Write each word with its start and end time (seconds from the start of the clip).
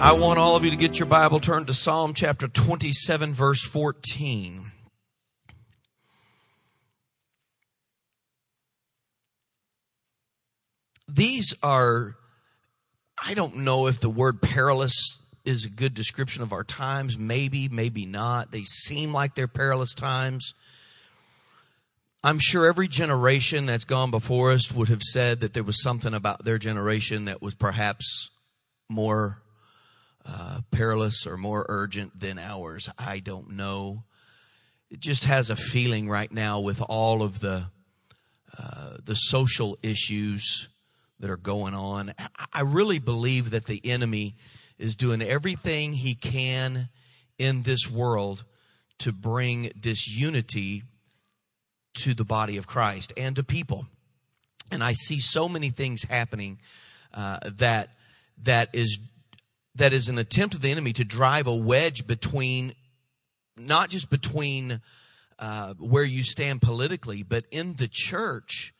I 0.00 0.12
want 0.12 0.38
all 0.38 0.56
of 0.56 0.64
you 0.64 0.70
to 0.70 0.78
get 0.78 0.98
your 0.98 1.04
Bible 1.04 1.40
turned 1.40 1.66
to 1.66 1.74
Psalm 1.74 2.14
chapter 2.14 2.48
27, 2.48 3.34
verse 3.34 3.62
14. 3.66 4.72
These 11.06 11.54
are, 11.62 12.16
I 13.22 13.34
don't 13.34 13.56
know 13.56 13.88
if 13.88 14.00
the 14.00 14.08
word 14.08 14.40
perilous 14.40 15.18
is 15.44 15.66
a 15.66 15.68
good 15.68 15.92
description 15.92 16.42
of 16.42 16.54
our 16.54 16.64
times. 16.64 17.18
Maybe, 17.18 17.68
maybe 17.68 18.06
not. 18.06 18.52
They 18.52 18.64
seem 18.64 19.12
like 19.12 19.34
they're 19.34 19.48
perilous 19.48 19.92
times. 19.92 20.54
I'm 22.24 22.38
sure 22.38 22.66
every 22.66 22.88
generation 22.88 23.66
that's 23.66 23.84
gone 23.84 24.10
before 24.10 24.52
us 24.52 24.72
would 24.72 24.88
have 24.88 25.02
said 25.02 25.40
that 25.40 25.52
there 25.52 25.62
was 25.62 25.82
something 25.82 26.14
about 26.14 26.46
their 26.46 26.56
generation 26.56 27.26
that 27.26 27.42
was 27.42 27.54
perhaps 27.54 28.30
more 28.88 29.42
uh, 30.26 30.60
perilous 30.70 31.26
or 31.26 31.36
more 31.36 31.66
urgent 31.68 32.18
than 32.18 32.38
ours. 32.38 32.88
I 32.98 33.18
don't 33.20 33.50
know. 33.50 34.04
It 34.90 35.00
just 35.00 35.24
has 35.24 35.50
a 35.50 35.56
feeling 35.56 36.08
right 36.08 36.30
now 36.30 36.60
with 36.60 36.82
all 36.88 37.22
of 37.22 37.40
the 37.40 37.64
uh, 38.58 38.96
the 39.04 39.14
social 39.14 39.78
issues 39.82 40.68
that 41.20 41.30
are 41.30 41.36
going 41.36 41.74
on. 41.74 42.12
I 42.52 42.62
really 42.62 42.98
believe 42.98 43.50
that 43.50 43.66
the 43.66 43.80
enemy 43.84 44.36
is 44.78 44.96
doing 44.96 45.22
everything 45.22 45.92
he 45.92 46.14
can 46.14 46.88
in 47.38 47.62
this 47.62 47.88
world 47.88 48.44
to 48.98 49.12
bring 49.12 49.70
disunity 49.78 50.82
to 51.94 52.14
the 52.14 52.24
body 52.24 52.56
of 52.56 52.66
Christ 52.66 53.12
and 53.16 53.36
to 53.36 53.42
people. 53.42 53.86
And 54.70 54.82
I 54.82 54.92
see 54.92 55.18
so 55.18 55.48
many 55.48 55.70
things 55.70 56.04
happening 56.04 56.58
uh, 57.14 57.38
that 57.58 57.90
that 58.42 58.70
is 58.72 58.98
that 59.74 59.92
is 59.92 60.08
an 60.08 60.18
attempt 60.18 60.54
of 60.54 60.60
the 60.60 60.70
enemy 60.70 60.92
to 60.94 61.04
drive 61.04 61.46
a 61.46 61.54
wedge 61.54 62.06
between, 62.06 62.74
not 63.56 63.90
just 63.90 64.10
between 64.10 64.80
uh, 65.38 65.74
where 65.74 66.04
you 66.04 66.22
stand 66.22 66.60
politically, 66.60 67.22
but 67.22 67.44
in 67.50 67.74
the 67.74 67.88
church 67.90 68.74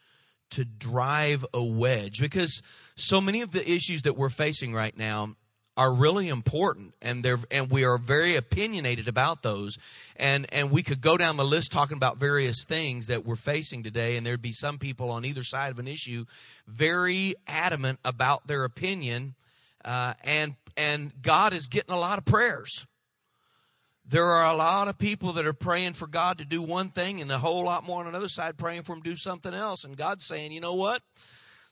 to 0.50 0.64
drive 0.64 1.46
a 1.54 1.62
wedge. 1.62 2.20
Because 2.20 2.62
so 2.96 3.20
many 3.20 3.40
of 3.40 3.52
the 3.52 3.70
issues 3.70 4.02
that 4.02 4.16
we're 4.16 4.28
facing 4.28 4.74
right 4.74 4.96
now 4.96 5.36
are 5.76 5.94
really 5.94 6.28
important 6.28 6.94
and 7.00 7.24
they're 7.24 7.38
and 7.50 7.70
we 7.70 7.84
are 7.84 7.96
very 7.96 8.36
opinionated 8.36 9.08
about 9.08 9.42
those 9.42 9.78
and 10.16 10.46
and 10.52 10.70
we 10.70 10.82
could 10.82 11.00
go 11.00 11.16
down 11.16 11.36
the 11.36 11.44
list 11.44 11.72
talking 11.72 11.96
about 11.96 12.18
various 12.18 12.64
things 12.64 13.06
that 13.06 13.24
we're 13.24 13.36
facing 13.36 13.82
today 13.82 14.16
and 14.16 14.26
there'd 14.26 14.42
be 14.42 14.52
some 14.52 14.78
people 14.78 15.10
on 15.10 15.24
either 15.24 15.42
side 15.42 15.70
of 15.70 15.78
an 15.78 15.88
issue 15.88 16.24
very 16.66 17.34
adamant 17.46 17.98
about 18.04 18.46
their 18.46 18.64
opinion 18.64 19.34
uh, 19.84 20.12
and 20.22 20.54
and 20.76 21.12
God 21.22 21.52
is 21.52 21.66
getting 21.66 21.94
a 21.94 21.98
lot 21.98 22.18
of 22.18 22.24
prayers. 22.24 22.86
There 24.04 24.26
are 24.26 24.52
a 24.52 24.56
lot 24.56 24.88
of 24.88 24.98
people 24.98 25.34
that 25.34 25.46
are 25.46 25.52
praying 25.52 25.92
for 25.92 26.08
God 26.08 26.38
to 26.38 26.44
do 26.44 26.62
one 26.62 26.88
thing 26.88 27.20
and 27.20 27.30
a 27.30 27.38
whole 27.38 27.64
lot 27.64 27.84
more 27.84 28.00
on 28.00 28.08
another 28.08 28.28
side 28.28 28.58
praying 28.58 28.82
for 28.82 28.94
him 28.94 29.02
to 29.02 29.10
do 29.10 29.16
something 29.16 29.54
else. 29.54 29.84
And 29.84 29.96
God's 29.96 30.26
saying, 30.26 30.50
you 30.50 30.60
know 30.60 30.74
what? 30.74 31.02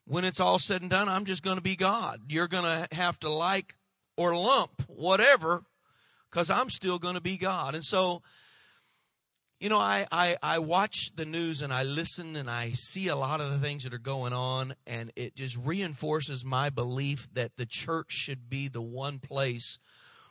When 0.04 0.24
it's 0.24 0.38
all 0.38 0.58
said 0.58 0.82
and 0.82 0.91
done, 0.91 1.08
I'm 1.08 1.24
just 1.24 1.42
going 1.42 1.56
to 1.56 1.62
be 1.62 1.74
God. 1.74 2.20
You're 2.28 2.46
going 2.46 2.64
to 2.64 2.94
have 2.94 3.19
to 3.20 3.30
like 3.30 3.76
or 4.16 4.36
lump 4.36 4.82
whatever 4.86 5.64
because 6.30 6.48
I'm 6.48 6.70
still 6.70 6.98
going 6.98 7.14
to 7.14 7.20
be 7.20 7.38
God. 7.38 7.74
And 7.74 7.84
so 7.84 8.22
you 9.60 9.68
know, 9.68 9.78
I, 9.78 10.06
I, 10.12 10.36
I 10.40 10.58
watch 10.60 11.10
the 11.16 11.24
news 11.24 11.62
and 11.62 11.72
I 11.72 11.82
listen 11.82 12.36
and 12.36 12.48
I 12.48 12.72
see 12.74 13.08
a 13.08 13.16
lot 13.16 13.40
of 13.40 13.50
the 13.50 13.58
things 13.58 13.82
that 13.82 13.92
are 13.92 13.98
going 13.98 14.32
on, 14.32 14.74
and 14.86 15.10
it 15.16 15.34
just 15.34 15.56
reinforces 15.56 16.44
my 16.44 16.70
belief 16.70 17.28
that 17.34 17.56
the 17.56 17.66
church 17.66 18.12
should 18.12 18.48
be 18.48 18.68
the 18.68 18.82
one 18.82 19.18
place 19.18 19.78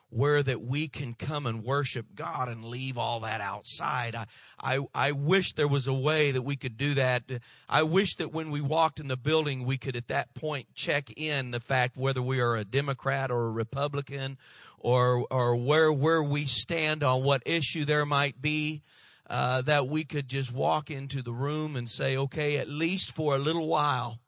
where 0.10 0.42
that 0.42 0.62
we 0.62 0.88
can 0.88 1.14
come 1.14 1.46
and 1.46 1.66
worship 1.66 2.06
God 2.16 2.48
and 2.48 2.64
leave 2.64 2.98
all 2.98 3.20
that 3.20 3.42
outside. 3.42 4.16
I, 4.16 4.28
I, 4.58 4.80
I 4.96 5.12
wish 5.12 5.52
there 5.52 5.68
was 5.68 5.88
a 5.88 5.94
way 5.94 6.32
that 6.32 6.44
we 6.44 6.56
could 6.56 6.78
do 6.78 6.94
that. 6.94 7.24
I 7.68 7.84
wish 7.84 8.16
that 8.16 8.32
when 8.32 8.50
we 8.50 8.62
walked 8.62 9.02
in 9.02 9.10
the 9.10 9.18
building, 9.18 9.66
we 9.66 9.78
could 9.78 9.98
at 9.98 10.08
that 10.08 10.34
point 10.34 10.68
check 10.74 11.12
in 11.18 11.52
the 11.52 11.60
fact 11.60 11.98
whether 11.98 12.22
we 12.22 12.40
are 12.40 12.56
a 12.56 12.64
Democrat 12.64 13.30
or 13.30 13.48
a 13.48 13.52
Republican 13.52 14.38
or, 14.80 15.28
or 15.30 15.58
where, 15.58 15.92
where 15.92 16.24
we 16.24 16.46
stand 16.46 17.04
on 17.04 17.24
what 17.24 17.44
issue 17.46 17.84
there 17.84 18.06
might 18.06 18.42
be 18.42 18.84
uh, 19.30 19.62
that 19.64 19.88
we 19.88 20.04
could 20.04 20.28
just 20.28 20.54
walk 20.54 20.90
into 20.90 21.22
the 21.22 21.34
room 21.34 21.76
and 21.76 21.90
say, 21.90 22.18
okay, 22.18 22.58
at 22.58 22.70
least 22.70 23.14
for 23.14 23.36
a 23.36 23.40
little 23.40 23.68
while, 23.68 24.20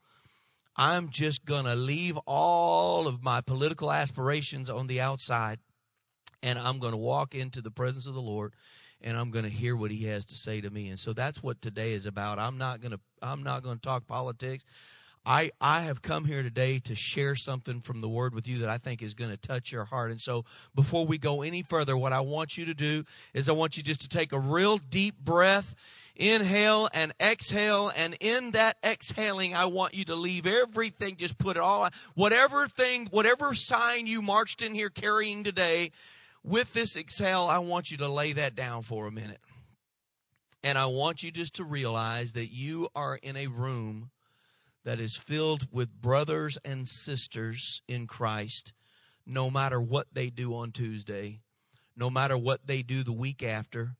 I'm 0.75 1.09
just 1.09 1.45
going 1.45 1.65
to 1.65 1.75
leave 1.75 2.17
all 2.25 3.07
of 3.07 3.23
my 3.23 3.41
political 3.41 3.91
aspirations 3.91 4.69
on 4.69 4.88
the 4.88 5.01
outside 5.01 5.59
and 6.41 6.57
I'm 6.57 6.79
going 6.79 6.93
to 6.93 6.97
walk 6.97 7.35
into 7.35 7.61
the 7.61 7.71
presence 7.71 8.07
of 8.07 8.13
the 8.13 8.21
Lord 8.21 8.53
and 9.01 9.17
I'm 9.17 9.31
going 9.31 9.43
to 9.43 9.51
hear 9.51 9.75
what 9.75 9.91
he 9.91 10.05
has 10.05 10.25
to 10.25 10.35
say 10.35 10.61
to 10.61 10.69
me. 10.69 10.89
And 10.89 10.99
so 10.99 11.13
that's 11.13 11.41
what 11.43 11.61
today 11.61 11.93
is 11.93 12.05
about. 12.05 12.39
I'm 12.39 12.57
not 12.57 12.81
going 12.81 12.91
to 12.91 12.99
I'm 13.21 13.43
not 13.43 13.63
going 13.63 13.77
to 13.77 13.81
talk 13.81 14.07
politics. 14.07 14.63
I, 15.29 15.51
I 15.62 15.81
have 15.81 16.01
come 16.01 16.25
here 16.25 16.41
today 16.41 16.79
to 16.85 16.95
share 16.95 17.35
something 17.35 17.81
from 17.81 18.01
the 18.01 18.09
word 18.09 18.34
with 18.34 18.47
you 18.47 18.57
that 18.59 18.69
I 18.69 18.79
think 18.79 19.03
is 19.03 19.13
going 19.13 19.29
to 19.29 19.38
touch 19.38 19.72
your 19.72 19.85
heart. 19.85 20.09
And 20.09 20.19
so 20.19 20.44
before 20.73 21.06
we 21.06 21.19
go 21.19 21.44
any 21.44 21.62
further, 21.62 21.95
what 21.95 22.13
I 22.13 22.22
want 22.22 22.57
you 22.57 22.66
to 22.66 22.73
do 22.73 23.03
is 23.35 23.47
I 23.47 23.51
want 23.51 23.78
you 23.78 23.84
just 23.84 24.01
to 24.01 24.09
take 24.09 24.34
a 24.34 24.39
real 24.39 24.79
deep 24.79 25.19
breath 25.23 25.75
inhale 26.16 26.89
and 26.95 27.13
exhale 27.22 27.91
and 27.95 28.18
in 28.19 28.51
that 28.51 28.75
exhaling 28.84 29.56
i 29.56 29.66
want 29.66 29.94
you 29.94 30.03
to 30.03 30.16
leave 30.16 30.45
everything 30.45 31.16
just 31.16 31.38
put 31.38 31.56
it 31.56 31.62
all 31.62 31.88
whatever 32.13 32.68
thing 32.68 33.07
whatever 33.12 33.53
sign 33.53 34.06
you 34.06 34.22
marched 34.22 34.62
in 34.62 34.75
here 34.75 34.89
carrying 34.89 35.45
today 35.45 35.89
with 36.44 36.73
this 36.73 36.97
exhale 36.97 37.47
i 37.50 37.57
want 37.57 37.89
you 37.89 37.95
to 37.95 38.09
lay 38.09 38.34
that 38.34 38.53
down 38.53 38.81
for 38.81 39.07
a 39.07 39.12
minute 39.12 39.39
and 40.62 40.78
i 40.78 40.85
want 40.85 41.23
you 41.23 41.31
just 41.31 41.56
to 41.56 41.63
realize 41.63 42.34
that 42.34 42.51
you 42.51 42.89
are 42.94 43.16
in 43.16 43.38
a 43.38 43.47
room 43.47 44.09
that 44.89 45.00
is 45.00 45.16
filled 45.16 45.67
with 45.72 46.01
brothers 46.01 46.57
and 46.66 46.88
sisters 46.88 47.83
in 47.88 48.07
Christ, 48.07 48.73
no 49.23 49.51
matter 49.51 49.79
what 49.79 50.07
they 50.13 50.31
do 50.31 50.55
on 50.55 50.72
Tuesday, 50.72 51.41
no 51.95 52.09
matter 52.09 52.35
what 52.35 52.66
they 52.66 52.81
do 52.81 53.03
the 53.03 53.13
week 53.13 53.44
after, 53.44 53.97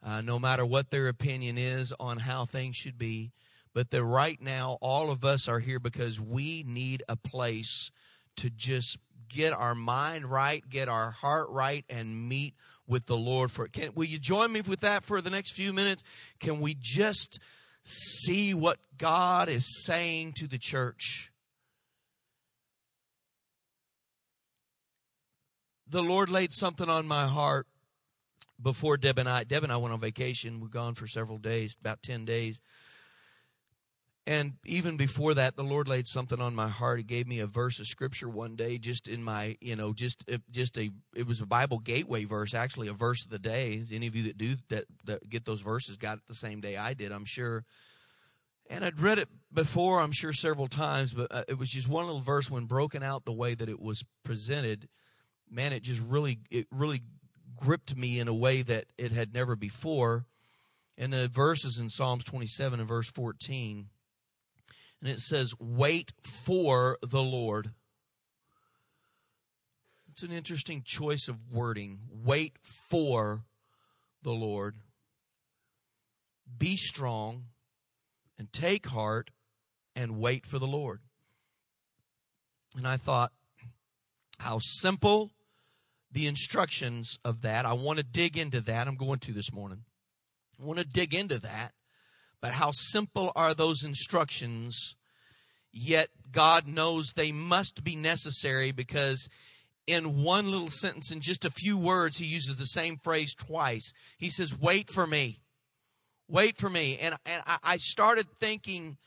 uh, 0.00 0.20
no 0.20 0.38
matter 0.38 0.64
what 0.64 0.90
their 0.90 1.08
opinion 1.08 1.58
is 1.58 1.92
on 1.98 2.18
how 2.18 2.44
things 2.44 2.76
should 2.76 2.96
be. 2.96 3.32
But 3.74 3.90
that 3.90 4.04
right 4.04 4.40
now, 4.40 4.78
all 4.80 5.10
of 5.10 5.24
us 5.24 5.48
are 5.48 5.58
here 5.58 5.80
because 5.80 6.20
we 6.20 6.62
need 6.64 7.02
a 7.08 7.16
place 7.16 7.90
to 8.36 8.48
just 8.48 8.96
get 9.28 9.52
our 9.52 9.74
mind 9.74 10.24
right, 10.30 10.62
get 10.70 10.88
our 10.88 11.10
heart 11.10 11.48
right, 11.50 11.84
and 11.90 12.28
meet 12.28 12.54
with 12.86 13.06
the 13.06 13.16
Lord. 13.16 13.50
For 13.50 13.66
can 13.66 13.90
will 13.96 14.04
you 14.04 14.20
join 14.20 14.52
me 14.52 14.60
with 14.60 14.80
that 14.80 15.02
for 15.02 15.20
the 15.20 15.30
next 15.30 15.56
few 15.56 15.72
minutes? 15.72 16.04
Can 16.38 16.60
we 16.60 16.76
just 16.78 17.40
see 17.84 18.54
what 18.54 18.78
God 18.96 19.48
is 19.48 19.84
saying 19.84 20.34
to 20.36 20.46
the 20.46 20.58
church. 20.58 21.32
The 25.88 26.02
Lord 26.02 26.28
laid 26.28 26.52
something 26.52 26.88
on 26.88 27.06
my 27.06 27.26
heart 27.26 27.66
before 28.60 28.96
Deb 28.96 29.18
and 29.18 29.28
I. 29.28 29.44
Deb 29.44 29.64
and 29.64 29.72
I 29.72 29.76
went 29.76 29.94
on 29.94 30.00
vacation. 30.00 30.60
We're 30.60 30.68
gone 30.68 30.94
for 30.94 31.06
several 31.06 31.38
days, 31.38 31.76
about 31.80 32.02
10 32.02 32.24
days. 32.24 32.60
And 34.28 34.58
even 34.66 34.98
before 34.98 35.32
that, 35.32 35.56
the 35.56 35.64
Lord 35.64 35.88
laid 35.88 36.06
something 36.06 36.38
on 36.38 36.54
my 36.54 36.68
heart. 36.68 36.98
He 36.98 37.02
gave 37.02 37.26
me 37.26 37.40
a 37.40 37.46
verse 37.46 37.80
of 37.80 37.86
scripture 37.86 38.28
one 38.28 38.56
day, 38.56 38.76
just 38.76 39.08
in 39.08 39.22
my, 39.24 39.56
you 39.62 39.74
know, 39.74 39.94
just 39.94 40.22
just 40.50 40.76
a. 40.76 40.90
It 41.16 41.26
was 41.26 41.40
a 41.40 41.46
Bible 41.46 41.78
gateway 41.78 42.26
verse, 42.26 42.52
actually 42.52 42.88
a 42.88 42.92
verse 42.92 43.24
of 43.24 43.30
the 43.30 43.38
day. 43.38 43.82
Any 43.90 44.06
of 44.06 44.14
you 44.14 44.24
that 44.24 44.36
do 44.36 44.56
that, 44.68 44.84
that 45.06 45.30
get 45.30 45.46
those 45.46 45.62
verses 45.62 45.96
got 45.96 46.18
it 46.18 46.24
the 46.28 46.34
same 46.34 46.60
day 46.60 46.76
I 46.76 46.92
did, 46.92 47.10
I'm 47.10 47.24
sure. 47.24 47.64
And 48.68 48.84
I'd 48.84 49.00
read 49.00 49.18
it 49.18 49.30
before, 49.50 50.02
I'm 50.02 50.12
sure, 50.12 50.34
several 50.34 50.68
times, 50.68 51.14
but 51.14 51.28
uh, 51.32 51.44
it 51.48 51.56
was 51.56 51.70
just 51.70 51.88
one 51.88 52.04
little 52.04 52.20
verse 52.20 52.50
when 52.50 52.66
broken 52.66 53.02
out 53.02 53.24
the 53.24 53.32
way 53.32 53.54
that 53.54 53.70
it 53.70 53.80
was 53.80 54.04
presented. 54.24 54.90
Man, 55.50 55.72
it 55.72 55.82
just 55.82 56.02
really, 56.06 56.40
it 56.50 56.66
really 56.70 57.00
gripped 57.56 57.96
me 57.96 58.20
in 58.20 58.28
a 58.28 58.34
way 58.34 58.60
that 58.60 58.92
it 58.98 59.10
had 59.10 59.32
never 59.32 59.56
before. 59.56 60.26
And 60.98 61.14
the 61.14 61.28
verses 61.28 61.78
in 61.78 61.88
Psalms 61.88 62.24
27 62.24 62.78
and 62.78 62.86
verse 62.86 63.10
14 63.10 63.88
and 65.00 65.10
it 65.10 65.20
says, 65.20 65.52
Wait 65.58 66.12
for 66.22 66.98
the 67.02 67.22
Lord. 67.22 67.72
It's 70.10 70.22
an 70.22 70.32
interesting 70.32 70.82
choice 70.84 71.28
of 71.28 71.36
wording. 71.50 72.00
Wait 72.10 72.56
for 72.90 73.44
the 74.22 74.32
Lord. 74.32 74.76
Be 76.58 76.76
strong 76.76 77.44
and 78.36 78.52
take 78.52 78.86
heart 78.86 79.30
and 79.94 80.18
wait 80.18 80.44
for 80.46 80.58
the 80.58 80.66
Lord. 80.66 81.00
And 82.76 82.86
I 82.86 82.96
thought, 82.96 83.32
how 84.38 84.58
simple 84.60 85.30
the 86.10 86.26
instructions 86.26 87.18
of 87.24 87.42
that. 87.42 87.66
I 87.66 87.74
want 87.74 87.98
to 87.98 88.04
dig 88.04 88.36
into 88.36 88.60
that. 88.62 88.88
I'm 88.88 88.96
going 88.96 89.18
to 89.20 89.32
this 89.32 89.52
morning. 89.52 89.84
I 90.60 90.64
want 90.64 90.78
to 90.78 90.84
dig 90.84 91.14
into 91.14 91.38
that 91.40 91.72
but 92.40 92.52
how 92.52 92.70
simple 92.72 93.32
are 93.34 93.54
those 93.54 93.84
instructions? 93.84 94.96
Yet 95.72 96.08
God 96.30 96.66
knows 96.66 97.12
they 97.12 97.32
must 97.32 97.84
be 97.84 97.96
necessary 97.96 98.72
because 98.72 99.28
in 99.86 100.22
one 100.22 100.50
little 100.50 100.68
sentence, 100.68 101.10
in 101.10 101.20
just 101.20 101.44
a 101.44 101.50
few 101.50 101.76
words, 101.76 102.18
he 102.18 102.26
uses 102.26 102.56
the 102.56 102.66
same 102.66 102.98
phrase 102.98 103.34
twice. 103.34 103.92
He 104.18 104.28
says, 104.30 104.58
Wait 104.58 104.90
for 104.90 105.06
me. 105.06 105.40
Wait 106.28 106.58
for 106.58 106.68
me. 106.68 106.98
And, 106.98 107.16
and 107.24 107.42
I 107.62 107.78
started 107.78 108.26
thinking 108.38 108.98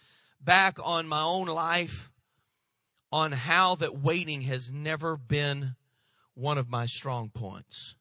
back 0.43 0.77
on 0.83 1.07
my 1.07 1.21
own 1.21 1.45
life 1.45 2.09
on 3.11 3.31
how 3.31 3.75
that 3.75 3.99
waiting 3.99 4.41
has 4.41 4.71
never 4.71 5.17
been 5.17 5.75
one 6.33 6.57
of 6.57 6.69
my 6.69 6.87
strong 6.87 7.29
points. 7.29 7.95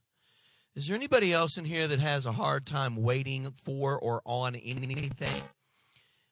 Is 0.76 0.87
there 0.87 0.96
anybody 0.96 1.32
else 1.32 1.58
in 1.58 1.64
here 1.64 1.88
that 1.88 1.99
has 1.99 2.26
a 2.26 2.32
hard 2.32 2.64
time 2.64 2.96
waiting 2.96 3.50
for 3.64 3.99
or 3.99 4.22
on 4.25 4.55
anything? 4.55 5.43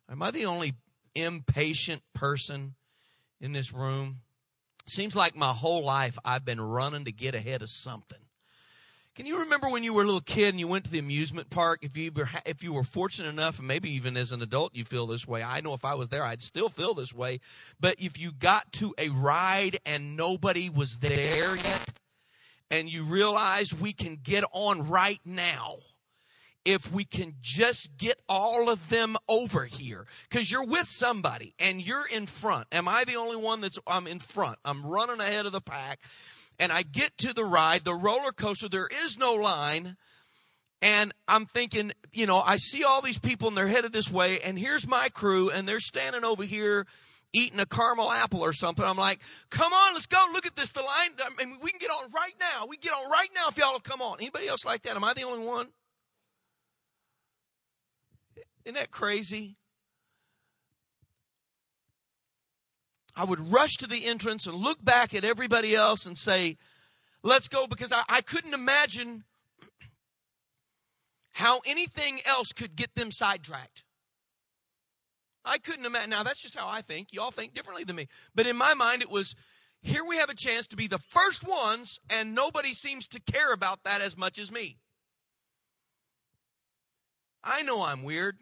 Am 0.09 0.23
I 0.23 0.31
the 0.31 0.47
only 0.47 0.75
impatient 1.15 2.03
person 2.15 2.75
in 3.41 3.53
this 3.53 3.73
room? 3.73 4.21
Seems 4.87 5.17
like 5.17 5.35
my 5.35 5.53
whole 5.53 5.85
life 5.85 6.19
I've 6.25 6.45
been 6.45 6.61
running 6.61 7.05
to 7.05 7.13
get 7.13 7.35
ahead 7.35 7.63
of 7.63 7.69
something. 7.69 8.19
Can 9.17 9.27
you 9.27 9.41
remember 9.41 9.69
when 9.69 9.83
you 9.83 9.93
were 9.93 10.05
a 10.05 10.07
little 10.07 10.21
kid 10.21 10.51
and 10.51 10.61
you 10.61 10.69
went 10.69 10.85
to 10.85 10.93
the 10.93 11.01
amusement 11.01 11.51
park? 11.51 11.81
If 11.83 11.97
you 11.97 12.13
were, 12.13 12.31
if 12.47 12.63
you 12.63 12.73
were 12.73 12.85
fortunate 12.85 13.29
enough, 13.29 13.59
and 13.59 13.67
maybe 13.67 13.91
even 13.91 14.17
as 14.17 14.31
an 14.31 14.41
adult 14.41 14.77
you 14.77 14.85
feel 14.85 15.09
this 15.09 15.27
way. 15.27 15.43
I 15.43 15.61
know 15.61 15.75
if 15.75 15.85
I 15.85 15.95
was 15.95 16.11
there, 16.11 16.23
I'd 16.23 16.41
still 16.41 16.69
feel 16.69 16.95
this 16.95 17.13
way. 17.13 17.41
But 17.81 17.97
if 17.99 18.21
you 18.21 18.31
got 18.31 18.71
to 18.75 18.95
a 18.97 19.09
ride 19.09 19.81
and 19.85 20.17
nobody 20.17 20.71
was 20.71 20.99
there 20.99 21.57
yet, 21.57 21.98
and 22.71 22.89
you 22.89 23.05
realize 23.05 23.75
we 23.75 23.93
can 23.93 24.19
get 24.23 24.45
on 24.53 24.89
right 24.89 25.21
now, 25.25 25.77
if 26.65 26.93
we 26.93 27.05
can 27.05 27.35
just 27.41 27.97
get 27.97 28.21
all 28.29 28.69
of 28.69 28.89
them 28.91 29.17
over 29.29 29.65
here. 29.65 30.07
Because 30.29 30.51
you're 30.51 30.67
with 30.67 30.87
somebody 30.89 31.55
and 31.59 31.85
you're 31.85 32.07
in 32.07 32.27
front. 32.27 32.67
Am 32.73 32.89
i 32.89 33.05
the 33.05 33.17
only 33.17 33.37
one 33.37 33.61
that's 33.61 33.79
i'm 33.87 34.07
in 34.07 34.19
front? 34.19 34.59
I'm 34.65 34.85
running 34.85 35.21
ahead 35.21 35.47
of 35.47 35.53
the 35.53 35.61
pack 35.61 36.01
and 36.59 36.73
I 36.73 36.83
get 36.83 37.17
to 37.19 37.33
the 37.33 37.45
ride, 37.45 37.85
the 37.85 37.95
roller 37.95 38.33
coaster, 38.33 38.69
there 38.69 38.89
is 39.05 39.17
no 39.17 39.35
line. 39.35 39.97
And 40.81 41.13
I'm 41.27 41.47
thinking, 41.47 41.93
you 42.13 42.27
know, 42.27 42.41
I 42.41 42.57
see 42.57 42.85
all 42.85 43.01
these 43.01 43.19
people 43.19 43.49
and 43.49 43.57
they're 43.57 43.69
headed 43.69 43.93
this 43.93 44.11
way, 44.11 44.41
and 44.41 44.59
here's 44.59 44.87
my 44.87 45.09
crew, 45.09 45.51
and 45.51 45.67
they're 45.67 45.81
standing 45.81 46.25
over 46.25 46.45
here 46.45 46.87
eating 47.33 47.61
a 47.61 47.67
caramel 47.67 48.11
apple 48.11 48.41
or 48.41 48.53
something. 48.53 48.85
I'm 48.85 48.97
like, 48.97 49.21
come 49.51 49.73
on, 49.73 49.95
let's 49.95 50.07
go. 50.07 50.25
Look 50.33 50.47
at 50.47 50.57
this. 50.57 50.71
The 50.71 50.81
line, 50.81 51.11
I 51.19 51.45
mean, 51.45 51.59
we 51.61 51.71
can 51.71 51.79
get 51.79 51.91
on 51.91 52.11
right 52.13 52.35
now. 52.41 52.67
We 52.67 52.77
get 52.77 52.93
on 52.93 53.11
right 53.11 53.29
now 53.35 53.49
if 53.49 53.59
y'all 53.59 53.73
will 53.73 53.81
come 53.81 54.01
on. 54.01 54.19
Anybody 54.19 54.49
else 54.49 54.65
like 54.65 54.83
that? 54.83 54.97
Am 54.97 55.05
I 55.05 55.15
the 55.15 55.23
only 55.23 55.45
one? 55.45 55.69
Isn't 58.65 58.75
that 58.75 58.91
crazy? 58.91 59.57
I 63.17 63.25
would 63.25 63.53
rush 63.53 63.77
to 63.79 63.87
the 63.87 64.05
entrance 64.07 64.47
and 64.47 64.57
look 64.57 64.85
back 64.85 65.13
at 65.13 65.25
everybody 65.25 65.75
else 65.75 66.07
and 66.07 66.17
say, 66.17 66.57
let's 67.23 67.49
go, 67.49 67.67
because 67.67 67.91
I, 67.91 68.03
I 68.09 68.21
couldn't 68.21 68.55
imagine 68.55 69.25
how 71.33 71.61
anything 71.67 72.21
else 72.25 72.53
could 72.53 72.77
get 72.77 72.95
them 72.95 73.11
sidetracked. 73.11 73.83
I 75.49 75.59
couldn't 75.59 75.87
imagine. 75.87 76.11
Now, 76.11 76.23
that's 76.23 76.43
just 76.43 76.57
how 76.57 76.69
I 76.69 76.83
think. 76.83 77.13
Y'all 77.13 77.31
think 77.31 77.55
differently 77.55 77.85
than 77.85 77.97
me. 77.97 78.09
But 78.35 78.47
in 78.47 78.57
my 78.57 78.75
mind, 78.75 79.03
it 79.03 79.11
was 79.11 79.35
here 79.81 80.05
we 80.05 80.17
have 80.17 80.31
a 80.31 80.35
chance 80.35 80.67
to 80.69 80.77
be 80.77 80.87
the 80.87 80.99
first 80.99 81.47
ones, 81.47 81.99
and 82.11 82.35
nobody 82.35 82.73
seems 82.73 83.07
to 83.09 83.21
care 83.21 83.53
about 83.53 83.85
that 83.85 84.01
as 84.01 84.17
much 84.17 84.39
as 84.39 84.51
me. 84.51 84.79
I 87.43 87.63
know 87.63 87.83
I'm 87.85 88.03
weird, 88.03 88.37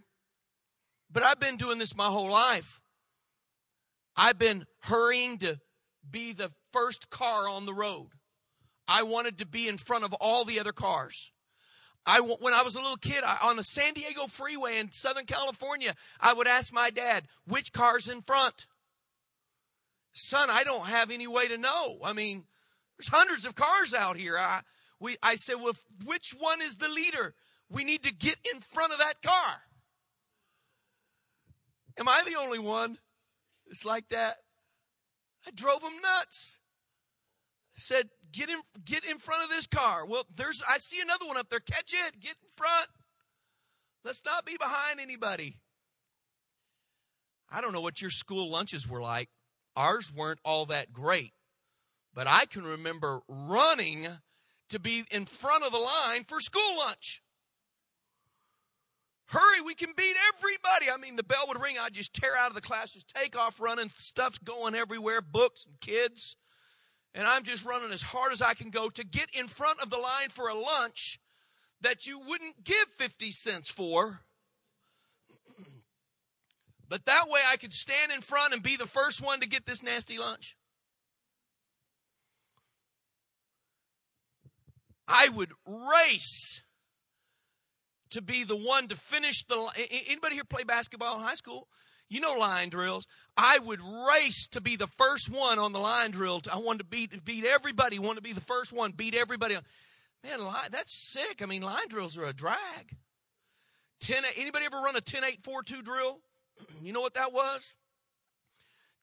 but 1.11 1.23
I've 1.23 1.39
been 1.39 1.57
doing 1.57 1.79
this 1.79 1.95
my 1.95 2.07
whole 2.07 2.31
life. 2.31 2.81
I've 4.17 4.39
been 4.39 4.65
hurrying 4.81 5.39
to 5.39 5.59
be 6.11 6.33
the 6.33 6.51
first 6.73 7.11
car 7.11 7.49
on 7.49 7.67
the 7.67 7.75
road. 7.75 8.09
I 8.89 9.03
wanted 9.03 9.39
to 9.39 9.47
be 9.47 9.69
in 9.69 9.77
front 9.77 10.05
of 10.05 10.15
all 10.15 10.45
the 10.45 10.59
other 10.59 10.73
cars. 10.73 11.33
I, 12.07 12.21
when 12.21 12.55
I 12.55 12.63
was 12.63 12.77
a 12.77 12.81
little 12.81 12.97
kid, 12.97 13.25
I, 13.25 13.39
on 13.43 13.59
a 13.59 13.65
San 13.65 13.95
Diego 13.95 14.27
freeway 14.27 14.79
in 14.79 14.93
Southern 14.93 15.27
California, 15.27 15.95
I 16.21 16.35
would 16.35 16.47
ask 16.47 16.73
my 16.73 16.91
dad, 16.91 17.25
which 17.47 17.73
car's 17.73 18.09
in 18.09 18.23
front? 18.23 18.67
Son, 20.13 20.49
I 20.51 20.63
don't 20.63 20.87
have 20.87 21.11
any 21.11 21.27
way 21.27 21.49
to 21.49 21.59
know. 21.59 21.97
I 22.05 22.13
mean, 22.13 22.45
there's 22.97 23.09
hundreds 23.09 23.45
of 23.45 23.55
cars 23.55 23.93
out 23.93 24.17
here. 24.17 24.39
I, 24.39 24.61
we, 25.01 25.17
I 25.23 25.35
said, 25.35 25.57
well, 25.57 25.75
which 26.05 26.31
one 26.39 26.63
is 26.63 26.77
the 26.77 26.89
leader? 26.89 27.35
We 27.69 27.83
need 27.83 28.05
to 28.05 28.15
get 28.15 28.37
in 28.55 28.61
front 28.61 28.93
of 28.93 29.01
that 29.01 29.21
car. 29.21 29.63
Am 31.99 32.09
I 32.09 32.23
the 32.27 32.39
only 32.39 32.61
one? 32.61 32.99
It's 33.69 33.85
like 33.85 34.09
that. 34.11 34.37
I 35.47 35.51
drove 35.51 35.81
them 35.81 36.01
nuts. 36.01 36.59
Said, 37.77 38.09
get 38.33 38.49
in, 38.49 38.59
get 38.85 39.05
in 39.05 39.19
front 39.19 39.45
of 39.45 39.51
this 39.51 39.67
car. 39.67 40.07
Well, 40.07 40.25
there's, 40.35 40.63
I 40.69 40.79
see 40.79 41.01
another 41.01 41.27
one 41.27 41.37
up 41.37 41.51
there. 41.51 41.61
Catch 41.61 41.93
it. 41.93 42.21
Get 42.21 42.35
in 42.43 42.49
front. 42.57 42.89
Let's 44.05 44.25
not 44.25 44.47
be 44.47 44.57
behind 44.59 45.01
anybody. 45.01 45.59
I 47.51 47.61
don't 47.61 47.73
know 47.73 47.81
what 47.81 48.01
your 48.01 48.11
school 48.11 48.51
lunches 48.51 48.89
were 48.89 49.01
like. 49.01 49.29
Ours 49.77 50.13
weren't 50.15 50.41
all 50.45 50.67
that 50.67 50.93
great. 50.93 51.33
But 52.15 52.27
I 52.27 52.47
can 52.47 52.65
remember 52.65 53.21
running 53.29 54.09
to 54.71 54.79
be 54.79 55.05
in 55.11 55.27
front 55.27 55.65
of 55.65 55.73
the 55.73 55.79
line 55.79 56.25
for 56.25 56.41
school 56.41 56.79
lunch. 56.79 57.23
Hurry, 59.29 59.61
we 59.61 59.75
can 59.75 59.93
beat 59.97 60.17
everybody. 60.35 60.91
I 60.91 60.97
mean, 60.99 61.17
the 61.17 61.25
bell 61.25 61.45
would 61.49 61.61
ring. 61.61 61.77
I'd 61.79 61.93
just 61.93 62.15
tear 62.15 62.37
out 62.39 62.49
of 62.49 62.55
the 62.55 62.61
classes, 62.61 63.05
take 63.05 63.37
off 63.37 63.61
running. 63.61 63.91
Stuff's 63.95 64.39
going 64.39 64.75
everywhere, 64.75 65.21
books 65.21 65.67
and 65.67 65.79
kids. 65.81 66.37
And 67.17 67.27
I'm 67.27 67.45
just 67.45 67.65
running 67.65 67.93
as 67.93 68.03
hard 68.03 68.31
as 68.31 68.43
I 68.43 68.53
can 68.53 68.69
go 68.69 68.91
to 68.91 69.03
get 69.03 69.31
in 69.33 69.49
front 69.49 69.81
of 69.81 69.89
the 69.89 69.97
line 69.97 70.29
for 70.29 70.49
a 70.49 70.55
lunch 70.55 71.19
that 71.81 72.07
you 72.07 72.21
wouldn't 72.21 72.63
give 72.63 72.89
50 72.91 73.33
cents 73.33 73.71
for. 73.71 74.21
but 76.91 77.07
that 77.07 77.25
way 77.31 77.41
I 77.51 77.57
could 77.57 77.73
stand 77.73 78.13
in 78.13 78.21
front 78.21 78.53
and 78.53 78.63
be 78.63 78.77
the 78.77 78.87
first 78.87 79.25
one 79.25 79.41
to 79.41 79.49
get 79.49 79.65
this 79.65 79.83
nasty 79.83 80.19
lunch. 80.19 80.57
I 85.09 85.31
would 85.31 85.53
race 85.67 86.61
to 88.11 88.21
be 88.21 88.45
the 88.45 88.57
one 88.57 88.89
to 88.89 88.97
finish 88.97 89.43
the 89.45 89.71
anybody 90.07 90.35
here 90.35 90.45
play 90.45 90.65
basketball 90.65 91.17
in 91.17 91.25
high 91.25 91.35
school 91.35 91.69
you 92.09 92.21
know 92.21 92.35
line 92.35 92.69
drills 92.69 93.07
i 93.37 93.59
would 93.59 93.81
race 94.09 94.47
to 94.47 94.61
be 94.61 94.77
the 94.77 94.87
first 94.87 95.31
one 95.31 95.59
on 95.59 95.73
the 95.73 95.79
line 95.79 96.11
drill 96.11 96.41
i 96.53 96.59
wanted 96.59 96.79
to 96.79 96.85
beat 96.85 97.25
beat 97.25 97.45
everybody 97.45 97.99
want 97.99 98.17
to 98.17 98.23
be 98.23 98.33
the 98.33 98.41
first 98.41 98.73
one 98.73 98.93
beat 98.93 99.15
everybody 99.15 99.57
man 100.25 100.41
that's 100.71 100.93
sick. 100.93 101.43
I 101.43 101.47
mean 101.47 101.63
line 101.63 101.89
drills 101.89 102.17
are 102.19 102.25
a 102.25 102.33
drag. 102.33 102.97
10 104.01 104.25
anybody 104.37 104.67
ever 104.67 104.77
run 104.77 104.97
a 104.97 105.01
10 105.01 105.25
8 105.25 105.43
4 105.43 105.63
2 105.63 105.83
drill? 105.83 106.21
You 106.83 106.93
know 106.93 107.01
what 107.01 107.15
that 107.15 107.33
was? 107.33 107.75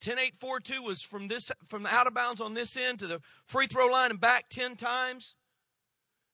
10 0.01 0.19
8 0.19 0.35
4 0.35 0.59
2 0.59 0.81
was 0.81 1.01
from 1.01 1.27
this 1.27 1.51
from 1.67 1.83
the 1.83 1.93
out 1.93 2.07
of 2.07 2.13
bounds 2.13 2.41
on 2.41 2.53
this 2.53 2.75
end 2.77 2.99
to 2.99 3.07
the 3.07 3.21
free 3.45 3.67
throw 3.67 3.87
line 3.87 4.11
and 4.11 4.19
back 4.19 4.49
10 4.49 4.75
times 4.75 5.35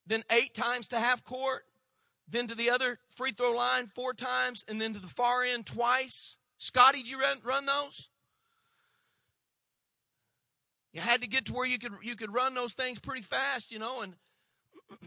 then 0.08 0.24
eight 0.32 0.56
times 0.56 0.88
to 0.88 1.00
half 1.00 1.24
court 1.24 1.64
then 2.32 2.48
to 2.48 2.56
the 2.56 2.70
other 2.70 3.00
free 3.16 3.32
throw 3.32 3.52
line 3.54 3.88
four 3.88 4.14
times, 4.14 4.64
and 4.68 4.80
then 4.80 4.94
to 4.94 5.00
the 5.00 5.08
far 5.08 5.44
end 5.44 5.66
twice. 5.66 6.36
Scotty, 6.60 7.00
did 7.00 7.10
you 7.10 7.20
run, 7.20 7.38
run 7.44 7.66
those? 7.66 8.10
You 10.92 11.02
had 11.02 11.22
to 11.22 11.28
get 11.28 11.46
to 11.46 11.54
where 11.54 11.66
you 11.66 11.80
could 11.80 11.94
you 12.04 12.16
could 12.16 12.34
run 12.34 12.54
those 12.54 12.74
things 12.74 13.00
pretty 13.00 13.22
fast, 13.22 13.72
you 13.72 13.80
know, 13.80 14.02
and 14.02 14.16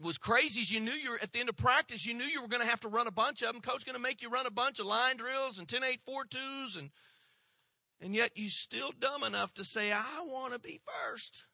was 0.00 0.18
crazy 0.18 0.60
as 0.60 0.70
you 0.70 0.80
knew 0.80 0.92
you 0.92 1.12
were 1.12 1.18
at 1.22 1.32
the 1.32 1.40
end 1.40 1.48
of 1.48 1.56
practice, 1.56 2.04
you 2.04 2.12
knew 2.12 2.24
you 2.24 2.42
were 2.42 2.48
going 2.48 2.62
to 2.62 2.68
have 2.68 2.80
to 2.80 2.88
run 2.88 3.06
a 3.06 3.12
bunch 3.12 3.42
of 3.42 3.52
them. 3.52 3.62
Coach 3.62 3.86
going 3.86 3.94
to 3.94 4.02
make 4.02 4.20
you 4.20 4.28
run 4.28 4.46
a 4.46 4.50
bunch 4.50 4.80
of 4.80 4.86
line 4.86 5.16
drills 5.16 5.58
and 5.58 5.68
10 5.68 5.82
8 5.82 6.02
4 6.02 6.24
2s 6.24 6.78
and 6.78 6.90
and 8.02 8.14
yet 8.14 8.32
you 8.34 8.50
still 8.50 8.90
dumb 8.98 9.22
enough 9.22 9.54
to 9.54 9.64
say 9.64 9.92
I 9.92 10.24
want 10.26 10.52
to 10.52 10.58
be 10.58 10.80
first. 10.84 11.44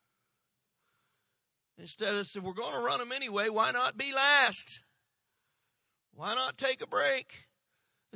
Instead 1.78 2.14
of, 2.14 2.26
if 2.34 2.42
we're 2.42 2.54
going 2.54 2.72
to 2.72 2.80
run 2.80 3.00
them 3.00 3.12
anyway, 3.12 3.50
why 3.50 3.70
not 3.70 3.98
be 3.98 4.12
last? 4.12 4.80
Why 6.14 6.34
not 6.34 6.56
take 6.56 6.80
a 6.80 6.86
break? 6.86 7.45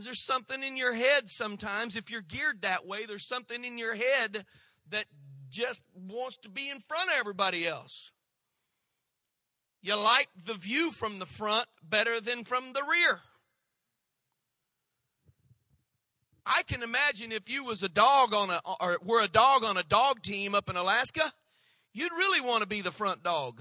Is 0.00 0.07
there 0.07 0.14
something 0.14 0.62
in 0.62 0.78
your 0.78 0.95
head 0.95 1.28
sometimes? 1.28 1.95
If 1.95 2.11
you're 2.11 2.23
geared 2.23 2.62
that 2.62 2.87
way, 2.87 3.04
there's 3.04 3.26
something 3.26 3.66
in 3.66 3.76
your 3.76 3.95
head 3.95 4.47
that 4.88 5.04
just 5.50 5.83
wants 5.95 6.38
to 6.38 6.49
be 6.49 6.71
in 6.71 6.80
front 6.80 7.11
of 7.11 7.16
everybody 7.19 7.66
else. 7.66 8.11
You 9.83 9.97
like 9.97 10.28
the 10.42 10.54
view 10.54 10.90
from 10.90 11.19
the 11.19 11.26
front 11.26 11.66
better 11.83 12.19
than 12.19 12.45
from 12.45 12.73
the 12.73 12.80
rear. 12.80 13.21
I 16.47 16.62
can 16.62 16.83
imagine 16.83 17.30
if 17.30 17.50
you 17.50 17.62
was 17.62 17.83
a 17.83 17.88
dog 17.90 18.33
on 18.33 18.49
a 18.49 18.62
or 18.80 18.97
were 19.04 19.23
a 19.23 19.28
dog 19.28 19.64
on 19.64 19.76
a 19.76 19.83
dog 19.83 20.23
team 20.23 20.54
up 20.54 20.71
in 20.71 20.76
Alaska, 20.76 21.30
you'd 21.92 22.12
really 22.12 22.40
want 22.40 22.62
to 22.62 22.66
be 22.66 22.80
the 22.80 22.90
front 22.90 23.23
dog. 23.23 23.61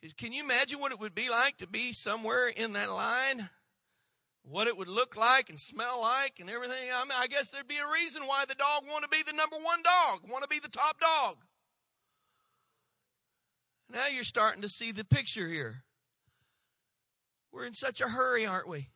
Because 0.00 0.14
can 0.14 0.32
you 0.32 0.42
imagine 0.42 0.80
what 0.80 0.90
it 0.90 0.98
would 0.98 1.14
be 1.14 1.30
like 1.30 1.58
to 1.58 1.68
be 1.68 1.92
somewhere 1.92 2.48
in 2.48 2.72
that 2.72 2.90
line? 2.90 3.50
what 4.50 4.66
it 4.66 4.76
would 4.76 4.88
look 4.88 5.16
like 5.16 5.50
and 5.50 5.60
smell 5.60 6.00
like 6.00 6.40
and 6.40 6.48
everything. 6.48 6.90
I, 6.94 7.02
mean, 7.04 7.12
I 7.16 7.26
guess 7.26 7.50
there'd 7.50 7.68
be 7.68 7.76
a 7.76 7.92
reason 7.92 8.22
why 8.26 8.44
the 8.46 8.54
dog 8.54 8.84
want 8.88 9.02
to 9.04 9.08
be 9.08 9.22
the 9.22 9.32
number 9.32 9.56
one 9.56 9.82
dog, 9.82 10.20
want 10.28 10.42
to 10.42 10.48
be 10.48 10.58
the 10.58 10.68
top 10.68 10.98
dog. 11.00 11.36
Now 13.90 14.06
you're 14.06 14.24
starting 14.24 14.62
to 14.62 14.68
see 14.68 14.92
the 14.92 15.04
picture 15.04 15.48
here. 15.48 15.84
We're 17.52 17.66
in 17.66 17.74
such 17.74 18.00
a 18.00 18.08
hurry, 18.08 18.46
aren't 18.46 18.68
we? 18.68 18.90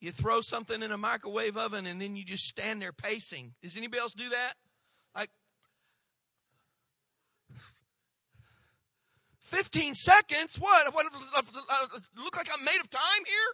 You 0.00 0.12
throw 0.12 0.40
something 0.40 0.82
in 0.82 0.92
a 0.92 0.98
microwave 0.98 1.56
oven 1.56 1.86
and 1.86 2.00
then 2.00 2.16
you 2.16 2.24
just 2.24 2.44
stand 2.44 2.82
there 2.82 2.92
pacing. 2.92 3.54
Does 3.62 3.76
anybody 3.76 4.00
else 4.00 4.12
do 4.12 4.28
that? 4.30 4.54
15 9.52 9.94
seconds? 9.94 10.56
What? 10.56 10.94
what 10.94 11.06
uh, 11.06 11.86
look 12.16 12.36
like 12.38 12.48
I'm 12.52 12.64
made 12.64 12.80
of 12.80 12.88
time 12.88 13.24
here? 13.26 13.52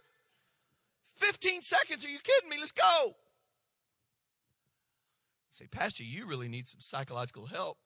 15 1.15 1.61
seconds? 1.61 2.05
Are 2.05 2.09
you 2.09 2.19
kidding 2.23 2.49
me? 2.49 2.55
Let's 2.57 2.71
go. 2.71 3.15
Say, 5.51 5.67
Pastor, 5.67 6.03
you 6.03 6.25
really 6.25 6.47
need 6.47 6.67
some 6.67 6.79
psychological 6.79 7.47
help. 7.47 7.77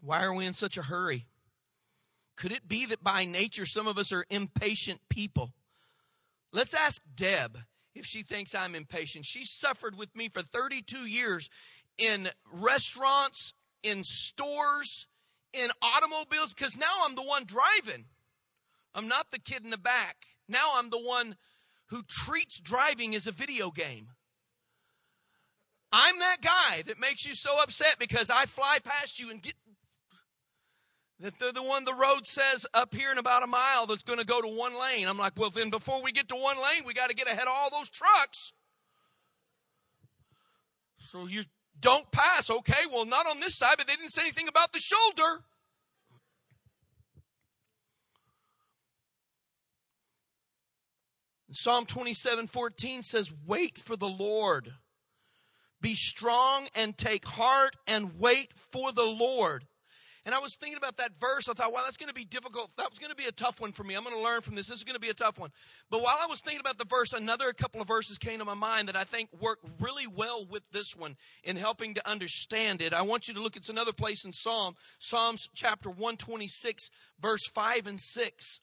Why 0.00 0.24
are 0.24 0.34
we 0.34 0.44
in 0.44 0.54
such 0.54 0.76
a 0.76 0.82
hurry? 0.82 1.26
Could 2.36 2.50
it 2.50 2.66
be 2.66 2.84
that 2.86 3.04
by 3.04 3.24
nature 3.24 3.66
some 3.66 3.86
of 3.86 3.96
us 3.96 4.10
are 4.10 4.24
impatient 4.28 5.00
people? 5.08 5.52
Let's 6.52 6.74
ask 6.74 7.00
Deb 7.14 7.58
if 7.94 8.06
she 8.06 8.22
thinks 8.22 8.56
I'm 8.56 8.74
impatient. 8.74 9.24
She 9.24 9.44
suffered 9.44 9.96
with 9.96 10.16
me 10.16 10.28
for 10.28 10.42
32 10.42 11.06
years 11.06 11.48
in 11.96 12.28
restaurants, 12.52 13.52
in 13.82 14.04
stores, 14.04 15.06
in 15.52 15.70
automobiles, 15.82 16.52
because 16.52 16.76
now 16.76 17.04
I'm 17.04 17.14
the 17.14 17.22
one 17.22 17.44
driving. 17.44 18.06
I'm 18.94 19.08
not 19.08 19.30
the 19.30 19.38
kid 19.38 19.64
in 19.64 19.70
the 19.70 19.78
back. 19.78 20.26
Now 20.48 20.72
I'm 20.76 20.90
the 20.90 21.00
one 21.00 21.36
who 21.88 22.02
treats 22.02 22.58
driving 22.58 23.14
as 23.14 23.26
a 23.26 23.32
video 23.32 23.70
game. 23.70 24.08
I'm 25.92 26.18
that 26.20 26.38
guy 26.40 26.82
that 26.82 27.00
makes 27.00 27.26
you 27.26 27.34
so 27.34 27.60
upset 27.62 27.98
because 27.98 28.30
I 28.30 28.46
fly 28.46 28.78
past 28.82 29.18
you 29.18 29.30
and 29.30 29.42
get 29.42 29.54
that 31.18 31.38
they're 31.38 31.52
the 31.52 31.62
one 31.62 31.84
the 31.84 31.92
road 31.94 32.26
says 32.26 32.66
up 32.72 32.94
here 32.94 33.12
in 33.12 33.18
about 33.18 33.42
a 33.42 33.46
mile 33.46 33.86
that's 33.86 34.02
going 34.02 34.18
to 34.18 34.24
go 34.24 34.40
to 34.40 34.48
one 34.48 34.80
lane. 34.80 35.06
I'm 35.06 35.18
like, 35.18 35.34
well, 35.36 35.50
then 35.50 35.68
before 35.68 36.02
we 36.02 36.12
get 36.12 36.28
to 36.28 36.36
one 36.36 36.56
lane, 36.56 36.84
we 36.86 36.94
got 36.94 37.10
to 37.10 37.14
get 37.14 37.26
ahead 37.26 37.42
of 37.42 37.52
all 37.52 37.70
those 37.70 37.90
trucks. 37.90 38.52
So 40.98 41.26
you 41.26 41.42
don't 41.80 42.10
pass. 42.10 42.50
Okay, 42.50 42.82
well, 42.92 43.06
not 43.06 43.26
on 43.26 43.40
this 43.40 43.56
side, 43.56 43.74
but 43.78 43.86
they 43.86 43.96
didn't 43.96 44.10
say 44.10 44.22
anything 44.22 44.48
about 44.48 44.72
the 44.72 44.78
shoulder. 44.78 45.42
Psalm 51.52 51.84
27 51.86 52.46
14 52.46 53.02
says, 53.02 53.32
Wait 53.46 53.78
for 53.78 53.96
the 53.96 54.08
Lord. 54.08 54.72
Be 55.80 55.94
strong 55.94 56.68
and 56.74 56.96
take 56.96 57.26
heart 57.26 57.74
and 57.86 58.18
wait 58.18 58.52
for 58.54 58.92
the 58.92 59.04
Lord. 59.06 59.66
And 60.26 60.34
I 60.34 60.38
was 60.38 60.54
thinking 60.54 60.76
about 60.76 60.98
that 60.98 61.12
verse. 61.18 61.48
I 61.48 61.54
thought, 61.54 61.72
wow, 61.72 61.80
that's 61.84 61.96
going 61.96 62.08
to 62.08 62.14
be 62.14 62.26
difficult. 62.26 62.70
That 62.76 62.90
was 62.90 62.98
going 62.98 63.10
to 63.10 63.16
be 63.16 63.24
a 63.24 63.32
tough 63.32 63.60
one 63.60 63.72
for 63.72 63.84
me. 63.84 63.94
I'm 63.94 64.04
going 64.04 64.14
to 64.14 64.22
learn 64.22 64.42
from 64.42 64.54
this. 64.54 64.68
This 64.68 64.78
is 64.78 64.84
going 64.84 64.94
to 64.94 65.00
be 65.00 65.08
a 65.08 65.14
tough 65.14 65.38
one. 65.38 65.50
But 65.90 66.02
while 66.02 66.16
I 66.20 66.26
was 66.26 66.40
thinking 66.40 66.60
about 66.60 66.76
the 66.76 66.84
verse, 66.84 67.12
another 67.14 67.52
couple 67.54 67.80
of 67.80 67.88
verses 67.88 68.18
came 68.18 68.38
to 68.38 68.44
my 68.44 68.54
mind 68.54 68.88
that 68.88 68.96
I 68.96 69.04
think 69.04 69.30
work 69.40 69.58
really 69.80 70.06
well 70.06 70.44
with 70.44 70.62
this 70.72 70.94
one 70.94 71.16
in 71.42 71.56
helping 71.56 71.94
to 71.94 72.08
understand 72.08 72.82
it. 72.82 72.92
I 72.92 73.02
want 73.02 73.28
you 73.28 73.34
to 73.34 73.40
look. 73.40 73.56
at 73.56 73.68
another 73.70 73.92
place 73.92 74.24
in 74.24 74.32
Psalm, 74.32 74.74
Psalms 74.98 75.48
chapter 75.54 75.88
126, 75.88 76.90
verse 77.20 77.46
5 77.46 77.86
and 77.86 78.00
6. 78.00 78.60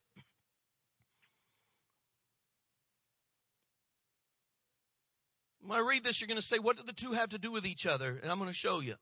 When 5.61 5.77
I 5.77 5.81
read 5.81 6.03
this, 6.03 6.21
you're 6.21 6.27
going 6.27 6.39
to 6.39 6.45
say, 6.45 6.59
What 6.59 6.77
do 6.77 6.83
the 6.83 6.93
two 6.93 7.11
have 7.11 7.29
to 7.29 7.37
do 7.37 7.51
with 7.51 7.65
each 7.65 7.85
other? 7.85 8.19
And 8.21 8.31
I'm 8.31 8.37
going 8.37 8.49
to 8.49 8.55
show 8.55 8.79
you. 8.79 8.95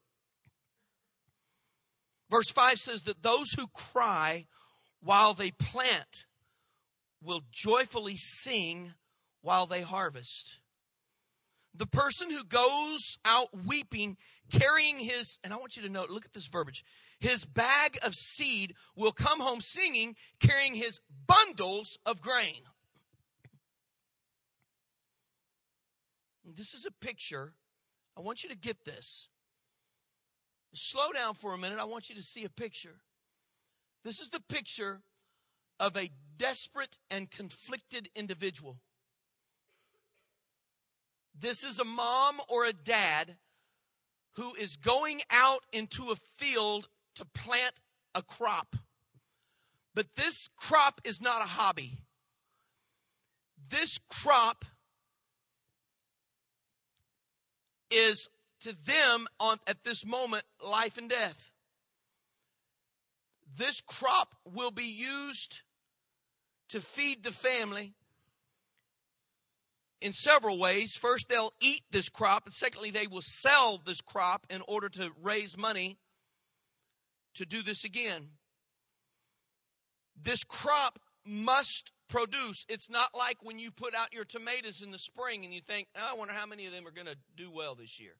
Verse 2.35 2.51
5 2.51 2.79
says 2.79 3.03
that 3.03 3.23
those 3.23 3.53
who 3.53 3.67
cry 3.67 4.45
while 4.99 5.33
they 5.33 5.51
plant 5.51 6.25
will 7.23 7.39
joyfully 7.49 8.17
sing 8.17 8.91
while 9.41 9.65
they 9.65 9.79
harvest. 9.79 10.59
The 11.77 11.85
person 11.85 12.29
who 12.29 12.43
goes 12.43 13.17
out 13.23 13.47
weeping, 13.65 14.17
carrying 14.51 14.99
his, 14.99 15.39
and 15.45 15.53
I 15.53 15.55
want 15.55 15.77
you 15.77 15.83
to 15.83 15.89
note, 15.89 16.09
look 16.09 16.25
at 16.25 16.33
this 16.33 16.49
verbiage, 16.51 16.83
his 17.21 17.45
bag 17.45 17.97
of 18.03 18.13
seed 18.13 18.73
will 18.97 19.13
come 19.13 19.39
home 19.39 19.61
singing, 19.61 20.17
carrying 20.41 20.75
his 20.75 20.99
bundles 21.25 21.97
of 22.05 22.19
grain. 22.19 22.63
This 26.43 26.73
is 26.73 26.85
a 26.85 26.91
picture. 26.91 27.53
I 28.17 28.19
want 28.19 28.43
you 28.43 28.49
to 28.49 28.57
get 28.57 28.83
this. 28.83 29.29
Slow 30.75 31.11
down 31.13 31.35
for 31.35 31.53
a 31.53 31.57
minute. 31.57 31.79
I 31.79 31.85
want 31.85 32.09
you 32.09 32.15
to 32.15 32.21
see 32.21 32.43
a 32.43 32.49
picture. 32.49 32.95
This 34.03 34.19
is 34.19 34.29
the 34.29 34.41
picture 34.41 35.01
of 35.79 35.95
a 35.95 36.11
desperate 36.37 36.97
and 37.09 37.31
conflicted 37.31 38.09
individual. 38.15 38.77
This 41.37 41.63
is 41.63 41.79
a 41.79 41.85
mom 41.85 42.39
or 42.49 42.65
a 42.65 42.73
dad 42.73 43.37
who 44.33 44.53
is 44.55 44.75
going 44.75 45.21
out 45.29 45.65
into 45.71 46.11
a 46.11 46.15
field 46.15 46.89
to 47.15 47.25
plant 47.25 47.79
a 48.13 48.21
crop. 48.21 48.75
But 49.93 50.15
this 50.15 50.49
crop 50.57 50.99
is 51.05 51.21
not 51.21 51.41
a 51.41 51.47
hobby. 51.47 51.99
This 53.69 53.97
crop 54.09 54.65
is 57.89 58.29
to 58.65 58.75
them 58.83 59.27
on 59.39 59.59
at 59.67 59.83
this 59.83 60.03
moment 60.03 60.43
life 60.67 60.97
and 60.97 61.07
death. 61.07 61.51
This 63.55 63.79
crop 63.79 64.33
will 64.43 64.71
be 64.71 64.83
used 64.83 65.61
to 66.69 66.81
feed 66.81 67.23
the 67.23 67.31
family 67.31 67.93
in 70.01 70.13
several 70.13 70.57
ways. 70.57 70.95
First, 70.99 71.29
they'll 71.29 71.53
eat 71.61 71.83
this 71.91 72.09
crop, 72.09 72.45
and 72.45 72.53
secondly, 72.53 72.89
they 72.89 73.05
will 73.05 73.21
sell 73.21 73.77
this 73.77 74.01
crop 74.01 74.47
in 74.49 74.61
order 74.67 74.89
to 74.89 75.11
raise 75.21 75.55
money 75.55 75.99
to 77.35 77.45
do 77.45 77.61
this 77.61 77.83
again. 77.83 78.29
This 80.19 80.43
crop 80.43 80.97
must 81.23 81.91
produce. 82.09 82.65
It's 82.67 82.89
not 82.89 83.09
like 83.15 83.37
when 83.43 83.59
you 83.59 83.69
put 83.69 83.93
out 83.93 84.11
your 84.11 84.25
tomatoes 84.25 84.81
in 84.81 84.89
the 84.89 84.97
spring 84.97 85.45
and 85.45 85.53
you 85.53 85.61
think, 85.61 85.87
oh, 85.95 86.07
I 86.11 86.15
wonder 86.15 86.33
how 86.33 86.47
many 86.47 86.65
of 86.65 86.73
them 86.73 86.87
are 86.87 86.91
going 86.91 87.07
to 87.07 87.17
do 87.37 87.51
well 87.51 87.75
this 87.75 87.99
year. 87.99 88.15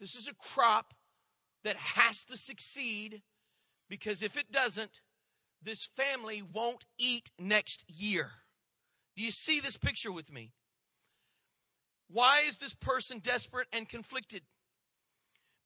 This 0.00 0.14
is 0.14 0.28
a 0.28 0.34
crop 0.34 0.94
that 1.64 1.76
has 1.76 2.24
to 2.24 2.36
succeed 2.36 3.22
because 3.88 4.22
if 4.22 4.36
it 4.36 4.52
doesn't, 4.52 5.00
this 5.62 5.86
family 5.96 6.42
won't 6.42 6.84
eat 6.98 7.30
next 7.38 7.84
year. 7.88 8.30
Do 9.16 9.24
you 9.24 9.32
see 9.32 9.60
this 9.60 9.76
picture 9.76 10.12
with 10.12 10.32
me? 10.32 10.52
Why 12.08 12.42
is 12.46 12.58
this 12.58 12.74
person 12.74 13.18
desperate 13.18 13.66
and 13.72 13.88
conflicted? 13.88 14.42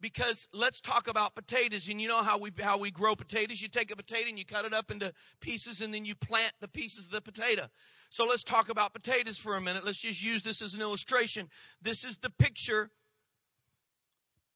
because 0.03 0.49
let's 0.53 0.81
talk 0.81 1.09
about 1.09 1.35
potatoes 1.35 1.89
and 1.89 2.03
you 2.03 2.09
know 2.09 2.23
how 2.23 2.37
we 2.37 2.51
how 2.61 2.77
we 2.77 2.91
grow 2.91 3.15
potatoes 3.15 3.62
you 3.62 3.69
take 3.69 3.91
a 3.91 3.97
potato 3.97 4.29
and 4.29 4.39
you 4.39 4.45
cut 4.45 4.67
it 4.67 4.75
up 4.75 4.91
into 4.91 5.12
pieces 5.41 5.81
and 5.81 5.95
then 5.95 6.05
you 6.05 6.15
plant 6.15 6.53
the 6.61 6.69
pieces 6.69 7.07
of 7.07 7.12
the 7.12 7.23
potato 7.23 7.69
so 8.11 8.27
let's 8.27 8.45
talk 8.45 8.69
about 8.69 8.93
potatoes 8.93 9.39
for 9.39 9.57
a 9.57 9.61
minute 9.61 9.87
let's 9.87 10.01
just 10.01 10.23
use 10.23 10.43
this 10.43 10.61
as 10.61 10.75
an 10.75 10.83
illustration 10.83 11.49
this 11.81 12.05
is 12.05 12.19
the 12.19 12.31
picture 12.31 12.91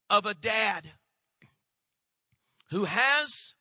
of 0.08 0.26
a 0.26 0.34
dad 0.34 0.92
who 2.70 2.84
has 2.84 3.54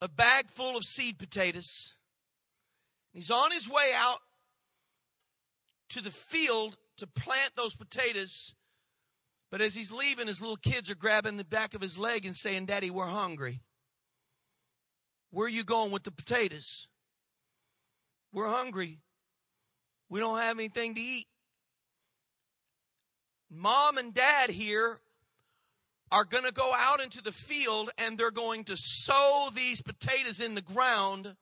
a 0.00 0.08
bag 0.08 0.50
full 0.50 0.76
of 0.76 0.84
seed 0.84 1.18
potatoes 1.18 1.94
he's 3.12 3.30
on 3.30 3.50
his 3.50 3.68
way 3.68 3.92
out 3.94 4.18
to 5.88 6.02
the 6.02 6.10
field 6.10 6.76
to 6.96 7.06
plant 7.06 7.52
those 7.56 7.74
potatoes 7.74 8.54
but 9.50 9.60
as 9.60 9.74
he's 9.74 9.92
leaving, 9.92 10.26
his 10.26 10.40
little 10.40 10.56
kids 10.56 10.90
are 10.90 10.96
grabbing 10.96 11.36
the 11.36 11.44
back 11.44 11.74
of 11.74 11.80
his 11.80 11.96
leg 11.96 12.26
and 12.26 12.34
saying, 12.34 12.66
Daddy, 12.66 12.90
we're 12.90 13.06
hungry. 13.06 13.62
Where 15.30 15.46
are 15.46 15.50
you 15.50 15.64
going 15.64 15.92
with 15.92 16.02
the 16.02 16.10
potatoes? 16.10 16.88
We're 18.32 18.48
hungry. 18.48 18.98
We 20.08 20.20
don't 20.20 20.38
have 20.38 20.58
anything 20.58 20.94
to 20.94 21.00
eat. 21.00 21.26
Mom 23.50 23.98
and 23.98 24.12
dad 24.12 24.50
here 24.50 25.00
are 26.16 26.24
going 26.24 26.44
to 26.44 26.52
go 26.52 26.72
out 26.74 27.02
into 27.02 27.22
the 27.22 27.30
field 27.30 27.90
and 27.98 28.16
they're 28.16 28.30
going 28.30 28.64
to 28.64 28.74
sow 28.74 29.50
these 29.54 29.82
potatoes 29.82 30.40
in 30.40 30.54
the 30.54 30.62
ground 30.62 31.36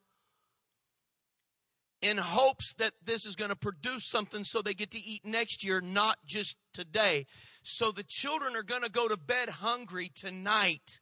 in 2.03 2.17
hopes 2.17 2.75
that 2.75 2.93
this 3.05 3.25
is 3.25 3.37
going 3.37 3.51
to 3.51 3.57
produce 3.57 4.05
something 4.05 4.43
so 4.43 4.61
they 4.61 4.75
get 4.75 4.91
to 4.91 4.99
eat 4.99 5.25
next 5.25 5.65
year, 5.65 5.81
not 5.81 6.19
just 6.27 6.57
today. 6.73 7.25
So 7.63 7.93
the 7.93 8.03
children 8.03 8.57
are 8.57 8.65
going 8.65 8.83
to 8.83 8.91
go 8.91 9.07
to 9.07 9.17
bed 9.17 9.49
hungry 9.49 10.11
tonight 10.13 10.99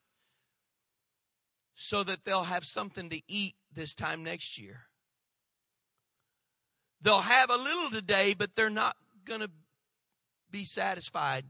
so 1.75 2.05
that 2.05 2.25
they'll 2.25 2.45
have 2.45 2.65
something 2.65 3.09
to 3.09 3.23
eat 3.27 3.55
this 3.73 3.95
time 3.95 4.23
next 4.23 4.61
year. 4.61 4.83
They'll 7.01 7.23
have 7.23 7.49
a 7.49 7.57
little 7.57 7.89
today, 7.89 8.35
but 8.35 8.55
they're 8.55 8.69
not 8.69 8.97
going 9.25 9.41
to 9.41 9.51
be 10.51 10.65
satisfied. 10.65 11.47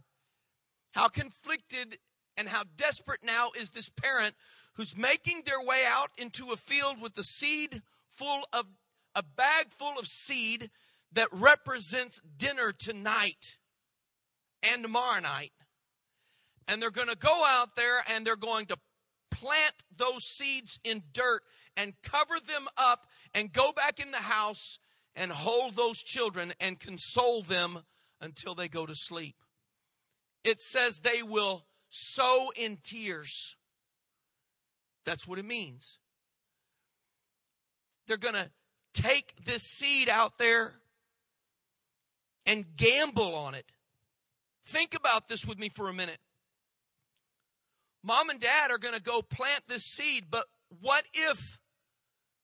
How 0.93 1.09
conflicted 1.09 1.99
and 2.37 2.49
how 2.49 2.63
desperate 2.77 3.21
now 3.25 3.51
is 3.59 3.71
this 3.71 3.91
parent 3.91 4.35
who's 4.75 4.97
making 4.97 5.43
their 5.45 5.61
way 5.61 5.83
out 5.87 6.11
into 6.17 6.53
a 6.53 6.57
field 6.57 7.01
with 7.01 7.15
the 7.15 7.25
seed 7.25 7.83
full 8.11 8.43
of 8.53 8.67
a 9.15 9.23
bag 9.23 9.67
full 9.71 9.99
of 9.99 10.07
seed 10.07 10.71
that 11.13 11.29
represents 11.33 12.21
dinner 12.37 12.73
tonight 12.73 13.57
and 14.63 14.83
tomorrow 14.83 15.21
night. 15.21 15.53
And 16.69 16.81
they're 16.81 16.91
going 16.91 17.09
to 17.09 17.17
go 17.17 17.45
out 17.47 17.75
there 17.77 18.03
and 18.11 18.27
they're 18.27 18.37
going 18.37 18.67
to 18.67 18.77
plant 19.31 19.75
those 19.95 20.25
seeds 20.25 20.79
in 20.85 21.03
dirt 21.13 21.43
and 21.77 21.95
cover 22.03 22.35
them 22.47 22.69
up 22.77 23.07
and 23.35 23.53
go 23.53 23.73
back 23.73 23.99
in 23.99 24.11
the 24.11 24.19
house 24.19 24.79
and 25.15 25.33
hold 25.33 25.75
those 25.75 25.99
children 25.99 26.53
and 26.61 26.81
console 26.81 27.43
them 27.43 27.81
until 28.21 28.55
they 28.55 28.69
go 28.69 28.87
to 28.87 28.95
sleep. 28.95 29.37
It 30.45 30.61
says 30.61 31.01
they 31.01 31.23
will 31.23 31.67
sow 31.93 32.51
in 32.57 32.79
tears. 32.83 33.57
That's 35.05 35.29
what 35.29 35.39
it 35.39 35.45
means. 35.45 35.99
They're 38.07 38.17
going 38.17 38.35
to 38.35 38.51
take 38.95 39.45
this 39.45 39.63
seed 39.63 40.09
out 40.09 40.39
there 40.39 40.75
and 42.47 42.65
gamble 42.77 43.35
on 43.35 43.55
it. 43.55 43.73
Think 44.65 44.95
about 44.95 45.29
this 45.29 45.45
with 45.45 45.59
me 45.59 45.69
for 45.69 45.89
a 45.89 45.93
minute. 45.93 46.19
Mom 48.03 48.31
and 48.31 48.41
dad 48.41 48.71
are 48.71 48.79
going 48.79 48.95
to 48.95 49.03
go 49.03 49.23
plant 49.23 49.65
this 49.69 49.85
seed, 49.85 50.25
but 50.31 50.47
what 50.81 51.05
if 51.13 51.59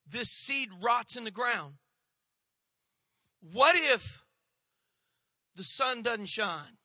this 0.07 0.29
seed 0.29 0.69
rots 0.81 1.17
in 1.17 1.25
the 1.25 1.31
ground? 1.31 1.75
What 3.53 3.77
if 3.77 4.23
the 5.57 5.65
sun 5.65 6.03
doesn't 6.03 6.29
shine? 6.29 6.78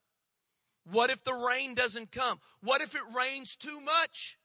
What 0.89 1.09
if 1.09 1.23
the 1.23 1.33
rain 1.33 1.75
doesn't 1.75 2.11
come? 2.11 2.39
What 2.61 2.81
if 2.81 2.95
it 2.95 3.01
rains 3.15 3.55
too 3.55 3.79
much? 3.79 4.37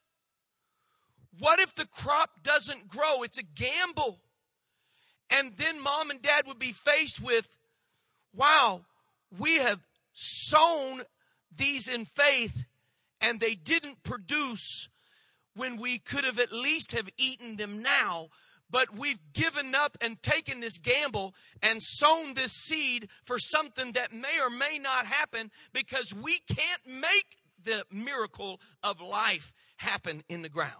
What 1.37 1.59
if 1.59 1.75
the 1.75 1.85
crop 1.85 2.43
doesn't 2.43 2.87
grow? 2.87 3.23
It's 3.23 3.37
a 3.37 3.43
gamble. 3.43 4.21
And 5.29 5.55
then 5.57 5.79
mom 5.79 6.09
and 6.09 6.21
dad 6.21 6.47
would 6.47 6.59
be 6.59 6.71
faced 6.71 7.23
with, 7.23 7.55
wow, 8.33 8.85
we 9.37 9.57
have 9.57 9.79
sown 10.13 11.03
these 11.55 11.87
in 11.87 12.05
faith 12.05 12.65
and 13.21 13.39
they 13.39 13.55
didn't 13.55 14.03
produce 14.03 14.89
when 15.55 15.77
we 15.77 15.99
could 15.99 16.23
have 16.23 16.39
at 16.39 16.51
least 16.51 16.93
have 16.93 17.09
eaten 17.17 17.57
them 17.57 17.81
now 17.81 18.29
but 18.69 18.95
we've 18.95 19.19
given 19.33 19.73
up 19.75 19.97
and 20.01 20.21
taken 20.21 20.59
this 20.59 20.77
gamble 20.77 21.33
and 21.61 21.81
sown 21.81 22.33
this 22.33 22.53
seed 22.53 23.09
for 23.25 23.39
something 23.39 23.93
that 23.93 24.13
may 24.13 24.39
or 24.41 24.49
may 24.49 24.77
not 24.77 25.05
happen 25.05 25.51
because 25.73 26.13
we 26.13 26.39
can't 26.47 27.01
make 27.01 27.37
the 27.63 27.83
miracle 27.91 28.59
of 28.83 29.01
life 29.01 29.53
happen 29.77 30.23
in 30.29 30.41
the 30.41 30.49
ground. 30.49 30.73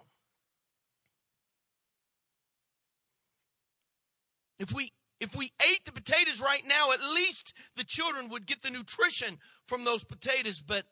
If 4.59 4.73
we 4.73 4.91
if 5.19 5.35
we 5.35 5.51
ate 5.69 5.83
the 5.85 5.91
potatoes 5.91 6.39
right 6.39 6.65
now, 6.65 6.93
at 6.93 7.01
least 7.01 7.53
the 7.75 7.83
children 7.83 8.29
would 8.29 8.45
get 8.45 8.61
the 8.61 8.69
nutrition 8.69 9.37
from 9.67 9.83
those 9.83 10.05
potatoes, 10.05 10.61
but 10.61 10.85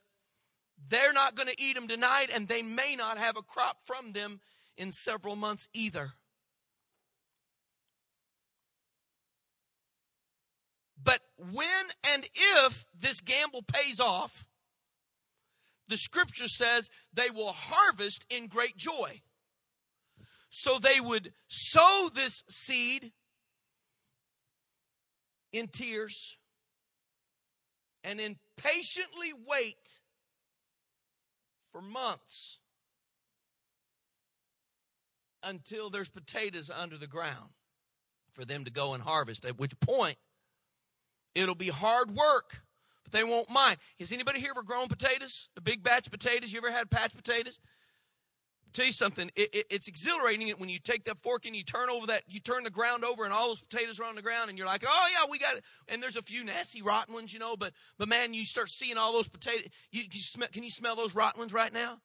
they're 0.89 1.13
not 1.13 1.35
going 1.35 1.47
to 1.47 1.61
eat 1.61 1.75
them 1.75 1.87
tonight 1.87 2.27
and 2.33 2.47
they 2.47 2.61
may 2.61 2.95
not 2.97 3.17
have 3.17 3.37
a 3.37 3.41
crop 3.41 3.77
from 3.85 4.11
them 4.11 4.41
in 4.75 4.91
several 4.91 5.35
months 5.35 5.67
either. 5.73 6.13
But 11.01 11.21
when 11.37 11.85
and 12.13 12.27
if 12.33 12.85
this 12.99 13.21
gamble 13.21 13.61
pays 13.61 13.99
off, 13.99 14.45
the 15.87 15.97
scripture 15.97 16.47
says 16.47 16.89
they 17.13 17.29
will 17.29 17.53
harvest 17.53 18.25
in 18.29 18.47
great 18.47 18.77
joy. 18.77 19.21
So 20.49 20.79
they 20.79 20.99
would 20.99 21.33
sow 21.47 22.09
this 22.13 22.43
seed 22.49 23.11
in 25.51 25.67
tears 25.67 26.37
and 28.03 28.19
then 28.19 28.37
patiently 28.57 29.33
wait 29.45 29.99
for 31.71 31.81
months 31.81 32.57
until 35.43 35.89
there's 35.89 36.09
potatoes 36.09 36.69
under 36.69 36.97
the 36.97 37.07
ground 37.07 37.51
for 38.31 38.45
them 38.45 38.65
to 38.65 38.71
go 38.71 38.93
and 38.93 39.03
harvest, 39.03 39.45
at 39.45 39.57
which 39.57 39.79
point 39.79 40.17
It'll 41.37 41.55
be 41.55 41.69
hard 41.69 42.09
work, 42.11 42.61
but 43.03 43.13
they 43.13 43.23
won't 43.23 43.49
mind. 43.49 43.77
Has 43.99 44.11
anybody 44.11 44.39
here 44.39 44.51
ever 44.51 44.63
grown 44.63 44.87
potatoes? 44.87 45.49
A 45.55 45.61
big 45.61 45.83
batch 45.83 46.07
of 46.07 46.11
potatoes? 46.11 46.51
You 46.51 46.57
ever 46.57 46.71
had 46.71 46.89
patch 46.89 47.15
potatoes? 47.15 47.59
I'll 48.65 48.71
tell 48.73 48.85
you 48.87 48.91
something. 48.91 49.29
It, 49.35 49.53
it, 49.53 49.65
it's 49.69 49.87
exhilarating 49.87 50.49
when 50.57 50.69
you 50.69 50.79
take 50.79 51.05
that 51.05 51.21
fork 51.21 51.45
and 51.45 51.55
you 51.55 51.63
turn 51.63 51.91
over 51.91 52.07
that, 52.07 52.23
you 52.27 52.39
turn 52.39 52.63
the 52.63 52.71
ground 52.71 53.05
over, 53.05 53.23
and 53.23 53.31
all 53.31 53.49
those 53.49 53.61
potatoes 53.61 53.99
are 53.99 54.05
on 54.05 54.15
the 54.15 54.23
ground, 54.23 54.49
and 54.49 54.57
you're 54.57 54.67
like, 54.67 54.83
oh 54.85 55.07
yeah, 55.13 55.29
we 55.29 55.37
got 55.37 55.55
it. 55.55 55.63
And 55.87 56.01
there's 56.01 56.15
a 56.15 56.23
few 56.23 56.43
nasty 56.43 56.81
rotten 56.81 57.13
ones, 57.13 57.31
you 57.31 57.39
know, 57.39 57.55
but 57.55 57.73
but 57.99 58.09
man, 58.09 58.33
you 58.33 58.43
start 58.43 58.69
seeing 58.69 58.97
all 58.97 59.13
those 59.13 59.29
potatoes. 59.29 59.69
You, 59.91 60.03
you 60.11 60.19
smell, 60.19 60.49
can 60.51 60.63
you 60.63 60.71
smell 60.71 60.95
those 60.95 61.13
rotten 61.13 61.39
ones 61.39 61.53
right 61.53 61.71
now? 61.71 61.99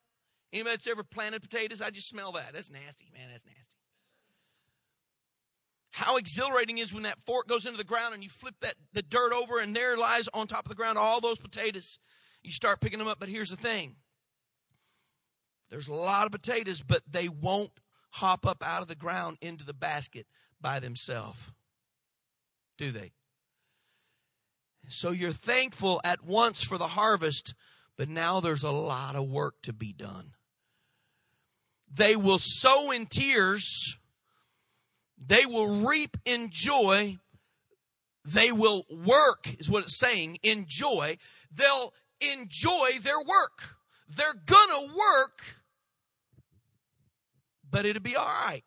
Anybody 0.53 0.77
that's 0.77 0.87
ever 0.87 1.03
planted 1.03 1.41
potatoes? 1.41 1.81
I 1.81 1.89
just 1.89 2.09
smell 2.09 2.33
that. 2.33 2.53
That's 2.53 2.71
nasty, 2.71 3.11
man. 3.15 3.29
That's 3.31 3.47
nasty 3.47 3.77
how 5.93 6.17
exhilarating 6.17 6.79
is 6.79 6.93
when 6.93 7.03
that 7.03 7.19
fork 7.27 7.47
goes 7.47 7.67
into 7.67 7.77
the 7.77 7.85
ground 7.85 8.15
and 8.15 8.25
you 8.25 8.31
flip 8.31 8.55
that 8.63 8.77
the 8.95 9.03
dirt 9.03 9.33
over 9.35 9.59
and 9.59 9.77
there 9.77 9.97
lies 9.97 10.27
on 10.33 10.47
top 10.47 10.65
of 10.65 10.71
the 10.71 10.75
ground 10.75 10.97
all 10.97 11.21
those 11.21 11.39
potatoes. 11.39 11.99
You 12.43 12.51
start 12.51 12.81
picking 12.81 12.99
them 12.99 13.09
up, 13.09 13.21
but 13.21 13.29
here's 13.29 13.51
the 13.51 13.57
thing. 13.57 13.97
There's 15.71 15.89
a 15.89 15.95
lot 15.95 16.25
of 16.25 16.33
potatoes, 16.33 16.83
but 16.83 17.03
they 17.09 17.29
won't 17.29 17.73
hop 18.11 18.47
up 18.47 18.67
out 18.67 18.81
of 18.81 18.89
the 18.89 18.95
ground 18.95 19.37
into 19.43 19.67
the 19.67 19.75
basket 19.75 20.27
by 20.61 20.81
themselves. 20.81 21.51
Do 22.79 22.91
they? 22.91 23.13
So 24.89 25.11
you're 25.11 25.31
thankful 25.31 26.01
at 26.05 26.25
once 26.25 26.65
for 26.65 26.79
the 26.79 26.89
harvest, 26.89 27.55
but 27.99 28.09
now 28.09 28.41
there's 28.41 28.65
a 28.65 28.71
lot 28.71 29.15
of 29.15 29.29
work 29.29 29.57
to 29.63 29.75
be 29.75 29.93
done. 29.93 30.33
They 31.93 32.17
will 32.17 32.39
sow 32.39 32.91
in 32.91 33.05
tears 33.07 33.99
they 35.25 35.47
will 35.47 35.87
reap 35.87 36.17
in 36.25 36.49
joy. 36.51 37.19
They 38.25 38.53
will 38.53 38.85
work, 38.91 39.49
is 39.59 39.71
what 39.71 39.85
it's 39.85 39.99
saying, 39.99 40.39
enjoy. 40.43 41.19
They'll 41.53 41.93
enjoy 42.21 42.99
their 43.03 43.21
work. 43.21 43.77
They're 44.09 44.35
gonna 44.35 44.93
work, 44.93 45.57
but 47.69 47.85
it'll 47.85 48.03
be 48.03 48.17
all 48.17 48.27
right. 48.27 48.63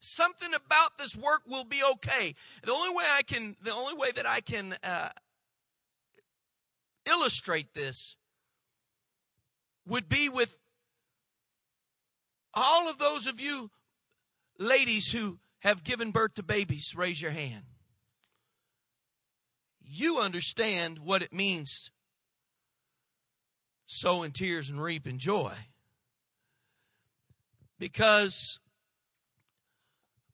Something 0.00 0.54
about 0.54 0.98
this 0.98 1.16
work 1.16 1.42
will 1.46 1.64
be 1.64 1.82
okay. 1.92 2.34
The 2.62 2.72
only 2.72 2.94
way 2.94 3.04
I 3.10 3.22
can, 3.22 3.56
the 3.62 3.72
only 3.72 3.94
way 3.94 4.12
that 4.12 4.26
I 4.26 4.40
can 4.40 4.76
uh, 4.82 5.10
illustrate 7.06 7.74
this 7.74 8.16
would 9.86 10.08
be 10.08 10.28
with 10.28 10.56
all 12.54 12.88
of 12.88 12.98
those 12.98 13.26
of 13.26 13.40
you 13.40 13.70
ladies 14.58 15.12
who 15.12 15.38
have 15.60 15.84
given 15.84 16.10
birth 16.10 16.34
to 16.34 16.42
babies, 16.42 16.94
raise 16.96 17.20
your 17.20 17.30
hand. 17.30 17.64
You 19.82 20.18
understand 20.18 20.98
what 20.98 21.22
it 21.22 21.32
means 21.32 21.90
sow 23.86 24.22
in 24.22 24.32
tears 24.32 24.68
and 24.68 24.82
reap 24.82 25.06
in 25.06 25.18
joy. 25.18 25.52
Because 27.78 28.60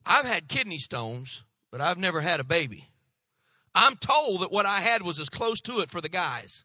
I've 0.04 0.26
had 0.26 0.48
kidney 0.48 0.78
stones, 0.78 1.44
but 1.70 1.80
I've 1.80 1.98
never 1.98 2.20
had 2.20 2.40
a 2.40 2.44
baby. 2.44 2.88
I'm 3.74 3.96
told 3.96 4.42
that 4.42 4.52
what 4.52 4.66
I 4.66 4.80
had 4.80 5.02
was 5.02 5.18
as 5.18 5.28
close 5.28 5.60
to 5.62 5.80
it 5.80 5.90
for 5.90 6.00
the 6.00 6.08
guys. 6.08 6.64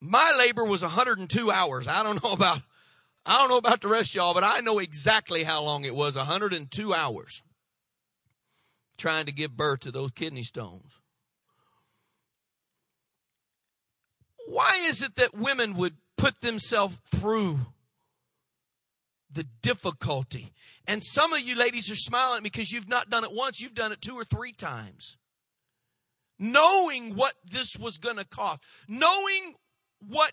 My 0.00 0.34
labor 0.38 0.64
was 0.64 0.82
102 0.82 1.50
hours. 1.50 1.88
I 1.88 2.02
don't 2.02 2.22
know 2.22 2.32
about 2.32 2.62
I 3.28 3.36
don't 3.36 3.50
know 3.50 3.58
about 3.58 3.82
the 3.82 3.88
rest 3.88 4.12
of 4.12 4.14
y'all, 4.14 4.32
but 4.32 4.42
I 4.42 4.60
know 4.60 4.78
exactly 4.78 5.44
how 5.44 5.62
long 5.62 5.84
it 5.84 5.94
was 5.94 6.16
102 6.16 6.94
hours 6.94 7.42
trying 8.96 9.26
to 9.26 9.32
give 9.32 9.54
birth 9.54 9.80
to 9.80 9.92
those 9.92 10.12
kidney 10.12 10.42
stones. 10.42 10.98
Why 14.46 14.78
is 14.86 15.02
it 15.02 15.16
that 15.16 15.36
women 15.36 15.74
would 15.74 15.96
put 16.16 16.40
themselves 16.40 16.96
through 17.14 17.58
the 19.30 19.44
difficulty? 19.60 20.54
And 20.86 21.04
some 21.04 21.34
of 21.34 21.40
you 21.40 21.54
ladies 21.54 21.90
are 21.90 21.96
smiling 21.96 22.42
because 22.42 22.72
you've 22.72 22.88
not 22.88 23.10
done 23.10 23.24
it 23.24 23.32
once, 23.32 23.60
you've 23.60 23.74
done 23.74 23.92
it 23.92 24.00
two 24.00 24.14
or 24.14 24.24
three 24.24 24.52
times. 24.52 25.18
Knowing 26.38 27.14
what 27.14 27.34
this 27.44 27.76
was 27.78 27.98
going 27.98 28.16
to 28.16 28.24
cost, 28.24 28.60
knowing 28.88 29.54
what 30.00 30.32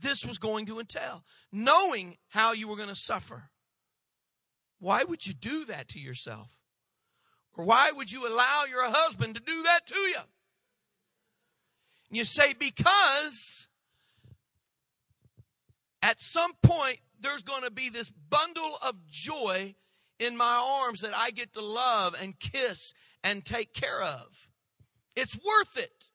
this 0.00 0.26
was 0.26 0.38
going 0.38 0.66
to 0.66 0.80
entail, 0.80 1.24
knowing 1.52 2.16
how 2.28 2.52
you 2.52 2.68
were 2.68 2.76
going 2.76 2.88
to 2.88 2.96
suffer. 2.96 3.50
Why 4.78 5.04
would 5.04 5.26
you 5.26 5.34
do 5.34 5.64
that 5.66 5.88
to 5.88 5.98
yourself? 5.98 6.48
Or 7.56 7.64
why 7.64 7.90
would 7.92 8.10
you 8.10 8.26
allow 8.26 8.64
your 8.68 8.84
husband 8.90 9.34
to 9.36 9.40
do 9.40 9.62
that 9.62 9.86
to 9.86 9.98
you? 9.98 10.18
And 12.10 12.18
you 12.18 12.24
say, 12.24 12.52
because 12.52 13.68
at 16.02 16.20
some 16.20 16.52
point, 16.62 16.98
there's 17.18 17.42
going 17.42 17.62
to 17.62 17.70
be 17.70 17.88
this 17.88 18.10
bundle 18.10 18.76
of 18.86 19.06
joy 19.06 19.74
in 20.18 20.36
my 20.36 20.82
arms 20.82 21.00
that 21.00 21.14
I 21.16 21.30
get 21.30 21.54
to 21.54 21.60
love 21.60 22.14
and 22.20 22.38
kiss 22.38 22.92
and 23.22 23.44
take 23.44 23.72
care 23.72 24.02
of. 24.02 24.48
It's 25.16 25.36
worth 25.36 25.78
it. 25.78 26.10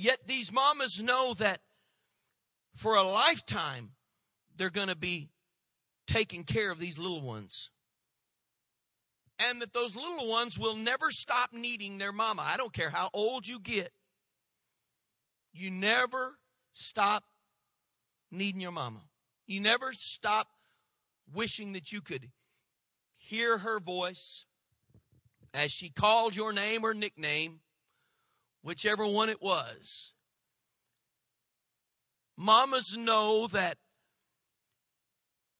Yet 0.00 0.28
these 0.28 0.52
mamas 0.52 1.02
know 1.02 1.34
that 1.34 1.60
for 2.76 2.94
a 2.94 3.02
lifetime, 3.02 3.90
they're 4.56 4.70
going 4.70 4.86
to 4.86 4.96
be 4.96 5.30
taking 6.06 6.44
care 6.44 6.70
of 6.70 6.78
these 6.78 7.00
little 7.00 7.20
ones. 7.20 7.70
And 9.40 9.60
that 9.60 9.72
those 9.72 9.96
little 9.96 10.28
ones 10.28 10.56
will 10.56 10.76
never 10.76 11.10
stop 11.10 11.52
needing 11.52 11.98
their 11.98 12.12
mama. 12.12 12.44
I 12.46 12.56
don't 12.56 12.72
care 12.72 12.90
how 12.90 13.10
old 13.12 13.48
you 13.48 13.58
get. 13.58 13.90
You 15.52 15.72
never 15.72 16.38
stop 16.72 17.24
needing 18.30 18.60
your 18.60 18.70
mama. 18.70 19.00
You 19.48 19.58
never 19.58 19.92
stop 19.92 20.46
wishing 21.34 21.72
that 21.72 21.90
you 21.90 22.00
could 22.02 22.30
hear 23.16 23.58
her 23.58 23.80
voice 23.80 24.44
as 25.52 25.72
she 25.72 25.88
called 25.90 26.36
your 26.36 26.52
name 26.52 26.84
or 26.84 26.94
nickname, 26.94 27.58
whichever 28.68 29.06
one 29.06 29.30
it 29.30 29.40
was. 29.40 30.12
Mamas 32.36 32.98
know 32.98 33.46
that 33.46 33.78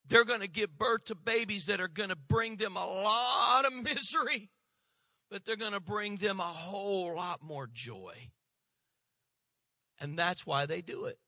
they're 0.07 0.27
going 0.27 0.42
to 0.42 0.49
give 0.49 0.77
birth 0.77 1.07
to 1.07 1.14
babies 1.14 1.64
that 1.66 1.81
are 1.81 1.88
going 1.88 2.11
to 2.11 2.16
bring 2.16 2.57
them 2.57 2.77
a 2.77 2.87
lot 2.87 3.64
of 3.64 3.73
misery, 3.83 4.51
but 5.31 5.47
they're 5.47 5.57
going 5.57 5.73
to 5.73 5.81
bring 5.81 6.16
them 6.16 6.38
a 6.38 6.42
whole 6.42 7.16
lot 7.16 7.42
more 7.42 7.66
joy. 7.73 8.12
And 9.99 10.18
that's 10.18 10.47
why 10.47 10.66
they 10.66 10.83
do 10.83 11.07
it. 11.07 11.18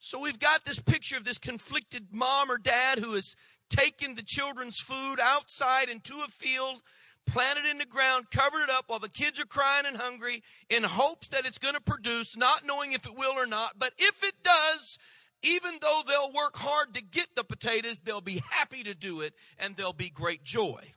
So 0.00 0.18
we've 0.18 0.40
got 0.40 0.64
this 0.64 0.80
picture 0.80 1.16
of 1.16 1.24
this 1.24 1.38
conflicted 1.38 2.08
mom 2.10 2.50
or 2.50 2.58
dad 2.58 2.98
who 2.98 3.12
has 3.12 3.36
taken 3.68 4.16
the 4.16 4.24
children's 4.26 4.80
food 4.80 5.20
outside 5.22 5.88
into 5.88 6.14
a 6.16 6.28
field, 6.28 6.82
planted 7.26 7.64
in 7.64 7.78
the 7.78 7.86
ground, 7.86 8.30
covered 8.30 8.64
it 8.64 8.70
up 8.70 8.84
while 8.88 8.98
the 8.98 9.08
kids 9.08 9.40
are 9.40 9.46
crying 9.46 9.86
and 9.86 9.96
hungry 9.96 10.42
in 10.68 10.82
hopes 10.82 11.28
that 11.28 11.46
it's 11.46 11.58
going 11.58 11.74
to 11.74 11.80
produce, 11.80 12.36
not 12.36 12.66
knowing 12.66 12.92
if 12.92 13.06
it 13.06 13.16
will 13.16 13.32
or 13.32 13.46
not. 13.46 13.78
But 13.78 13.92
if 13.98 14.24
it 14.24 14.34
does, 14.42 14.98
even 15.42 15.74
though 15.80 16.02
they'll 16.06 16.32
work 16.32 16.56
hard 16.56 16.94
to 16.94 17.02
get 17.02 17.28
the 17.36 17.44
potatoes, 17.44 18.00
they'll 18.00 18.20
be 18.20 18.42
happy 18.50 18.82
to 18.82 18.94
do 18.94 19.20
it 19.20 19.34
and 19.58 19.76
there'll 19.76 19.92
be 19.92 20.10
great 20.10 20.44
joy. 20.44 20.92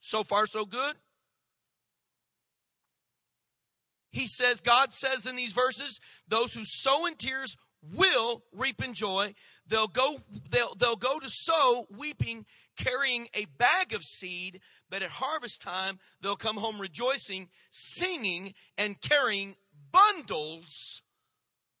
So 0.00 0.24
far, 0.24 0.46
so 0.46 0.64
good. 0.64 0.96
He 4.10 4.26
says, 4.26 4.60
God 4.60 4.92
says 4.92 5.26
in 5.26 5.36
these 5.36 5.52
verses, 5.52 6.00
those 6.26 6.54
who 6.54 6.64
sow 6.64 7.06
in 7.06 7.14
tears 7.14 7.56
will 7.94 8.42
reap 8.52 8.82
in 8.82 8.94
joy. 8.94 9.34
They'll 9.66 9.86
go, 9.86 10.16
they'll, 10.50 10.74
they'll 10.74 10.96
go 10.96 11.18
to 11.18 11.28
sow 11.28 11.86
weeping, 11.96 12.46
carrying 12.78 13.28
a 13.34 13.46
bag 13.58 13.92
of 13.92 14.02
seed, 14.02 14.60
but 14.88 15.02
at 15.02 15.10
harvest 15.10 15.60
time, 15.60 15.98
they'll 16.22 16.36
come 16.36 16.56
home 16.56 16.80
rejoicing, 16.80 17.48
singing, 17.70 18.54
and 18.78 19.00
carrying 19.00 19.56
bundles 19.92 21.02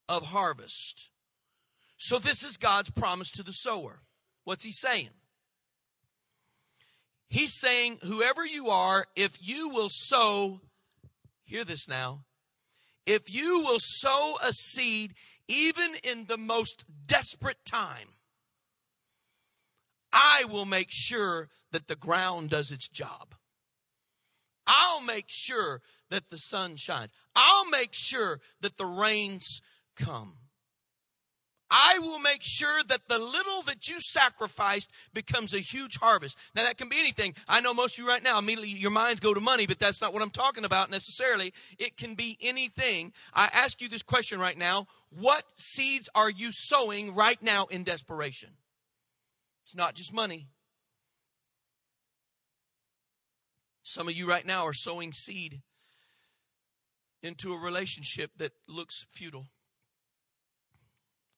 of 0.08 0.26
harvest. 0.26 1.10
So 1.96 2.18
this 2.18 2.44
is 2.44 2.56
God's 2.56 2.90
promise 2.90 3.30
to 3.32 3.42
the 3.42 3.52
sower. 3.52 4.02
What's 4.44 4.64
he 4.64 4.72
saying? 4.72 5.10
He's 7.28 7.58
saying, 7.58 7.98
whoever 8.02 8.44
you 8.44 8.70
are, 8.70 9.06
if 9.14 9.36
you 9.40 9.68
will 9.68 9.90
sow, 9.90 10.60
hear 11.44 11.64
this 11.64 11.88
now, 11.88 12.24
if 13.04 13.34
you 13.34 13.60
will 13.60 13.78
sow 13.80 14.36
a 14.42 14.52
seed 14.52 15.14
even 15.46 15.94
in 16.02 16.26
the 16.26 16.38
most 16.38 16.84
desperate 17.06 17.64
time, 17.64 18.08
I 20.12 20.44
will 20.50 20.64
make 20.64 20.88
sure 20.90 21.48
that 21.72 21.86
the 21.86 21.96
ground 21.96 22.50
does 22.50 22.70
its 22.70 22.88
job. 22.88 23.34
I'll 24.66 25.00
make 25.00 25.26
sure 25.28 25.80
that 26.10 26.28
the 26.28 26.38
sun 26.38 26.76
shines. 26.76 27.12
I'll 27.34 27.68
make 27.68 27.90
sure 27.92 28.40
that 28.60 28.76
the 28.76 28.86
rains 28.86 29.60
come. 29.96 30.34
I 31.70 31.98
will 31.98 32.18
make 32.18 32.42
sure 32.42 32.82
that 32.88 33.08
the 33.08 33.18
little 33.18 33.62
that 33.62 33.88
you 33.88 34.00
sacrificed 34.00 34.90
becomes 35.12 35.52
a 35.52 35.58
huge 35.58 35.98
harvest. 35.98 36.38
Now 36.54 36.62
that 36.62 36.78
can 36.78 36.88
be 36.88 36.98
anything. 36.98 37.34
I 37.46 37.60
know 37.60 37.74
most 37.74 37.98
of 37.98 38.04
you 38.04 38.08
right 38.08 38.22
now, 38.22 38.38
immediately 38.38 38.70
your 38.70 38.90
minds 38.90 39.20
go 39.20 39.34
to 39.34 39.40
money, 39.40 39.66
but 39.66 39.78
that's 39.78 40.00
not 40.00 40.14
what 40.14 40.22
I'm 40.22 40.30
talking 40.30 40.64
about 40.64 40.90
necessarily. 40.90 41.52
It 41.78 41.96
can 41.96 42.14
be 42.14 42.38
anything. 42.40 43.12
I 43.34 43.50
ask 43.52 43.82
you 43.82 43.88
this 43.88 44.02
question 44.02 44.38
right 44.40 44.56
now. 44.56 44.86
What 45.10 45.44
seeds 45.56 46.08
are 46.14 46.30
you 46.30 46.52
sowing 46.52 47.14
right 47.14 47.42
now 47.42 47.66
in 47.66 47.84
desperation? 47.84 48.50
It's 49.68 49.76
not 49.76 49.94
just 49.94 50.14
money. 50.14 50.48
Some 53.82 54.08
of 54.08 54.14
you 54.14 54.26
right 54.26 54.46
now 54.46 54.64
are 54.64 54.72
sowing 54.72 55.12
seed 55.12 55.60
into 57.22 57.52
a 57.52 57.58
relationship 57.58 58.30
that 58.38 58.52
looks 58.66 59.04
futile. 59.12 59.48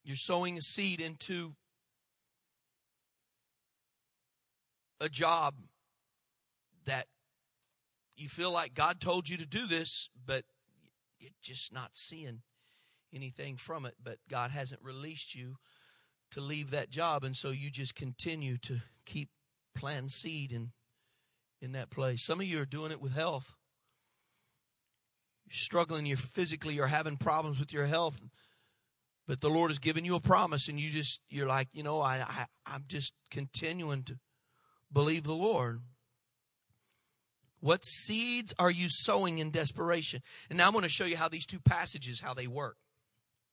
You're 0.05 0.15
sowing 0.15 0.57
a 0.57 0.61
seed 0.61 1.01
into 1.01 1.57
a 5.01 5.09
job 5.09 5.57
that 6.85 7.07
you 8.17 8.29
feel 8.29 8.53
like 8.53 8.75
God 8.75 9.01
told 9.01 9.29
you 9.29 9.39
to 9.39 9.47
do 9.47 9.67
this, 9.67 10.09
but 10.25 10.45
you're 11.19 11.33
just 11.43 11.73
not 11.73 11.91
seeing 11.95 12.43
anything 13.13 13.57
from 13.57 13.85
it. 13.87 13.97
But 14.01 14.19
God 14.29 14.53
hasn't 14.53 14.85
released 14.85 15.35
you 15.35 15.57
to 16.31 16.41
leave 16.41 16.71
that 16.71 16.91
job, 16.91 17.25
and 17.25 17.37
so 17.37 17.51
you 17.51 17.71
just 17.71 17.95
continue 17.95 18.57
to 18.59 18.81
keep 19.05 19.29
planting 19.75 20.09
seed 20.09 20.53
in 20.53 20.73
in 21.63 21.73
that 21.73 21.91
place. 21.91 22.25
Some 22.25 22.41
of 22.41 22.47
you 22.47 22.61
are 22.61 22.67
doing 22.67 22.91
it 22.93 23.01
with 23.01 23.13
health. 23.13 23.55
You're 25.47 25.55
struggling, 25.55 26.07
you're 26.07 26.17
physically, 26.17 26.75
you're 26.75 26.87
having 26.87 27.17
problems 27.17 27.59
with 27.59 27.73
your 27.73 27.87
health 27.87 28.21
but 29.31 29.41
the 29.41 29.49
Lord 29.49 29.71
has 29.71 29.79
given 29.79 30.05
you 30.05 30.17
a 30.17 30.21
promise, 30.21 30.67
and 30.67 30.81
you 30.81 30.91
just 30.91 31.21
you're 31.29 31.47
like, 31.47 31.69
you 31.73 31.85
know, 31.85 32.01
I, 32.01 32.25
I 32.27 32.47
I'm 32.67 32.83
just 32.89 33.15
continuing 33.31 34.03
to 34.03 34.19
believe 34.93 35.23
the 35.23 35.35
Lord. 35.35 35.83
What 37.61 37.85
seeds 37.85 38.53
are 38.59 38.73
you 38.73 38.89
sowing 38.89 39.39
in 39.39 39.53
desperation? 39.53 40.23
And 40.49 40.57
now 40.57 40.67
I'm 40.67 40.73
going 40.73 40.83
to 40.83 40.89
show 40.89 41.05
you 41.05 41.17
how 41.17 41.29
these 41.29 41.47
two 41.47 41.61
passages 41.61 42.19
how 42.19 42.35
they 42.35 42.49
work. 42.49 42.77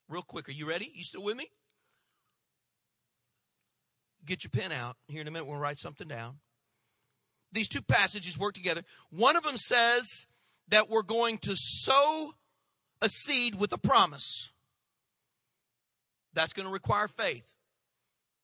Real 0.10 0.24
quick, 0.24 0.50
are 0.50 0.54
you 0.54 0.68
ready? 0.68 0.92
You 0.96 1.04
still 1.04 1.22
with 1.22 1.38
me? 1.38 1.52
Get 4.26 4.44
your 4.44 4.52
pen 4.52 4.72
out. 4.72 4.98
Here 5.08 5.22
in 5.22 5.28
a 5.28 5.32
minute, 5.32 5.48
we'll 5.48 5.58
write 5.58 5.80
something 5.80 6.08
down. 6.08 6.40
These 7.52 7.70
two 7.70 7.82
passages 7.82 8.38
work 8.38 8.54
together. 8.54 8.84
One 9.10 9.36
of 9.36 9.44
them 9.44 9.58
says 9.58 10.28
that 10.68 10.90
we're 10.90 11.04
going 11.04 11.38
to 11.40 11.54
sow 11.56 12.34
a 13.02 13.10
seed 13.10 13.56
with 13.56 13.72
a 13.72 13.78
promise. 13.78 14.52
That's 16.34 16.54
going 16.54 16.68
to 16.68 16.74
require 16.74 17.08
faith. 17.08 17.54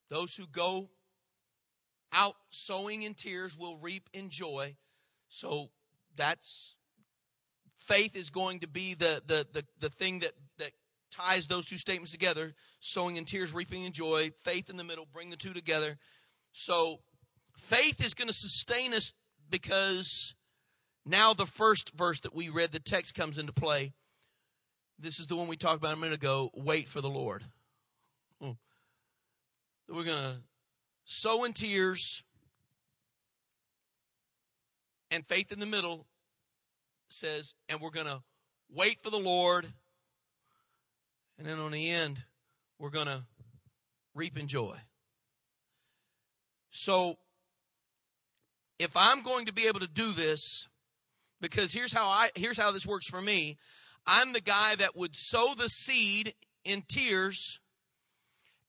Those 0.10 0.36
who 0.36 0.48
go 0.48 0.90
out 2.12 2.36
sowing 2.50 3.04
in 3.04 3.14
tears 3.14 3.58
will 3.58 3.78
reap 3.78 4.10
in 4.14 4.30
joy. 4.30 4.76
So 5.28 5.70
that's 6.16 6.76
faith 7.76 8.16
is 8.16 8.30
going 8.30 8.60
to 8.62 8.68
be 8.68 8.94
the 8.94 9.22
the 9.26 9.46
the, 9.52 9.66
the 9.80 9.90
thing 9.90 10.20
that 10.20 10.32
that 10.42 10.43
ties 11.14 11.48
those 11.48 11.66
two 11.66 11.78
statements 11.78 12.12
together 12.12 12.54
sowing 12.80 13.16
in 13.16 13.26
tears 13.26 13.54
reaping 13.54 13.84
in 13.84 13.94
joy 13.94 14.32
faith 14.44 14.70
in 14.70 14.78
the 14.78 14.84
middle 14.84 15.08
bring 15.12 15.30
the 15.30 15.36
two 15.36 15.54
together. 15.54 15.98
So 16.52 17.00
faith 17.58 18.04
is 18.04 18.14
going 18.14 18.28
to 18.28 18.34
sustain 18.34 18.94
us 18.94 19.14
because 19.50 20.34
now 21.06 21.34
the 21.34 21.46
first 21.46 21.92
verse 21.96 22.20
that 22.22 22.34
we 22.34 22.50
read 22.50 22.72
the 22.72 22.80
text 22.80 23.14
comes 23.14 23.38
into 23.38 23.54
play. 23.54 23.94
This 25.00 25.20
is 25.20 25.28
the 25.28 25.36
one 25.36 25.48
we 25.48 25.58
talked 25.58 25.78
about 25.78 25.94
a 25.94 26.00
minute 26.00 26.16
ago 26.16 26.50
wait 26.54 26.88
for 26.88 27.02
the 27.02 27.10
lord. 27.10 27.44
Hmm. 28.42 28.52
We're 29.88 30.04
going 30.04 30.24
to 30.24 30.38
sow 31.06 31.44
in 31.44 31.54
tears 31.54 32.24
and 35.12 35.26
faith 35.28 35.52
in 35.52 35.60
the 35.60 35.66
middle 35.66 36.08
says, 37.08 37.54
and 37.70 37.80
we're 37.80 37.92
going 37.92 38.08
to 38.08 38.22
wait 38.70 39.02
for 39.02 39.10
the 39.10 39.20
Lord. 39.20 39.72
And 41.38 41.48
then 41.48 41.60
on 41.60 41.72
the 41.72 41.90
end, 41.90 42.24
we're 42.80 42.90
going 42.90 43.08
to 43.08 43.24
reap 44.14 44.38
in 44.38 44.48
joy. 44.48 44.78
So, 46.72 47.18
if 48.80 48.96
I'm 48.98 49.24
going 49.24 49.46
to 49.46 49.54
be 49.54 49.68
able 49.68 49.80
to 49.80 49.88
do 49.88 50.12
this, 50.12 50.68
because 51.40 51.72
here's 51.72 51.94
how 51.94 52.08
I 52.08 52.30
here's 52.36 52.58
how 52.58 52.72
this 52.72 52.86
works 52.88 53.08
for 53.08 53.22
me. 53.22 53.58
I'm 54.06 54.34
the 54.34 54.42
guy 54.42 54.76
that 54.76 54.96
would 54.96 55.16
sow 55.16 55.54
the 55.56 55.68
seed 55.68 56.34
in 56.66 56.84
tears 56.88 57.60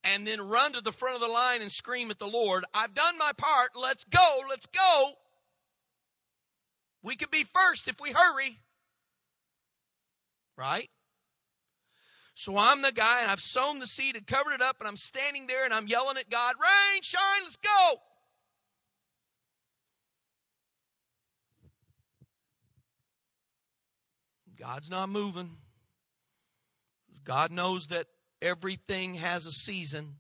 and 0.05 0.27
then 0.27 0.41
run 0.49 0.73
to 0.73 0.81
the 0.81 0.93
front 0.93 1.15
of 1.15 1.21
the 1.23 1.29
line 1.29 1.63
and 1.63 1.73
scream 1.73 2.11
at 2.11 2.19
the 2.19 2.27
Lord, 2.27 2.65
I've 2.75 2.95
done 2.95 3.17
my 3.19 3.33
part. 3.37 3.71
Let's 3.75 4.05
go. 4.05 4.41
Let's 4.49 4.67
go. 4.67 5.13
We 7.03 7.17
could 7.17 7.31
be 7.31 7.45
first 7.45 7.89
if 7.89 7.97
we 8.01 8.13
hurry. 8.13 8.61
Right? 10.57 10.91
So 12.35 12.59
I'm 12.59 12.83
the 12.83 12.93
guy 12.93 13.23
and 13.23 13.31
I've 13.31 13.41
sown 13.41 13.79
the 13.79 13.87
seed 13.87 14.17
and 14.17 14.27
covered 14.27 14.53
it 14.55 14.61
up 14.61 14.77
and 14.81 14.89
I'm 14.89 14.97
standing 14.97 15.47
there 15.47 15.65
and 15.65 15.73
I'm 15.73 15.87
yelling 15.87 16.17
at 16.17 16.29
God, 16.29 16.55
rain, 16.61 17.01
shine, 17.03 17.43
let's 17.45 17.57
go. 17.57 18.01
God's 24.59 24.91
not 24.91 25.09
moving. 25.09 25.57
God 27.23 27.53
knows 27.53 27.89
that 27.89 28.07
everything 28.43 29.15
has 29.15 29.47
a 29.47 29.53
season, 29.53 30.17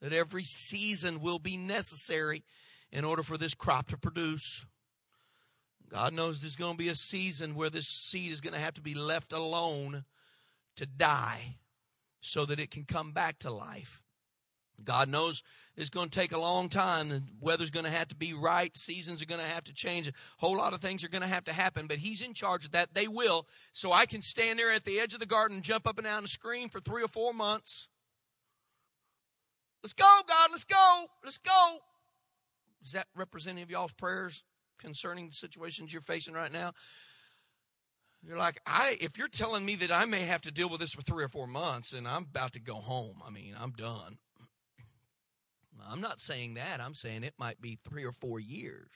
that 0.00 0.12
every 0.12 0.42
season 0.44 1.20
will 1.20 1.38
be 1.38 1.56
necessary 1.56 2.44
in 2.90 3.04
order 3.04 3.22
for 3.22 3.36
this 3.36 3.54
crop 3.54 3.88
to 3.88 3.98
produce. 3.98 4.66
God 5.88 6.14
knows 6.14 6.40
there's 6.40 6.56
going 6.56 6.72
to 6.72 6.78
be 6.78 6.88
a 6.88 6.94
season 6.94 7.54
where 7.54 7.70
this 7.70 7.86
seed 7.86 8.32
is 8.32 8.40
going 8.40 8.54
to 8.54 8.60
have 8.60 8.74
to 8.74 8.82
be 8.82 8.94
left 8.94 9.32
alone 9.32 10.04
to 10.76 10.86
die 10.86 11.56
so 12.20 12.44
that 12.44 12.60
it 12.60 12.70
can 12.70 12.84
come 12.84 13.12
back 13.12 13.38
to 13.40 13.50
life. 13.50 14.02
God 14.84 15.08
knows 15.08 15.42
it's 15.76 15.90
going 15.90 16.10
to 16.10 16.18
take 16.18 16.32
a 16.32 16.38
long 16.38 16.68
time. 16.68 17.08
The 17.08 17.22
weather's 17.40 17.70
going 17.70 17.84
to 17.84 17.90
have 17.90 18.08
to 18.08 18.14
be 18.14 18.34
right. 18.34 18.76
Seasons 18.76 19.22
are 19.22 19.26
going 19.26 19.40
to 19.40 19.46
have 19.46 19.64
to 19.64 19.74
change. 19.74 20.08
A 20.08 20.12
whole 20.38 20.56
lot 20.56 20.74
of 20.74 20.80
things 20.80 21.02
are 21.04 21.08
going 21.08 21.22
to 21.22 21.28
have 21.28 21.44
to 21.44 21.52
happen, 21.52 21.86
but 21.86 21.98
He's 21.98 22.20
in 22.20 22.34
charge 22.34 22.66
of 22.66 22.72
that. 22.72 22.94
They 22.94 23.08
will. 23.08 23.46
So 23.72 23.92
I 23.92 24.06
can 24.06 24.20
stand 24.20 24.58
there 24.58 24.72
at 24.72 24.84
the 24.84 25.00
edge 25.00 25.14
of 25.14 25.20
the 25.20 25.26
garden 25.26 25.56
and 25.56 25.64
jump 25.64 25.86
up 25.86 25.98
and 25.98 26.04
down 26.04 26.18
and 26.18 26.28
scream 26.28 26.68
for 26.68 26.80
three 26.80 27.02
or 27.02 27.08
four 27.08 27.32
months. 27.32 27.88
Let's 29.82 29.94
go, 29.94 30.20
God. 30.28 30.50
Let's 30.50 30.64
go. 30.64 31.06
Let's 31.24 31.38
go. 31.38 31.76
Is 32.84 32.92
that 32.92 33.06
representative 33.14 33.68
of 33.68 33.70
y'all's 33.70 33.92
prayers 33.92 34.44
concerning 34.78 35.28
the 35.28 35.34
situations 35.34 35.92
you're 35.92 36.02
facing 36.02 36.34
right 36.34 36.52
now? 36.52 36.72
You're 38.26 38.38
like, 38.38 38.60
I 38.66 38.96
if 39.00 39.18
you're 39.18 39.28
telling 39.28 39.64
me 39.64 39.76
that 39.76 39.92
I 39.92 40.04
may 40.04 40.22
have 40.22 40.42
to 40.42 40.50
deal 40.50 40.68
with 40.68 40.80
this 40.80 40.92
for 40.92 41.02
three 41.02 41.22
or 41.22 41.28
four 41.28 41.46
months 41.46 41.92
and 41.92 42.08
I'm 42.08 42.24
about 42.24 42.52
to 42.54 42.60
go 42.60 42.74
home, 42.76 43.22
I 43.26 43.30
mean, 43.30 43.54
I'm 43.60 43.70
done. 43.72 44.18
I'm 45.88 46.00
not 46.00 46.20
saying 46.20 46.54
that. 46.54 46.80
I'm 46.80 46.94
saying 46.94 47.22
it 47.22 47.34
might 47.38 47.60
be 47.60 47.78
three 47.88 48.04
or 48.04 48.10
four 48.10 48.40
years. 48.40 48.88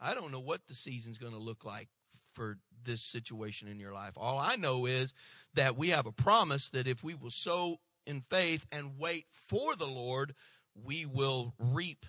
I 0.00 0.14
don't 0.14 0.32
know 0.32 0.40
what 0.40 0.62
the 0.66 0.74
season's 0.74 1.18
going 1.18 1.34
to 1.34 1.38
look 1.38 1.64
like 1.64 1.88
for 2.32 2.56
this 2.84 3.02
situation 3.02 3.68
in 3.68 3.78
your 3.78 3.92
life. 3.92 4.14
All 4.16 4.38
I 4.38 4.56
know 4.56 4.86
is 4.86 5.12
that 5.52 5.76
we 5.76 5.90
have 5.90 6.06
a 6.06 6.12
promise 6.12 6.70
that 6.70 6.86
if 6.86 7.04
we 7.04 7.14
will 7.14 7.30
sow 7.30 7.80
in 8.06 8.22
faith 8.30 8.64
and 8.72 8.98
wait 8.98 9.26
for 9.30 9.76
the 9.76 9.86
Lord, 9.86 10.34
we 10.74 11.04
will 11.04 11.52
reap 11.58 12.06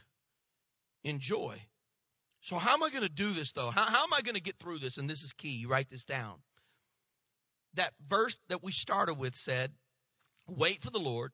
in 1.03 1.19
joy. 1.19 1.63
So, 2.41 2.57
how 2.57 2.73
am 2.73 2.83
I 2.83 2.89
going 2.89 3.03
to 3.03 3.09
do 3.09 3.31
this 3.31 3.51
though? 3.51 3.69
How, 3.69 3.85
how 3.85 4.03
am 4.03 4.13
I 4.13 4.21
going 4.21 4.35
to 4.35 4.41
get 4.41 4.57
through 4.57 4.79
this? 4.79 4.97
And 4.97 5.09
this 5.09 5.21
is 5.21 5.31
key. 5.31 5.51
You 5.51 5.69
write 5.69 5.89
this 5.89 6.03
down. 6.03 6.39
That 7.75 7.93
verse 8.05 8.37
that 8.49 8.63
we 8.63 8.71
started 8.71 9.13
with 9.13 9.35
said, 9.35 9.73
Wait 10.47 10.81
for 10.81 10.89
the 10.89 10.99
Lord, 10.99 11.31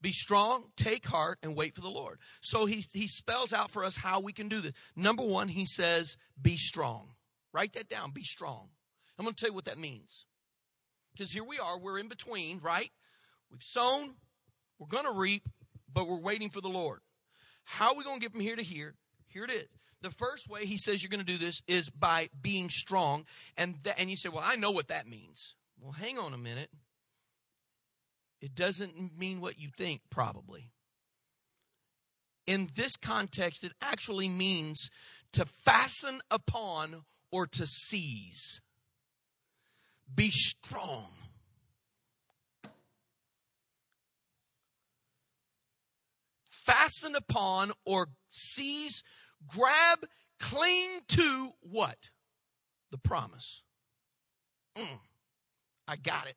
be 0.00 0.12
strong, 0.12 0.64
take 0.76 1.06
heart, 1.06 1.38
and 1.42 1.56
wait 1.56 1.74
for 1.74 1.80
the 1.80 1.88
Lord. 1.88 2.18
So, 2.42 2.66
he, 2.66 2.84
he 2.92 3.06
spells 3.08 3.52
out 3.52 3.70
for 3.70 3.82
us 3.82 3.96
how 3.96 4.20
we 4.20 4.32
can 4.32 4.48
do 4.48 4.60
this. 4.60 4.72
Number 4.94 5.24
one, 5.24 5.48
he 5.48 5.64
says, 5.64 6.16
Be 6.40 6.56
strong. 6.58 7.14
Write 7.54 7.72
that 7.72 7.88
down. 7.88 8.12
Be 8.12 8.24
strong. 8.24 8.68
I'm 9.18 9.24
going 9.24 9.34
to 9.34 9.40
tell 9.40 9.50
you 9.50 9.54
what 9.54 9.64
that 9.64 9.78
means. 9.78 10.26
Because 11.12 11.32
here 11.32 11.44
we 11.44 11.58
are, 11.58 11.78
we're 11.78 11.98
in 11.98 12.08
between, 12.08 12.60
right? 12.60 12.90
We've 13.50 13.62
sown, 13.62 14.14
we're 14.78 14.86
going 14.86 15.04
to 15.04 15.12
reap, 15.12 15.48
but 15.92 16.08
we're 16.08 16.20
waiting 16.20 16.48
for 16.48 16.60
the 16.60 16.68
Lord. 16.68 17.00
How 17.64 17.90
are 17.90 17.96
we 17.96 18.04
going 18.04 18.16
to 18.16 18.20
get 18.20 18.32
from 18.32 18.40
here 18.40 18.56
to 18.56 18.62
here? 18.62 18.94
Here 19.28 19.44
it 19.44 19.50
is. 19.50 19.68
The 20.02 20.10
first 20.10 20.48
way 20.48 20.66
he 20.66 20.76
says 20.76 21.02
you're 21.02 21.10
going 21.10 21.24
to 21.24 21.32
do 21.32 21.38
this 21.38 21.62
is 21.68 21.88
by 21.88 22.28
being 22.40 22.68
strong. 22.68 23.24
And, 23.56 23.76
that, 23.84 23.98
and 23.98 24.10
you 24.10 24.16
say, 24.16 24.28
well, 24.28 24.42
I 24.44 24.56
know 24.56 24.72
what 24.72 24.88
that 24.88 25.06
means. 25.06 25.54
Well, 25.80 25.92
hang 25.92 26.18
on 26.18 26.34
a 26.34 26.38
minute. 26.38 26.70
It 28.40 28.56
doesn't 28.56 29.16
mean 29.16 29.40
what 29.40 29.60
you 29.60 29.68
think, 29.76 30.00
probably. 30.10 30.72
In 32.48 32.68
this 32.74 32.96
context, 32.96 33.62
it 33.62 33.72
actually 33.80 34.28
means 34.28 34.90
to 35.32 35.44
fasten 35.44 36.20
upon 36.30 37.04
or 37.30 37.46
to 37.46 37.64
seize. 37.64 38.60
Be 40.12 40.30
strong. 40.30 41.06
Fasten 46.50 47.14
upon 47.14 47.70
or 47.84 48.08
seize 48.30 49.02
grab, 49.48 50.06
cling 50.38 50.88
to 51.08 51.52
what? 51.60 52.10
The 52.90 52.98
promise. 52.98 53.62
Mm, 54.76 55.00
I 55.88 55.96
got 55.96 56.26
it. 56.26 56.36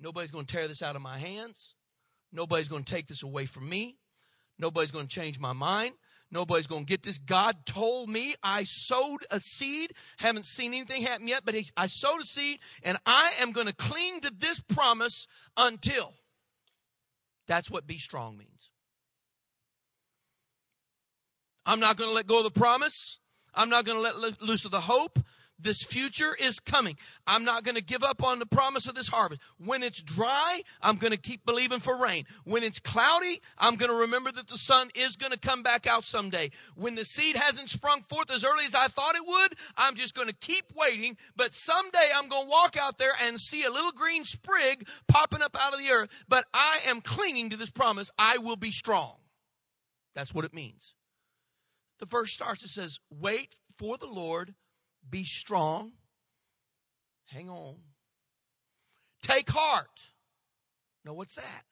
Nobody's 0.00 0.30
going 0.30 0.46
to 0.46 0.52
tear 0.52 0.68
this 0.68 0.82
out 0.82 0.96
of 0.96 1.02
my 1.02 1.18
hands. 1.18 1.74
Nobody's 2.32 2.68
going 2.68 2.84
to 2.84 2.92
take 2.92 3.06
this 3.06 3.22
away 3.22 3.46
from 3.46 3.68
me. 3.68 3.96
Nobody's 4.58 4.90
going 4.90 5.06
to 5.06 5.14
change 5.14 5.38
my 5.38 5.52
mind. 5.52 5.94
Nobody's 6.30 6.66
going 6.66 6.84
to 6.84 6.88
get 6.88 7.02
this. 7.02 7.18
God 7.18 7.64
told 7.64 8.08
me 8.08 8.34
I 8.42 8.64
sowed 8.64 9.24
a 9.30 9.38
seed. 9.38 9.92
Haven't 10.18 10.46
seen 10.46 10.74
anything 10.74 11.02
happen 11.02 11.28
yet, 11.28 11.42
but 11.44 11.54
I 11.76 11.86
sowed 11.86 12.20
a 12.20 12.24
seed 12.24 12.58
and 12.82 12.98
I 13.06 13.32
am 13.40 13.52
going 13.52 13.66
to 13.68 13.72
cling 13.72 14.20
to 14.22 14.32
this 14.36 14.60
promise 14.60 15.26
until. 15.56 16.12
That's 17.46 17.70
what 17.70 17.86
be 17.86 17.98
strong 17.98 18.36
means. 18.36 18.70
I'm 21.66 21.80
not 21.80 21.96
going 21.96 22.10
to 22.10 22.14
let 22.14 22.26
go 22.26 22.38
of 22.38 22.44
the 22.44 22.50
promise. 22.50 23.18
I'm 23.54 23.68
not 23.68 23.84
going 23.84 24.02
to 24.02 24.20
let 24.20 24.42
loose 24.42 24.64
of 24.64 24.70
the 24.70 24.82
hope. 24.82 25.18
This 25.58 25.84
future 25.84 26.34
is 26.38 26.58
coming. 26.58 26.98
I'm 27.26 27.44
not 27.44 27.62
going 27.62 27.76
to 27.76 27.82
give 27.82 28.02
up 28.02 28.24
on 28.24 28.40
the 28.40 28.46
promise 28.46 28.88
of 28.88 28.96
this 28.96 29.08
harvest. 29.08 29.40
When 29.56 29.84
it's 29.84 30.02
dry, 30.02 30.62
I'm 30.82 30.96
going 30.96 31.12
to 31.12 31.16
keep 31.16 31.46
believing 31.46 31.78
for 31.78 31.96
rain. 31.96 32.24
When 32.42 32.64
it's 32.64 32.80
cloudy, 32.80 33.40
I'm 33.56 33.76
going 33.76 33.90
to 33.90 33.96
remember 33.96 34.32
that 34.32 34.48
the 34.48 34.58
sun 34.58 34.90
is 34.96 35.14
going 35.14 35.30
to 35.30 35.38
come 35.38 35.62
back 35.62 35.86
out 35.86 36.04
someday. 36.04 36.50
When 36.74 36.96
the 36.96 37.04
seed 37.04 37.36
hasn't 37.36 37.68
sprung 37.68 38.02
forth 38.02 38.32
as 38.32 38.44
early 38.44 38.64
as 38.64 38.74
I 38.74 38.88
thought 38.88 39.14
it 39.14 39.26
would, 39.26 39.54
I'm 39.76 39.94
just 39.94 40.14
going 40.14 40.28
to 40.28 40.34
keep 40.34 40.72
waiting. 40.74 41.16
But 41.36 41.54
someday 41.54 42.10
I'm 42.14 42.28
going 42.28 42.46
to 42.46 42.50
walk 42.50 42.76
out 42.76 42.98
there 42.98 43.12
and 43.22 43.38
see 43.38 43.62
a 43.64 43.70
little 43.70 43.92
green 43.92 44.24
sprig 44.24 44.86
popping 45.06 45.40
up 45.40 45.56
out 45.58 45.72
of 45.72 45.78
the 45.78 45.90
earth. 45.90 46.10
But 46.28 46.46
I 46.52 46.80
am 46.86 47.00
clinging 47.00 47.50
to 47.50 47.56
this 47.56 47.70
promise. 47.70 48.10
I 48.18 48.38
will 48.38 48.56
be 48.56 48.72
strong. 48.72 49.18
That's 50.16 50.34
what 50.34 50.44
it 50.44 50.52
means 50.52 50.94
the 52.04 52.10
verse 52.18 52.32
starts, 52.32 52.62
it 52.62 52.68
says, 52.68 52.98
Wait 53.10 53.56
for 53.78 53.96
the 53.96 54.06
Lord, 54.06 54.54
be 55.08 55.24
strong, 55.24 55.92
hang 57.26 57.48
on, 57.48 57.76
take 59.22 59.48
heart. 59.48 60.12
Now, 61.04 61.14
what's 61.14 61.34
that? 61.34 61.64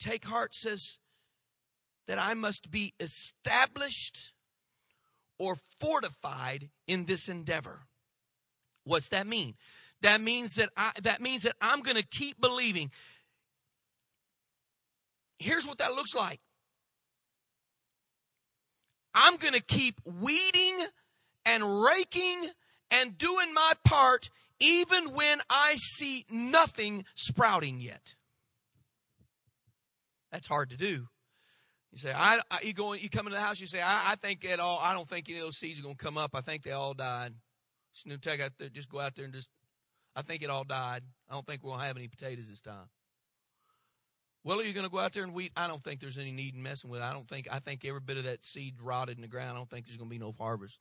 Take 0.00 0.24
heart 0.24 0.54
says 0.54 0.98
that 2.08 2.18
I 2.18 2.34
must 2.34 2.70
be 2.70 2.94
established 2.98 4.32
or 5.38 5.56
fortified 5.78 6.70
in 6.86 7.04
this 7.04 7.28
endeavor. 7.28 7.82
What's 8.84 9.08
that 9.10 9.26
mean? 9.26 9.54
That 10.02 10.20
means 10.20 10.54
that 10.54 10.70
I 10.76 10.92
that 11.02 11.20
means 11.20 11.42
that 11.42 11.54
I'm 11.60 11.80
going 11.80 11.96
to 11.96 12.06
keep 12.06 12.40
believing. 12.40 12.90
Here's 15.38 15.66
what 15.66 15.78
that 15.78 15.94
looks 15.94 16.14
like. 16.14 16.40
I'm 19.14 19.36
going 19.36 19.54
to 19.54 19.62
keep 19.62 20.00
weeding 20.04 20.78
and 21.44 21.82
raking 21.82 22.48
and 22.90 23.16
doing 23.16 23.52
my 23.54 23.72
part 23.84 24.30
even 24.60 25.14
when 25.14 25.40
I 25.48 25.76
see 25.76 26.26
nothing 26.30 27.04
sprouting 27.14 27.80
yet. 27.80 28.14
That's 30.30 30.48
hard 30.48 30.70
to 30.70 30.76
do. 30.76 31.08
You 31.92 31.98
say, 31.98 32.12
I, 32.14 32.40
I 32.50 32.60
you 32.62 32.72
go, 32.72 32.92
you 32.92 33.10
come 33.10 33.26
into 33.26 33.36
the 33.36 33.42
house, 33.42 33.60
you 33.60 33.66
say, 33.66 33.80
I, 33.80 34.12
I 34.12 34.14
think 34.14 34.44
at 34.44 34.60
all, 34.60 34.78
I 34.80 34.94
don't 34.94 35.08
think 35.08 35.28
any 35.28 35.38
of 35.38 35.44
those 35.44 35.58
seeds 35.58 35.80
are 35.80 35.82
going 35.82 35.96
to 35.96 36.04
come 36.04 36.16
up. 36.16 36.30
I 36.34 36.40
think 36.40 36.62
they 36.62 36.70
all 36.70 36.94
died. 36.94 37.32
Just, 37.94 38.22
take 38.22 38.40
out 38.40 38.52
there, 38.58 38.68
just 38.68 38.88
go 38.88 39.00
out 39.00 39.16
there 39.16 39.24
and 39.24 39.34
just, 39.34 39.50
I 40.14 40.22
think 40.22 40.42
it 40.42 40.50
all 40.50 40.62
died. 40.62 41.02
I 41.28 41.34
don't 41.34 41.46
think 41.46 41.64
we'll 41.64 41.76
have 41.76 41.96
any 41.96 42.06
potatoes 42.06 42.48
this 42.48 42.60
time. 42.60 42.88
Well, 44.42 44.58
are 44.58 44.62
you 44.62 44.72
going 44.72 44.86
to 44.86 44.90
go 44.90 44.98
out 44.98 45.12
there 45.12 45.22
and 45.22 45.34
weed? 45.34 45.52
I 45.56 45.68
don't 45.68 45.82
think 45.82 46.00
there's 46.00 46.16
any 46.16 46.32
need 46.32 46.54
in 46.54 46.62
messing 46.62 46.90
with 46.90 47.00
it. 47.00 47.04
I 47.04 47.12
don't 47.12 47.28
think, 47.28 47.48
I 47.52 47.58
think 47.58 47.84
every 47.84 48.00
bit 48.00 48.16
of 48.16 48.24
that 48.24 48.44
seed 48.44 48.76
rotted 48.80 49.16
in 49.16 49.22
the 49.22 49.28
ground. 49.28 49.50
I 49.50 49.54
don't 49.56 49.68
think 49.68 49.86
there's 49.86 49.98
going 49.98 50.08
to 50.08 50.14
be 50.14 50.18
no 50.18 50.34
harvest. 50.38 50.78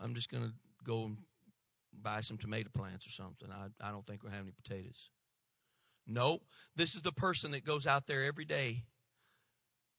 I'm 0.00 0.14
just 0.14 0.30
going 0.30 0.44
to 0.44 0.52
go 0.84 1.04
and 1.04 1.18
buy 1.92 2.22
some 2.22 2.38
tomato 2.38 2.70
plants 2.72 3.06
or 3.06 3.10
something. 3.10 3.48
I, 3.50 3.66
I 3.86 3.90
don't 3.90 4.04
think 4.04 4.22
we'll 4.22 4.32
have 4.32 4.42
any 4.42 4.52
potatoes. 4.52 5.10
No, 6.06 6.40
this 6.76 6.94
is 6.94 7.02
the 7.02 7.12
person 7.12 7.52
that 7.52 7.64
goes 7.64 7.86
out 7.86 8.06
there 8.06 8.24
every 8.24 8.44
day. 8.44 8.84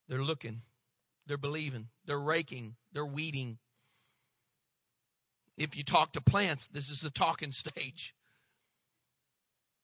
They're 0.08 0.24
looking, 0.24 0.62
they're 1.26 1.38
believing, 1.38 1.88
they're 2.06 2.20
raking, 2.20 2.76
they're 2.94 3.06
weeding. 3.06 3.58
If 5.58 5.76
you 5.76 5.84
talk 5.84 6.14
to 6.14 6.22
plants, 6.22 6.68
this 6.68 6.90
is 6.90 7.00
the 7.00 7.10
talking 7.10 7.52
stage. 7.52 8.14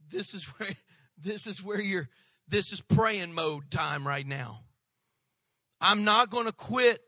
This 0.09 0.33
is 0.33 0.43
where 0.43 0.75
this 1.17 1.47
is 1.47 1.63
where 1.63 1.81
you're 1.81 2.09
this 2.51 2.71
is 2.71 2.81
praying 2.81 3.33
mode 3.33 3.71
time 3.71 4.07
right 4.07 4.27
now. 4.27 4.59
I'm 5.79 6.03
not 6.03 6.29
going 6.29 6.45
to 6.45 6.51
quit 6.51 7.01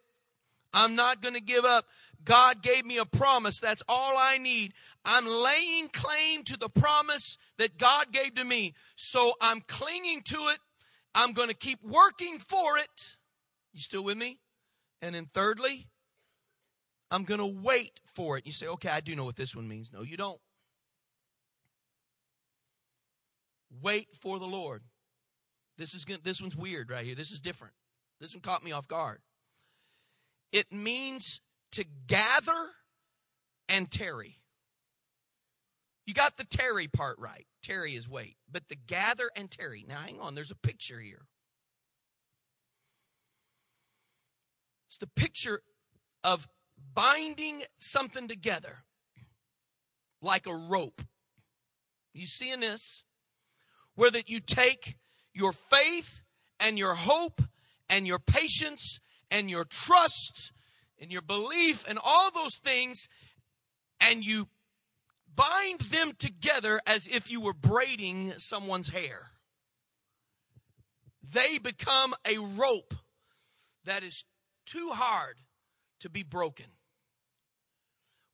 I'm 0.73 0.95
not 0.95 1.21
going 1.21 1.35
to 1.35 1.41
give 1.41 1.65
up. 1.65 1.85
God 2.25 2.63
gave 2.63 2.85
me 2.85 2.97
a 2.97 3.05
promise. 3.05 3.59
That's 3.59 3.83
all 3.87 4.17
I 4.17 4.37
need. 4.37 4.73
I'm 5.05 5.27
laying 5.27 5.89
claim 5.89 6.43
to 6.43 6.57
the 6.57 6.69
promise 6.69 7.37
that 7.57 7.77
God 7.77 8.11
gave 8.11 8.35
to 8.35 8.43
me. 8.43 8.73
So 8.95 9.33
I'm 9.39 9.61
clinging 9.61 10.23
to 10.23 10.37
it. 10.47 10.59
I'm 11.13 11.33
going 11.33 11.49
to 11.49 11.53
keep 11.53 11.83
working 11.83 12.39
for 12.39 12.77
it. 12.77 13.17
You 13.71 13.79
still 13.79 14.03
with 14.03 14.17
me? 14.17 14.39
And 15.01 15.13
then 15.13 15.27
thirdly, 15.31 15.87
I'm 17.11 17.23
going 17.23 17.39
to 17.39 17.45
wait 17.45 17.99
for 18.05 18.37
it. 18.37 18.47
You 18.47 18.51
say, 18.51 18.67
okay, 18.67 18.89
I 18.89 19.01
do 19.01 19.15
know 19.15 19.25
what 19.25 19.35
this 19.35 19.55
one 19.55 19.67
means. 19.67 19.91
No, 19.93 20.01
you 20.01 20.17
don't. 20.17 20.39
Wait 23.81 24.07
for 24.15 24.39
the 24.39 24.45
Lord. 24.45 24.81
This 25.77 25.93
is 25.93 26.05
this 26.23 26.41
one's 26.41 26.55
weird 26.55 26.89
right 26.89 27.05
here. 27.05 27.15
This 27.15 27.31
is 27.31 27.39
different. 27.39 27.73
This 28.19 28.33
one 28.33 28.41
caught 28.41 28.63
me 28.63 28.71
off 28.71 28.87
guard. 28.87 29.19
It 30.51 30.71
means 30.71 31.41
to 31.71 31.83
gather 32.07 32.71
and 33.67 33.89
tarry. 33.89 34.35
You 36.05 36.13
got 36.13 36.37
the 36.37 36.45
tarry 36.45 36.87
part 36.87 37.17
right. 37.17 37.47
Tarry 37.63 37.95
is 37.95 38.07
wait. 38.07 38.35
But 38.51 38.67
the 38.69 38.75
gather 38.75 39.31
and 39.35 39.49
tarry. 39.49 39.85
Now 39.87 39.99
hang 39.99 40.19
on, 40.19 40.35
there's 40.35 40.51
a 40.51 40.55
picture 40.55 40.99
here. 40.99 41.25
It's 44.87 44.99
the 44.99 45.07
picture 45.07 45.61
of 46.23 46.47
binding 46.93 47.63
something 47.79 48.27
together 48.27 48.83
like 50.21 50.45
a 50.45 50.55
rope. 50.55 51.01
You 52.13 52.27
seeing 52.27 52.59
this? 52.59 53.03
Where 53.95 54.11
that 54.11 54.29
you 54.29 54.39
take 54.39 54.97
your 55.33 55.51
faith 55.51 56.21
and 56.59 56.77
your 56.77 56.95
hope 56.95 57.41
and 57.89 58.07
your 58.07 58.19
patience 58.19 58.99
and 59.29 59.49
your 59.49 59.65
trust 59.65 60.51
and 60.99 61.11
your 61.11 61.21
belief 61.21 61.85
and 61.87 61.99
all 62.03 62.31
those 62.31 62.57
things 62.57 63.07
and 63.99 64.25
you 64.25 64.47
bind 65.35 65.79
them 65.81 66.13
together 66.17 66.79
as 66.85 67.07
if 67.07 67.31
you 67.31 67.41
were 67.41 67.53
braiding 67.53 68.33
someone's 68.37 68.89
hair. 68.89 69.27
They 71.21 71.57
become 71.57 72.13
a 72.25 72.37
rope 72.37 72.93
that 73.85 74.03
is 74.03 74.25
too 74.65 74.91
hard 74.93 75.37
to 76.01 76.09
be 76.09 76.23
broken. 76.23 76.65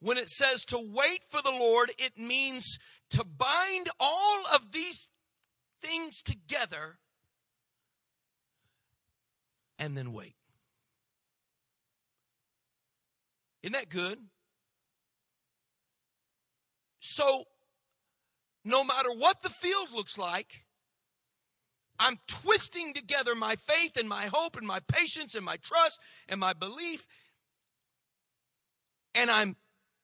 When 0.02 0.18
it 0.18 0.30
says 0.30 0.66
to 0.66 0.80
wait 0.80 1.24
for 1.30 1.42
the 1.42 1.52
Lord, 1.52 1.92
it 1.98 2.18
means 2.18 2.78
to 3.12 3.24
bind 3.24 3.90
all 4.00 4.44
of 4.54 4.72
these 4.72 5.08
things 5.82 6.22
together 6.22 6.98
and 9.78 9.98
then 9.98 10.12
wait. 10.12 10.36
Isn't 13.64 13.74
that 13.74 13.90
good? 13.90 14.20
So, 17.00 17.44
no 18.64 18.84
matter 18.84 19.12
what 19.12 19.42
the 19.42 19.50
field 19.50 19.90
looks 19.94 20.18
like, 20.18 20.64
I'm 22.00 22.18
twisting 22.28 22.94
together 22.94 23.36
my 23.36 23.56
faith 23.56 23.98
and 23.98 24.08
my 24.08 24.28
hope 24.28 24.56
and 24.56 24.66
my 24.66 24.80
patience 24.88 25.36
and 25.36 25.44
my 25.44 25.58
trust 25.58 26.00
and 26.30 26.40
my 26.40 26.54
belief. 26.54 27.06
And 29.14 29.30
I'm 29.30 29.58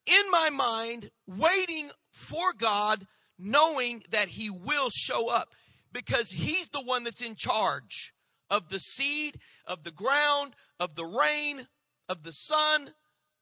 in 0.04 0.30
my 0.30 0.50
mind 0.50 1.10
waiting 1.26 1.90
for 2.10 2.52
God, 2.52 3.06
knowing 3.38 4.02
that 4.10 4.28
He 4.28 4.50
will 4.50 4.90
show 4.90 5.30
up 5.30 5.48
because 5.96 6.30
He's 6.30 6.68
the 6.68 6.82
one 6.82 7.04
that's 7.04 7.22
in 7.22 7.36
charge 7.36 8.12
of 8.50 8.68
the 8.68 8.78
seed, 8.78 9.38
of 9.66 9.82
the 9.82 9.90
ground, 9.90 10.54
of 10.78 10.94
the 10.94 11.06
rain, 11.06 11.66
of 12.06 12.22
the 12.22 12.32
sun, 12.32 12.90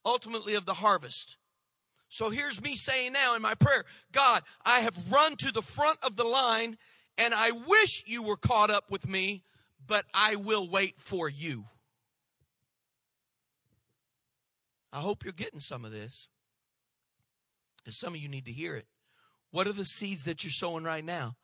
ultimately 0.07 0.55
of 0.55 0.65
the 0.65 0.75
harvest. 0.75 1.37
So 2.09 2.31
here's 2.31 2.63
me 2.63 2.77
saying 2.77 3.13
now 3.13 3.35
in 3.35 3.43
my 3.43 3.55
prayer 3.55 3.85
God, 4.13 4.43
I 4.65 4.81
have 4.81 4.95
run 5.11 5.35
to 5.39 5.51
the 5.51 5.63
front 5.63 5.99
of 6.05 6.15
the 6.15 6.23
line 6.23 6.79
and 7.19 7.35
I 7.35 7.51
wish 7.51 8.05
you 8.07 8.23
were 8.23 8.37
caught 8.37 8.71
up 8.71 8.89
with 8.89 9.09
me, 9.09 9.43
but 9.85 10.05
I 10.15 10.37
will 10.37 10.69
wait 10.69 11.01
for 11.01 11.29
you. 11.29 11.65
I 14.93 15.01
hope 15.01 15.25
you're 15.25 15.33
getting 15.33 15.59
some 15.59 15.85
of 15.85 15.91
this. 15.91 16.29
Because 17.79 17.99
some 17.99 18.15
of 18.15 18.21
you 18.21 18.29
need 18.29 18.47
to 18.47 18.53
hear 18.53 18.77
it. 18.77 18.87
What 19.51 19.67
are 19.67 19.73
the 19.73 19.85
seeds 19.85 20.23
that 20.25 20.45
you're 20.45 20.53
sowing 20.53 20.85
right 20.85 21.05
now? 21.05 21.35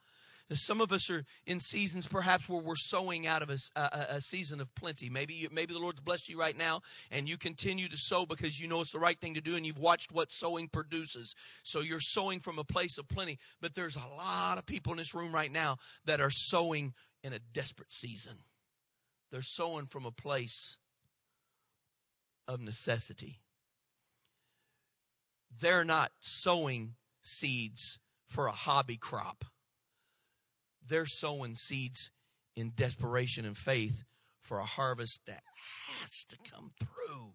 Some 0.53 0.81
of 0.81 0.91
us 0.91 1.09
are 1.11 1.25
in 1.47 1.61
seasons 1.61 2.09
perhaps 2.09 2.49
where 2.49 2.61
we're 2.61 2.75
sowing 2.75 3.27
out 3.27 3.43
of 3.43 3.51
a, 3.51 3.59
a, 3.77 4.07
a 4.17 4.21
season 4.21 4.61
of 4.61 4.75
plenty. 4.75 5.09
Maybe 5.09 5.35
you, 5.35 5.49
maybe 5.53 5.73
the 5.73 5.79
Lord's 5.79 6.01
blessed 6.01 6.29
you 6.29 6.39
right 6.39 6.57
now, 6.57 6.81
and 7.11 7.29
you 7.29 7.37
continue 7.37 7.89
to 7.89 7.97
sow 7.97 8.27
because 8.27 8.59
you 8.59 8.67
know 8.67 8.81
it's 8.81 8.91
the 8.91 8.99
right 8.99 9.19
thing 9.21 9.35
to 9.35 9.41
do, 9.41 9.55
and 9.55 9.65
you've 9.65 9.79
watched 9.79 10.11
what 10.11 10.33
sowing 10.33 10.67
produces. 10.67 11.35
So 11.63 11.81
you're 11.81 12.01
sowing 12.01 12.41
from 12.41 12.59
a 12.59 12.65
place 12.65 12.99
of 12.99 13.07
plenty. 13.07 13.39
But 13.61 13.75
there's 13.75 13.95
a 13.95 14.17
lot 14.17 14.59
of 14.59 14.67
people 14.67 14.93
in 14.93 14.99
this 14.99 15.15
room 15.15 15.33
right 15.33 15.53
now 15.53 15.77
that 16.05 16.21
are 16.21 16.31
sowing 16.31 16.95
in 17.23 17.33
a 17.33 17.39
desperate 17.39 17.93
season. 17.93 18.39
They're 19.31 19.43
sowing 19.43 19.87
from 19.87 20.05
a 20.05 20.11
place 20.11 20.79
of 22.49 22.61
necessity. 22.61 23.39
They're 25.61 25.85
not 25.85 26.11
sowing 26.19 26.95
seeds 27.23 27.99
for 28.27 28.49
a 28.49 28.53
hobby 28.53 28.97
crop 28.97 29.45
they're 30.90 31.07
sowing 31.07 31.55
seeds 31.55 32.11
in 32.57 32.72
desperation 32.76 33.46
and 33.46 33.57
faith 33.57 34.05
for 34.42 34.59
a 34.59 34.64
harvest 34.64 35.22
that 35.26 35.42
has 36.00 36.24
to 36.26 36.37
come 36.53 36.72
through. 36.79 37.33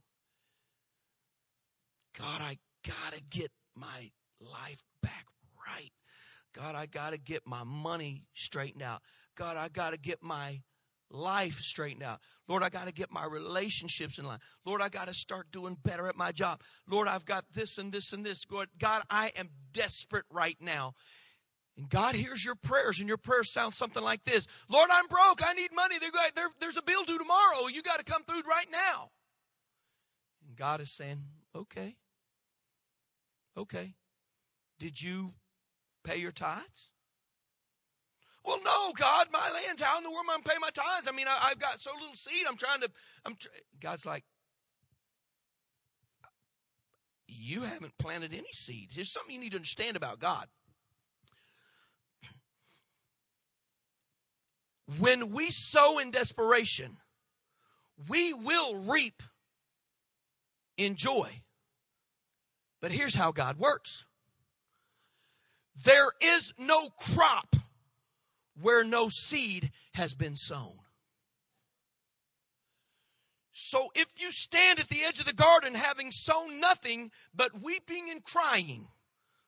God, 2.17 2.41
I 2.41 2.57
got 2.85 3.13
to 3.13 3.21
get 3.29 3.51
my 3.75 4.11
life 4.39 4.83
back 5.01 5.25
right. 5.67 5.91
God, 6.53 6.75
I 6.75 6.85
got 6.85 7.11
to 7.11 7.17
get 7.17 7.45
my 7.45 7.63
money 7.63 8.23
straightened 8.33 8.83
out. 8.83 9.01
God, 9.35 9.57
I 9.57 9.67
got 9.69 9.91
to 9.91 9.97
get 9.97 10.21
my 10.21 10.61
life 11.09 11.59
straightened 11.59 12.03
out. 12.03 12.19
Lord, 12.47 12.63
I 12.63 12.69
got 12.69 12.87
to 12.87 12.93
get 12.93 13.11
my 13.11 13.25
relationships 13.25 14.17
in 14.17 14.25
line. 14.25 14.39
Lord, 14.65 14.81
I 14.81 14.89
got 14.89 15.07
to 15.07 15.13
start 15.13 15.51
doing 15.51 15.77
better 15.83 16.07
at 16.07 16.15
my 16.15 16.31
job. 16.31 16.61
Lord, 16.89 17.07
I've 17.07 17.25
got 17.25 17.45
this 17.53 17.77
and 17.77 17.91
this 17.91 18.13
and 18.13 18.25
this. 18.25 18.45
God, 18.45 19.01
I 19.09 19.31
am 19.35 19.49
desperate 19.73 20.25
right 20.31 20.57
now. 20.61 20.93
And 21.77 21.89
God 21.89 22.15
hears 22.15 22.43
your 22.45 22.55
prayers, 22.55 22.99
and 22.99 23.07
your 23.09 23.17
prayers 23.17 23.51
sound 23.51 23.73
something 23.73 24.03
like 24.03 24.23
this 24.23 24.47
Lord, 24.69 24.89
I'm 24.91 25.07
broke. 25.07 25.41
I 25.45 25.53
need 25.53 25.73
money. 25.73 25.95
there's 26.59 26.77
a 26.77 26.81
bill 26.81 27.03
due 27.03 27.17
tomorrow. 27.17 27.67
You 27.67 27.81
got 27.81 27.99
to 27.99 28.05
come 28.05 28.23
through 28.23 28.41
right 28.47 28.67
now. 28.71 29.11
And 30.47 30.55
God 30.55 30.81
is 30.81 30.91
saying, 30.91 31.21
Okay. 31.55 31.95
Okay. 33.57 33.95
Did 34.79 35.01
you 35.01 35.33
pay 36.03 36.17
your 36.17 36.31
tithes? 36.31 36.91
Well, 38.45 38.59
no, 38.63 38.91
God, 38.93 39.27
my 39.31 39.49
land's 39.51 39.81
how 39.81 39.97
in 39.97 40.03
the 40.03 40.11
world 40.11 40.25
am 40.25 40.29
I 40.29 40.33
going 40.33 40.43
to 40.43 40.49
pay 40.49 40.57
my 40.59 40.69
tithes? 40.69 41.07
I 41.07 41.11
mean, 41.11 41.27
I, 41.27 41.49
have 41.49 41.59
got 41.59 41.79
so 41.79 41.91
little 41.99 42.13
seed. 42.13 42.45
I'm 42.47 42.57
trying 42.57 42.81
to. 42.81 42.89
I'm. 43.25 43.35
Tr- 43.35 43.47
God's 43.79 44.05
like, 44.05 44.23
you 47.27 47.61
haven't 47.61 47.97
planted 47.97 48.33
any 48.33 48.51
seeds. 48.51 48.95
There's 48.95 49.11
something 49.11 49.33
you 49.33 49.41
need 49.41 49.51
to 49.51 49.57
understand 49.57 49.97
about 49.97 50.19
God. 50.19 50.47
When 54.99 55.31
we 55.31 55.49
sow 55.49 55.99
in 55.99 56.11
desperation, 56.11 56.97
we 58.07 58.33
will 58.33 58.75
reap 58.75 59.23
in 60.77 60.95
joy. 60.95 61.41
But 62.81 62.91
here's 62.91 63.15
how 63.15 63.31
God 63.31 63.57
works 63.57 64.05
there 65.83 66.11
is 66.21 66.53
no 66.57 66.89
crop 66.89 67.55
where 68.61 68.83
no 68.83 69.09
seed 69.09 69.71
has 69.93 70.13
been 70.13 70.35
sown. 70.35 70.79
So 73.51 73.89
if 73.95 74.07
you 74.17 74.31
stand 74.31 74.79
at 74.79 74.89
the 74.89 75.03
edge 75.03 75.19
of 75.19 75.25
the 75.25 75.33
garden 75.33 75.75
having 75.75 76.11
sown 76.11 76.59
nothing 76.59 77.11
but 77.33 77.61
weeping 77.61 78.09
and 78.09 78.23
crying, 78.23 78.87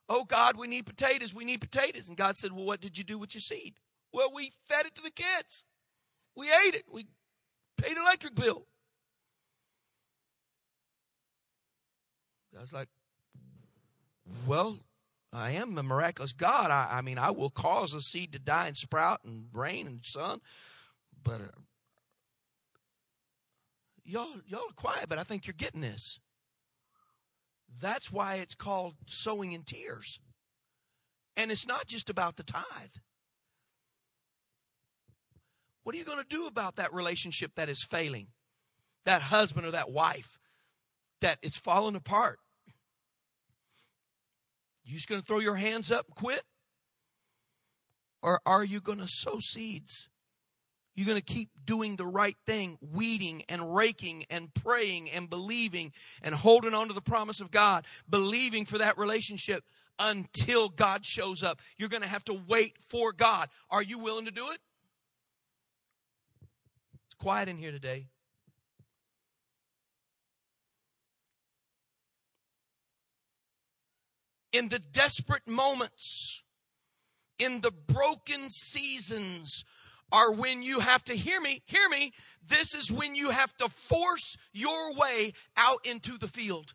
oh 0.10 0.24
God, 0.24 0.58
we 0.58 0.68
need 0.68 0.86
potatoes, 0.86 1.34
we 1.34 1.46
need 1.46 1.62
potatoes. 1.62 2.08
And 2.08 2.18
God 2.18 2.38
said, 2.38 2.52
Well, 2.54 2.66
what 2.66 2.82
did 2.82 2.98
you 2.98 3.04
do 3.04 3.18
with 3.18 3.36
your 3.36 3.42
seed? 3.42 3.76
Well, 4.14 4.32
we 4.34 4.52
fed 4.68 4.86
it 4.86 4.96
to 4.96 5.02
the 5.02 5.12
kids. 5.12 5.66
We 6.36 6.48
ate 6.48 6.76
it. 6.76 6.84
We 6.92 7.08
paid 7.78 7.98
electric 7.98 8.36
bill. 8.36 8.66
I 12.56 12.62
was 12.62 12.74
like, 12.74 12.90
well, 14.48 14.80
I 15.32 15.52
am 15.52 15.78
a 15.78 15.84
miraculous 15.84 16.34
God. 16.34 16.72
I, 16.72 16.88
I, 16.92 17.02
mean, 17.02 17.20
I 17.20 17.32
will 17.32 17.50
cause 17.50 17.94
a 17.94 18.02
seed 18.02 18.34
to 18.34 18.40
die 18.40 18.68
and 18.68 18.78
sprout 18.78 19.20
and 19.24 19.46
rain 19.54 19.86
and 19.86 20.04
sun. 20.04 20.40
But 21.24 21.42
uh, 21.42 21.60
y'all, 24.04 24.36
y'all 24.48 24.62
are 24.62 24.76
quiet, 24.76 25.08
but 25.08 25.20
I 25.20 25.24
think 25.24 25.46
you're 25.46 25.54
getting 25.56 25.82
this. 25.82 26.20
That's 27.80 28.12
why 28.12 28.36
it's 28.36 28.56
called 28.56 28.96
sowing 29.06 29.52
in 29.52 29.64
tears. 29.64 30.20
And 31.36 31.52
it's 31.52 31.68
not 31.68 31.86
just 31.86 32.10
about 32.10 32.38
the 32.38 32.44
tithe. 32.44 32.96
What 35.88 35.96
are 35.96 36.00
you 36.00 36.04
going 36.04 36.18
to 36.18 36.26
do 36.28 36.48
about 36.48 36.76
that 36.76 36.94
relationship 36.94 37.56
that 37.56 37.70
is 37.70 37.82
failing? 37.82 38.28
That 39.06 39.22
husband 39.22 39.66
or 39.66 39.72
that 39.72 39.90
wife 39.90 40.38
that 41.22 41.38
it's 41.42 41.56
falling 41.56 41.96
apart. 41.96 42.40
You 44.84 44.96
just 44.96 45.08
going 45.08 45.22
to 45.22 45.26
throw 45.26 45.40
your 45.40 45.56
hands 45.56 45.90
up 45.90 46.08
and 46.08 46.14
quit? 46.14 46.42
Or 48.22 48.42
are 48.46 48.66
you 48.66 48.82
going 48.82 48.98
to 48.98 49.08
sow 49.08 49.40
seeds? 49.40 50.10
You're 50.94 51.08
going 51.08 51.22
to 51.22 51.34
keep 51.34 51.52
doing 51.64 51.96
the 51.96 52.06
right 52.06 52.36
thing, 52.46 52.78
weeding 52.82 53.44
and 53.48 53.74
raking 53.74 54.26
and 54.30 54.54
praying 54.54 55.10
and 55.10 55.30
believing 55.30 55.94
and 56.22 56.36
holding 56.36 56.74
on 56.74 56.90
to 56.90 56.94
the 56.94 57.00
promise 57.00 57.40
of 57.40 57.50
God, 57.50 57.86
believing 58.10 58.66
for 58.66 58.78
that 58.80 58.98
relationship 58.98 59.64
until 60.00 60.68
God 60.68 61.06
shows 61.06 61.44
up. 61.44 61.62
You're 61.78 61.88
going 61.88 62.04
to 62.04 62.10
have 62.10 62.26
to 62.26 62.34
wait 62.34 62.78
for 62.78 63.14
God. 63.14 63.48
Are 63.70 63.82
you 63.82 64.00
willing 64.00 64.26
to 64.26 64.32
do 64.32 64.52
it? 64.52 64.60
Quiet 67.20 67.50
in 67.50 67.58
here 67.58 67.72
today. 67.72 68.08
In 74.54 74.70
the 74.70 74.80
desperate 74.80 75.48
moments, 75.48 76.44
in 77.38 77.62
the 77.62 77.72
broken 77.72 78.50
seasons, 78.50 79.64
are 80.12 80.32
when 80.32 80.64
you 80.64 80.80
have 80.80 81.04
to 81.06 81.14
hear 81.14 81.42
me, 81.42 81.62
hear 81.66 81.90
me. 81.90 82.14
This 82.46 82.74
is 82.74 82.92
when 82.92 83.16
you 83.16 83.32
have 83.32 83.56
to 83.58 83.68
force 83.68 84.38
your 84.54 84.94
way 84.96 85.34
out 85.58 85.86
into 85.86 86.18
the 86.18 86.28
field. 86.28 86.74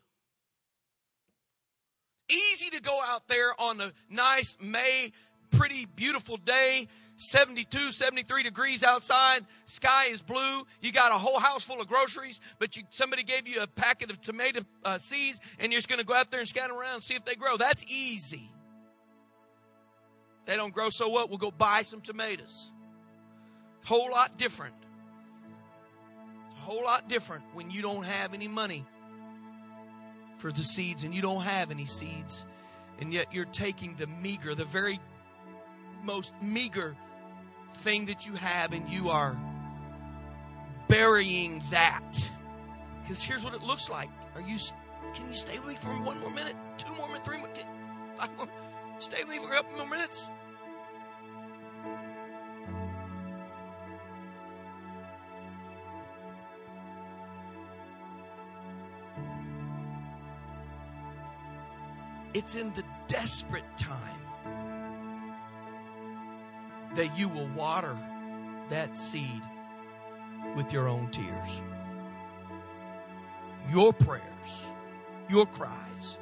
Easy 2.29 2.69
to 2.69 2.81
go 2.81 2.99
out 3.03 3.27
there 3.27 3.51
on 3.59 3.81
a 3.81 3.91
nice 4.09 4.57
May, 4.61 5.11
pretty 5.51 5.85
beautiful 5.85 6.37
day, 6.37 6.87
72, 7.15 7.91
73 7.91 8.43
degrees 8.43 8.83
outside, 8.83 9.45
sky 9.65 10.05
is 10.07 10.21
blue, 10.21 10.63
you 10.81 10.91
got 10.91 11.11
a 11.11 11.15
whole 11.15 11.39
house 11.39 11.63
full 11.63 11.79
of 11.79 11.87
groceries, 11.87 12.41
but 12.59 12.75
you, 12.75 12.83
somebody 12.89 13.23
gave 13.23 13.47
you 13.47 13.61
a 13.61 13.67
packet 13.67 14.09
of 14.09 14.19
tomato 14.19 14.61
uh, 14.83 14.97
seeds 14.97 15.39
and 15.59 15.71
you're 15.71 15.77
just 15.77 15.89
going 15.89 15.99
to 15.99 16.05
go 16.05 16.13
out 16.13 16.31
there 16.31 16.39
and 16.39 16.49
scatter 16.49 16.73
around 16.73 16.95
and 16.95 17.03
see 17.03 17.13
if 17.13 17.23
they 17.23 17.35
grow. 17.35 17.55
That's 17.55 17.85
easy. 17.87 18.49
They 20.45 20.55
don't 20.55 20.73
grow 20.73 20.89
so 20.89 21.07
what? 21.09 21.29
We'll 21.29 21.37
go 21.37 21.51
buy 21.51 21.83
some 21.83 22.01
tomatoes. 22.01 22.71
Whole 23.85 24.11
lot 24.11 24.37
different. 24.37 24.75
A 26.57 26.61
whole 26.61 26.83
lot 26.83 27.07
different 27.07 27.43
when 27.53 27.69
you 27.69 27.81
don't 27.81 28.03
have 28.03 28.33
any 28.33 28.47
money 28.47 28.85
for 30.37 30.51
the 30.51 30.63
seeds 30.63 31.03
and 31.03 31.13
you 31.13 31.21
don't 31.21 31.43
have 31.43 31.71
any 31.71 31.85
seeds. 31.85 32.45
And 32.99 33.13
yet 33.13 33.33
you're 33.33 33.45
taking 33.45 33.95
the 33.95 34.07
meager, 34.07 34.55
the 34.55 34.65
very 34.65 34.99
most 36.03 36.33
meager 36.41 36.95
thing 37.75 38.05
that 38.05 38.27
you 38.27 38.33
have, 38.33 38.73
and 38.73 38.87
you 38.89 39.09
are 39.09 39.37
burying 40.87 41.63
that. 41.71 42.31
Because 43.01 43.21
here's 43.21 43.43
what 43.43 43.53
it 43.53 43.61
looks 43.61 43.89
like. 43.89 44.09
Are 44.35 44.41
you? 44.41 44.57
Can 45.13 45.27
you 45.27 45.33
stay 45.33 45.59
with 45.59 45.67
me 45.67 45.75
for 45.75 45.89
one 45.89 46.19
more 46.19 46.31
minute? 46.31 46.55
Two 46.77 46.93
more 46.95 47.07
minutes? 47.07 47.25
Three 47.25 47.37
more? 47.37 47.49
Five 48.17 48.35
more? 48.37 48.47
Stay 48.99 49.23
with 49.23 49.29
me 49.29 49.39
for 49.39 49.53
a 49.53 49.57
couple 49.57 49.77
more 49.77 49.87
minutes. 49.87 50.27
It's 62.33 62.55
in 62.55 62.73
the 62.73 62.83
desperate 63.07 63.77
time 63.77 64.22
that 66.95 67.17
you 67.17 67.27
will 67.27 67.47
water 67.49 67.97
that 68.69 68.97
seed 68.97 69.41
with 70.55 70.71
your 70.71 70.87
own 70.87 71.09
tears. 71.11 71.61
Your 73.71 73.93
prayers, 73.93 74.67
your 75.29 75.45
cries, 75.45 76.17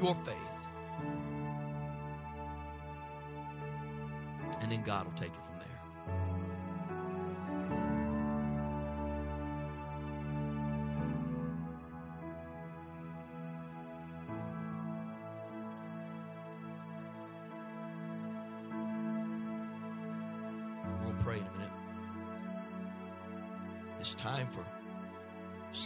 your 0.00 0.14
faith. 0.14 0.36
And 4.60 4.70
then 4.70 4.82
God 4.82 5.06
will 5.06 5.12
take 5.12 5.30
it 5.30 5.44
from 5.44 5.58
there. 5.58 5.75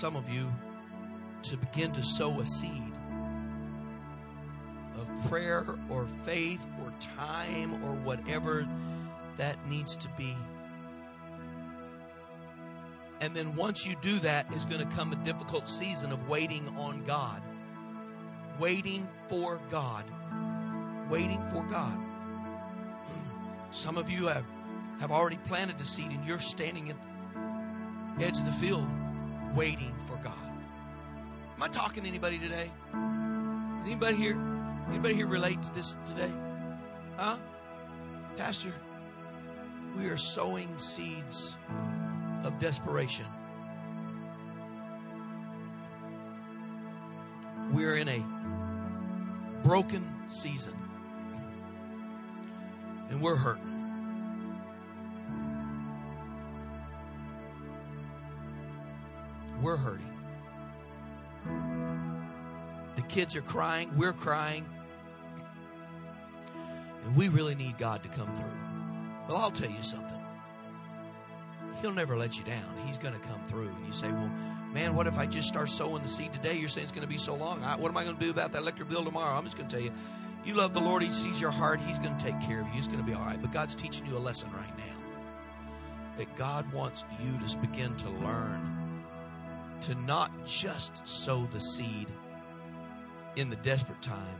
Some 0.00 0.16
of 0.16 0.30
you 0.30 0.50
to 1.42 1.58
begin 1.58 1.92
to 1.92 2.02
sow 2.02 2.40
a 2.40 2.46
seed 2.46 2.90
of 4.98 5.28
prayer 5.28 5.66
or 5.90 6.06
faith 6.22 6.66
or 6.82 6.90
time 6.98 7.84
or 7.84 7.92
whatever 7.96 8.66
that 9.36 9.58
needs 9.68 9.96
to 9.96 10.08
be. 10.16 10.34
And 13.20 13.36
then 13.36 13.54
once 13.54 13.86
you 13.86 13.94
do 14.00 14.18
that, 14.20 14.50
is 14.54 14.64
going 14.64 14.80
to 14.80 14.96
come 14.96 15.12
a 15.12 15.16
difficult 15.16 15.68
season 15.68 16.12
of 16.12 16.30
waiting 16.30 16.66
on 16.78 17.04
God. 17.04 17.42
Waiting 18.58 19.06
for 19.28 19.60
God. 19.68 20.06
Waiting 21.10 21.46
for 21.48 21.62
God. 21.64 21.98
Some 23.70 23.98
of 23.98 24.08
you 24.08 24.28
have 24.28 24.46
have 24.98 25.10
already 25.10 25.38
planted 25.46 25.76
the 25.76 25.84
seed 25.84 26.10
and 26.10 26.26
you're 26.26 26.38
standing 26.38 26.88
at 26.88 26.96
the 28.18 28.24
edge 28.24 28.38
of 28.38 28.46
the 28.46 28.52
field 28.52 28.86
waiting 29.54 29.94
for 30.06 30.16
God. 30.16 30.34
Am 31.56 31.62
I 31.62 31.68
talking 31.68 32.02
to 32.04 32.08
anybody 32.08 32.38
today? 32.38 32.70
Is 33.80 33.86
anybody 33.86 34.16
here? 34.16 34.38
Anybody 34.88 35.14
here 35.14 35.26
relate 35.26 35.62
to 35.62 35.74
this 35.74 35.96
today? 36.04 36.30
Huh? 37.16 37.36
Pastor, 38.36 38.72
we 39.96 40.06
are 40.06 40.16
sowing 40.16 40.78
seeds 40.78 41.56
of 42.44 42.58
desperation. 42.58 43.26
We're 47.72 47.96
in 47.96 48.08
a 48.08 48.24
broken 49.62 50.08
season. 50.26 50.74
And 53.10 53.20
we're 53.20 53.36
hurting. 53.36 53.79
We're 59.62 59.76
hurting. 59.76 60.06
The 62.96 63.02
kids 63.02 63.36
are 63.36 63.42
crying. 63.42 63.90
We're 63.96 64.12
crying. 64.12 64.64
And 67.04 67.16
we 67.16 67.28
really 67.28 67.54
need 67.54 67.78
God 67.78 68.02
to 68.02 68.08
come 68.08 68.34
through. 68.36 68.46
Well, 69.28 69.36
I'll 69.36 69.50
tell 69.50 69.70
you 69.70 69.82
something. 69.82 70.18
He'll 71.80 71.92
never 71.92 72.16
let 72.16 72.38
you 72.38 72.44
down. 72.44 72.76
He's 72.86 72.98
going 72.98 73.14
to 73.14 73.20
come 73.20 73.40
through. 73.46 73.68
And 73.68 73.86
you 73.86 73.92
say, 73.92 74.10
well, 74.10 74.30
man, 74.72 74.94
what 74.94 75.06
if 75.06 75.18
I 75.18 75.26
just 75.26 75.48
start 75.48 75.70
sowing 75.70 76.02
the 76.02 76.08
seed 76.08 76.32
today? 76.32 76.56
You're 76.56 76.68
saying 76.68 76.84
it's 76.84 76.92
going 76.92 77.06
to 77.06 77.08
be 77.08 77.16
so 77.16 77.34
long. 77.34 77.62
I, 77.64 77.76
what 77.76 77.90
am 77.90 77.96
I 77.96 78.04
going 78.04 78.16
to 78.16 78.22
do 78.22 78.30
about 78.30 78.52
that 78.52 78.62
electric 78.62 78.88
bill 78.88 79.04
tomorrow? 79.04 79.36
I'm 79.36 79.44
just 79.44 79.56
going 79.56 79.68
to 79.68 79.76
tell 79.76 79.84
you, 79.84 79.92
you 80.44 80.54
love 80.54 80.74
the 80.74 80.80
Lord. 80.80 81.02
He 81.02 81.10
sees 81.10 81.40
your 81.40 81.50
heart. 81.50 81.80
He's 81.80 81.98
going 81.98 82.16
to 82.16 82.24
take 82.24 82.40
care 82.40 82.60
of 82.60 82.66
you. 82.68 82.78
It's 82.78 82.88
going 82.88 82.98
to 82.98 83.04
be 83.04 83.14
all 83.14 83.24
right. 83.24 83.40
But 83.40 83.52
God's 83.52 83.74
teaching 83.74 84.06
you 84.06 84.16
a 84.16 84.18
lesson 84.18 84.50
right 84.52 84.76
now 84.78 84.96
that 86.18 86.34
God 86.36 86.70
wants 86.72 87.04
you 87.22 87.46
to 87.46 87.58
begin 87.58 87.94
to 87.96 88.10
learn 88.10 88.79
to 89.82 89.94
not 89.94 90.46
just 90.46 91.06
sow 91.06 91.46
the 91.46 91.60
seed 91.60 92.06
in 93.36 93.50
the 93.50 93.56
desperate 93.56 94.02
time, 94.02 94.38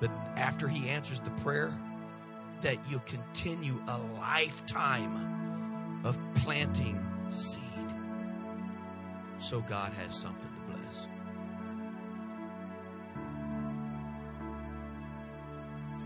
but 0.00 0.10
after 0.36 0.68
He 0.68 0.88
answers 0.88 1.20
the 1.20 1.30
prayer, 1.42 1.72
that 2.60 2.78
you'll 2.88 3.00
continue 3.00 3.80
a 3.88 3.98
lifetime 4.18 6.02
of 6.04 6.18
planting 6.34 7.04
seed. 7.28 7.62
So 9.38 9.60
God 9.60 9.92
has 9.92 10.14
something 10.14 10.50
to 10.50 10.72
bless. 10.72 11.06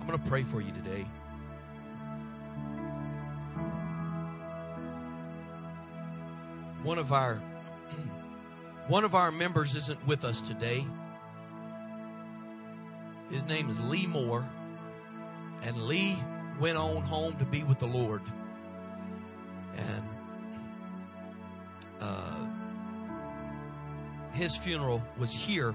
I'm 0.00 0.06
going 0.06 0.18
to 0.18 0.28
pray 0.28 0.42
for 0.42 0.60
you 0.60 0.72
today. 0.72 1.04
One 6.82 6.98
of 6.98 7.12
our 7.12 7.42
one 8.88 9.04
of 9.04 9.14
our 9.14 9.30
members 9.30 9.74
isn't 9.74 10.04
with 10.06 10.24
us 10.24 10.40
today. 10.40 10.84
His 13.30 13.44
name 13.44 13.68
is 13.68 13.78
Lee 13.80 14.06
Moore. 14.06 14.48
And 15.62 15.82
Lee 15.82 16.18
went 16.58 16.78
on 16.78 17.02
home 17.02 17.36
to 17.36 17.44
be 17.44 17.62
with 17.64 17.78
the 17.78 17.86
Lord. 17.86 18.22
And 19.76 20.02
uh, 22.00 22.46
his 24.32 24.56
funeral 24.56 25.02
was 25.18 25.32
here 25.32 25.74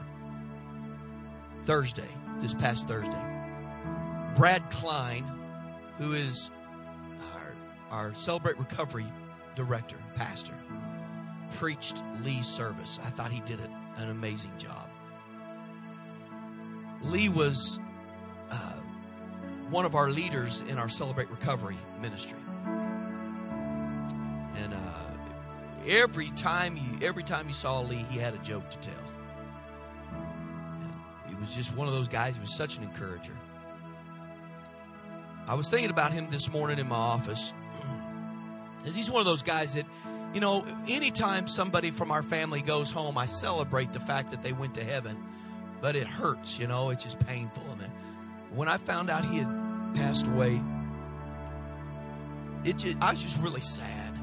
Thursday, 1.65 2.09
this 2.39 2.55
past 2.55 2.87
Thursday. 2.87 3.23
Brad 4.35 4.67
Klein, 4.71 5.23
who 5.97 6.13
is 6.13 6.49
our, 7.33 7.53
our 7.91 8.15
Celebrate 8.15 8.57
Recovery 8.57 9.05
director, 9.55 9.97
pastor, 10.15 10.55
preached 11.53 12.03
Lee's 12.23 12.47
service. 12.47 12.99
I 13.03 13.09
thought 13.09 13.31
he 13.31 13.41
did 13.41 13.59
an 13.97 14.09
amazing 14.09 14.51
job. 14.57 14.89
Lee 17.03 17.29
was 17.29 17.79
uh, 18.49 18.73
one 19.69 19.85
of 19.85 19.95
our 19.95 20.09
leaders 20.09 20.63
in 20.67 20.77
our 20.77 20.89
Celebrate 20.89 21.29
Recovery 21.29 21.77
ministry, 22.01 22.39
and 24.55 24.73
uh, 24.73 25.87
every 25.87 26.29
time 26.31 26.77
you 26.77 27.05
every 27.05 27.23
time 27.23 27.47
you 27.47 27.53
saw 27.53 27.81
Lee, 27.81 28.05
he 28.09 28.17
had 28.17 28.33
a 28.33 28.39
joke 28.39 28.69
to 28.69 28.77
tell. 28.77 28.93
And 31.25 31.33
he 31.33 31.35
was 31.35 31.53
just 31.55 31.75
one 31.75 31.87
of 31.87 31.93
those 31.93 32.07
guys. 32.07 32.35
He 32.35 32.41
was 32.41 32.55
such 32.55 32.77
an 32.77 32.83
encourager. 32.83 33.37
I 35.45 35.55
was 35.55 35.67
thinking 35.67 35.89
about 35.89 36.13
him 36.13 36.29
this 36.29 36.49
morning 36.49 36.79
in 36.79 36.87
my 36.87 36.95
office, 36.95 37.53
as 38.85 38.95
he's 38.95 39.11
one 39.11 39.19
of 39.19 39.25
those 39.25 39.41
guys 39.41 39.73
that, 39.73 39.85
you 40.33 40.39
know, 40.39 40.65
anytime 40.87 41.47
somebody 41.47 41.91
from 41.91 42.11
our 42.11 42.23
family 42.23 42.61
goes 42.61 42.89
home, 42.89 43.17
I 43.17 43.27
celebrate 43.27 43.93
the 43.93 43.99
fact 43.99 44.31
that 44.31 44.41
they 44.41 44.51
went 44.51 44.73
to 44.75 44.83
heaven, 44.83 45.17
but 45.81 45.95
it 45.95 46.07
hurts, 46.07 46.57
you 46.57 46.67
know, 46.67 46.89
it's 46.89 47.03
just 47.03 47.19
painful. 47.19 47.63
And 47.71 47.91
when 48.51 48.67
I 48.67 48.77
found 48.77 49.09
out 49.09 49.25
he 49.25 49.37
had 49.37 49.93
passed 49.93 50.27
away, 50.27 50.61
it 52.63 52.77
just, 52.77 52.97
I 52.99 53.11
was 53.11 53.21
just 53.21 53.37
really 53.39 53.61
sad. 53.61 54.13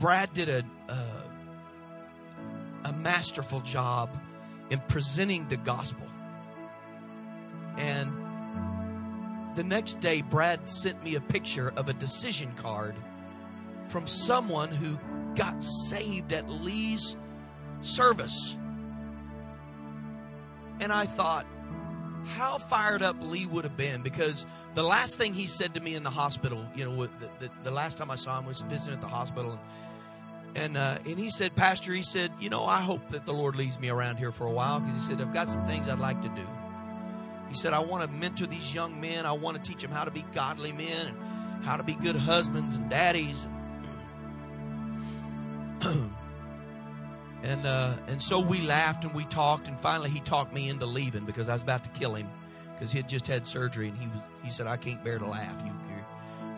Brad 0.00 0.32
did 0.34 0.48
a, 0.48 0.64
a, 0.88 1.22
a 2.86 2.92
masterful 2.92 3.60
job 3.60 4.10
in 4.70 4.80
presenting 4.88 5.48
the 5.48 5.56
gospel. 5.56 6.05
The 9.56 9.64
next 9.64 10.00
day, 10.00 10.22
Brad 10.22 10.68
sent 10.68 11.02
me 11.02 11.16
a 11.16 11.20
picture 11.20 11.72
of 11.76 11.88
a 11.88 11.92
decision 11.92 12.52
card 12.56 12.94
from 13.88 14.06
someone 14.06 14.70
who 14.70 14.98
got 15.34 15.62
saved 15.64 16.32
at 16.32 16.48
Lee's 16.48 17.16
service. 17.80 18.56
And 20.80 20.92
I 20.92 21.06
thought, 21.06 21.46
how 22.26 22.58
fired 22.58 23.02
up 23.02 23.16
Lee 23.20 23.46
would 23.46 23.64
have 23.64 23.76
been 23.76 24.02
because 24.02 24.46
the 24.74 24.82
last 24.82 25.16
thing 25.16 25.32
he 25.32 25.46
said 25.46 25.74
to 25.74 25.80
me 25.80 25.94
in 25.94 26.02
the 26.02 26.10
hospital, 26.10 26.66
you 26.74 26.84
know, 26.84 27.06
the, 27.06 27.10
the, 27.38 27.50
the 27.62 27.70
last 27.70 27.98
time 27.98 28.10
I 28.10 28.16
saw 28.16 28.38
him 28.38 28.46
was 28.46 28.60
visiting 28.62 28.94
at 28.94 29.00
the 29.00 29.08
hospital. 29.08 29.52
And 29.52 29.60
and 30.56 30.76
uh, 30.78 30.98
and 31.04 31.18
he 31.18 31.28
said, 31.28 31.54
Pastor, 31.54 31.92
he 31.92 32.02
said, 32.02 32.32
you 32.40 32.48
know, 32.48 32.64
I 32.64 32.80
hope 32.80 33.10
that 33.10 33.26
the 33.26 33.32
Lord 33.32 33.56
leaves 33.56 33.78
me 33.78 33.90
around 33.90 34.16
here 34.16 34.32
for 34.32 34.46
a 34.46 34.50
while 34.50 34.80
because 34.80 34.96
he 34.96 35.02
said, 35.02 35.20
I've 35.20 35.32
got 35.32 35.48
some 35.48 35.64
things 35.66 35.86
I'd 35.86 35.98
like 35.98 36.22
to 36.22 36.28
do. 36.30 36.46
He 37.56 37.62
said, 37.62 37.72
I 37.72 37.78
want 37.78 38.02
to 38.02 38.08
mentor 38.14 38.46
these 38.46 38.74
young 38.74 39.00
men. 39.00 39.24
I 39.24 39.32
want 39.32 39.56
to 39.56 39.62
teach 39.66 39.80
them 39.80 39.90
how 39.90 40.04
to 40.04 40.10
be 40.10 40.26
godly 40.34 40.72
men 40.72 41.06
and 41.06 41.64
how 41.64 41.78
to 41.78 41.82
be 41.82 41.94
good 41.94 42.14
husbands 42.14 42.74
and 42.74 42.90
daddies. 42.90 43.46
and 47.42 47.66
uh, 47.66 47.94
and 48.08 48.20
so 48.20 48.40
we 48.40 48.60
laughed 48.60 49.04
and 49.04 49.14
we 49.14 49.24
talked, 49.24 49.68
and 49.68 49.80
finally 49.80 50.10
he 50.10 50.20
talked 50.20 50.52
me 50.52 50.68
into 50.68 50.84
leaving 50.84 51.24
because 51.24 51.48
I 51.48 51.54
was 51.54 51.62
about 51.62 51.82
to 51.84 51.90
kill 51.98 52.14
him 52.14 52.28
because 52.74 52.92
he 52.92 52.98
had 52.98 53.08
just 53.08 53.26
had 53.26 53.46
surgery, 53.46 53.88
and 53.88 53.96
he 53.96 54.06
was 54.08 54.20
he 54.44 54.50
said, 54.50 54.66
I 54.66 54.76
can't 54.76 55.02
bear 55.02 55.18
to 55.18 55.24
laugh. 55.24 55.62
You, 55.64 55.72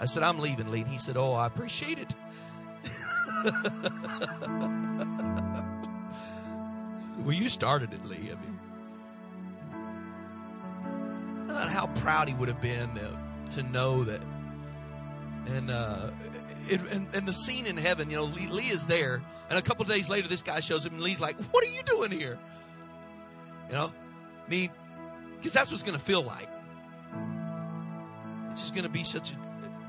I 0.01 0.07
said, 0.07 0.25
I'm 0.25 0.41
leaving, 0.41 0.69
Lee. 0.73 0.81
And 0.81 0.91
he 0.91 0.99
said, 0.99 1.17
Oh, 1.17 1.33
I 1.33 1.47
appreciate 1.47 2.01
it. 2.01 2.13
well, 7.25 7.33
you 7.33 7.49
started 7.49 7.93
it, 7.93 8.05
Lee. 8.05 8.33
I 8.33 8.35
mean, 8.35 8.59
not 11.59 11.69
how 11.69 11.89
proud 12.01 12.29
he 12.29 12.35
would 12.35 12.49
have 12.49 12.61
been 12.61 12.95
to, 12.95 13.19
to 13.57 13.63
know 13.65 14.05
that. 14.05 14.23
And, 15.47 15.71
uh, 15.71 16.11
it, 16.69 16.81
and, 16.91 17.09
and 17.13 17.27
the 17.27 17.33
scene 17.33 17.67
in 17.67 17.77
heaven, 17.77 18.11
you 18.11 18.17
know, 18.17 18.25
Lee, 18.25 18.47
Lee 18.47 18.69
is 18.69 18.87
there, 18.87 19.23
and 19.51 19.59
a 19.59 19.63
couple 19.63 19.85
days 19.85 20.09
later, 20.09 20.29
this 20.29 20.43
guy 20.43 20.61
shows 20.61 20.87
up, 20.87 20.93
and 20.93 21.01
Lee's 21.01 21.21
like, 21.21 21.41
"What 21.51 21.65
are 21.65 21.69
you 21.69 21.83
doing 21.83 22.11
here?" 22.11 22.39
You 23.69 23.75
know, 23.75 23.93
I 24.47 24.51
mean, 24.51 24.71
because 25.37 25.53
that's 25.53 25.71
what's 25.71 25.83
going 25.83 25.99
to 25.99 26.05
feel 26.05 26.23
like. 26.23 26.49
It's 28.51 28.61
just 28.61 28.75
going 28.75 28.85
to 28.85 28.91
be 28.91 29.05
such 29.05 29.33
a 29.33 29.37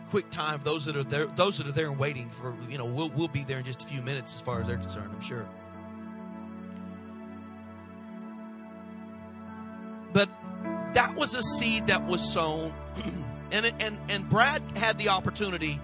quick 0.09 0.29
time 0.29 0.59
for 0.59 0.65
those 0.65 0.85
that 0.85 0.95
are 0.95 1.03
there 1.03 1.27
those 1.27 1.57
that 1.57 1.67
are 1.67 1.71
there 1.71 1.87
and 1.87 1.99
waiting 1.99 2.29
for 2.29 2.55
you 2.67 2.77
know 2.77 2.85
we'll, 2.85 3.09
we'll 3.09 3.27
be 3.27 3.43
there 3.43 3.59
in 3.59 3.63
just 3.63 3.83
a 3.83 3.85
few 3.85 4.01
minutes 4.01 4.33
as 4.33 4.41
far 4.41 4.59
as 4.59 4.65
they're 4.65 4.77
concerned 4.77 5.11
i'm 5.13 5.21
sure 5.21 5.47
but 10.11 10.27
that 10.93 11.15
was 11.15 11.35
a 11.35 11.41
seed 11.41 11.87
that 11.87 12.05
was 12.07 12.21
sown 12.21 12.73
and 13.51 13.65
and 13.79 13.97
and 14.09 14.29
brad 14.29 14.61
had 14.75 14.97
the 14.97 15.09
opportunity 15.09 15.79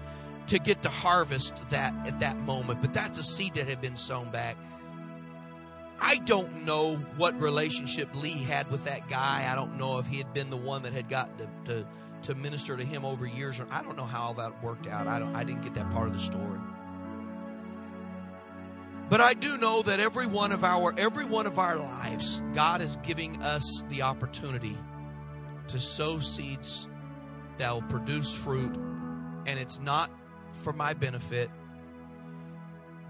to 0.46 0.58
get 0.58 0.82
to 0.82 0.88
harvest 0.88 1.62
that 1.70 1.94
at 2.06 2.20
that 2.20 2.38
moment 2.38 2.80
but 2.80 2.92
that's 2.94 3.18
a 3.18 3.24
seed 3.24 3.54
that 3.54 3.66
had 3.66 3.80
been 3.80 3.96
sown 3.96 4.30
back 4.30 4.56
I 5.98 6.16
don't 6.18 6.64
know 6.64 6.96
what 7.16 7.40
relationship 7.40 8.14
Lee 8.14 8.32
had 8.32 8.70
with 8.70 8.84
that 8.84 9.08
guy. 9.08 9.48
I 9.50 9.54
don't 9.54 9.78
know 9.78 9.98
if 9.98 10.06
he 10.06 10.18
had 10.18 10.34
been 10.34 10.50
the 10.50 10.56
one 10.56 10.82
that 10.82 10.92
had 10.92 11.08
gotten 11.08 11.38
to, 11.38 11.48
to 11.64 11.86
to 12.22 12.34
minister 12.34 12.76
to 12.76 12.84
him 12.84 13.04
over 13.04 13.26
years. 13.26 13.60
I 13.70 13.82
don't 13.82 13.96
know 13.96 14.04
how 14.04 14.24
all 14.24 14.34
that 14.34 14.62
worked 14.62 14.86
out. 14.86 15.06
I 15.06 15.18
don't. 15.18 15.34
I 15.34 15.44
didn't 15.44 15.62
get 15.62 15.74
that 15.74 15.90
part 15.90 16.08
of 16.08 16.12
the 16.12 16.18
story. 16.18 16.58
But 19.08 19.20
I 19.20 19.34
do 19.34 19.56
know 19.56 19.82
that 19.82 20.00
every 20.00 20.26
one 20.26 20.52
of 20.52 20.64
our 20.64 20.92
every 20.98 21.24
one 21.24 21.46
of 21.46 21.58
our 21.58 21.76
lives, 21.76 22.42
God 22.52 22.80
is 22.80 22.96
giving 23.02 23.42
us 23.42 23.84
the 23.88 24.02
opportunity 24.02 24.76
to 25.68 25.80
sow 25.80 26.18
seeds 26.18 26.88
that 27.58 27.72
will 27.72 27.82
produce 27.82 28.34
fruit, 28.34 28.74
and 29.46 29.58
it's 29.58 29.80
not 29.80 30.10
for 30.52 30.72
my 30.72 30.94
benefit, 30.94 31.50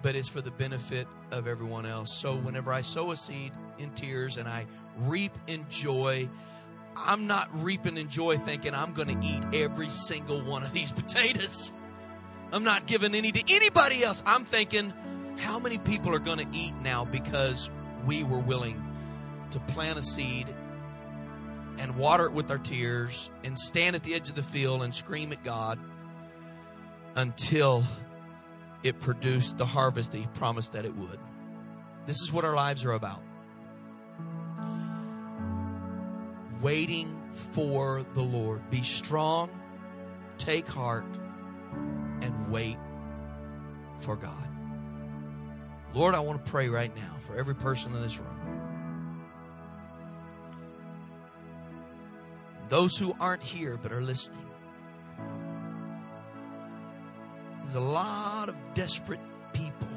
but 0.02 0.14
it's 0.14 0.28
for 0.28 0.40
the 0.40 0.50
benefit 0.50 1.06
of 1.30 1.46
everyone 1.46 1.86
else. 1.86 2.12
So 2.12 2.36
whenever 2.36 2.72
I 2.72 2.82
sow 2.82 3.10
a 3.10 3.16
seed 3.16 3.52
in 3.78 3.90
tears 3.90 4.36
and 4.36 4.48
I 4.48 4.66
reap 4.98 5.36
in 5.46 5.66
joy, 5.68 6.28
I'm 6.96 7.26
not 7.26 7.48
reaping 7.62 7.96
in 7.96 8.08
joy 8.08 8.38
thinking 8.38 8.74
I'm 8.74 8.94
going 8.94 9.20
to 9.20 9.26
eat 9.26 9.42
every 9.52 9.90
single 9.90 10.42
one 10.42 10.62
of 10.62 10.72
these 10.72 10.92
potatoes. 11.00 11.72
I'm 12.52 12.64
not 12.64 12.86
giving 12.86 13.14
any 13.14 13.32
to 13.32 13.54
anybody 13.54 14.04
else. 14.04 14.22
I'm 14.24 14.44
thinking, 14.44 14.92
how 15.38 15.58
many 15.58 15.78
people 15.78 16.14
are 16.14 16.20
going 16.20 16.38
to 16.38 16.56
eat 16.56 16.74
now 16.82 17.04
because 17.04 17.70
we 18.04 18.22
were 18.22 18.38
willing 18.38 18.82
to 19.50 19.60
plant 19.60 19.98
a 19.98 20.02
seed 20.02 20.48
and 21.78 21.96
water 21.96 22.26
it 22.26 22.32
with 22.32 22.50
our 22.50 22.58
tears 22.58 23.30
and 23.44 23.58
stand 23.58 23.96
at 23.96 24.02
the 24.02 24.14
edge 24.14 24.28
of 24.28 24.34
the 24.34 24.42
field 24.42 24.82
and 24.82 24.94
scream 24.94 25.32
at 25.32 25.44
God 25.44 25.78
until 27.14 27.84
it 28.82 29.00
produced 29.00 29.58
the 29.58 29.66
harvest 29.66 30.12
that 30.12 30.18
He 30.18 30.26
promised 30.34 30.72
that 30.72 30.84
it 30.84 30.94
would. 30.96 31.18
This 32.06 32.20
is 32.20 32.32
what 32.32 32.44
our 32.44 32.54
lives 32.54 32.84
are 32.84 32.92
about. 32.92 33.22
waiting 36.60 37.16
for 37.32 38.04
the 38.14 38.22
Lord. 38.22 38.68
Be 38.70 38.82
strong, 38.82 39.50
take 40.38 40.66
heart, 40.66 41.06
and 42.20 42.50
wait 42.50 42.78
for 44.00 44.16
God. 44.16 44.48
Lord, 45.94 46.14
I 46.14 46.20
want 46.20 46.44
to 46.44 46.50
pray 46.50 46.68
right 46.68 46.94
now 46.94 47.16
for 47.26 47.38
every 47.38 47.54
person 47.54 47.94
in 47.94 48.02
this 48.02 48.18
room. 48.18 48.35
Those 52.68 52.96
who 52.96 53.14
aren't 53.20 53.42
here 53.42 53.78
but 53.80 53.92
are 53.92 54.00
listening. 54.00 54.46
There's 57.62 57.74
a 57.74 57.80
lot 57.80 58.48
of 58.48 58.56
desperate 58.74 59.20
people 59.52 59.88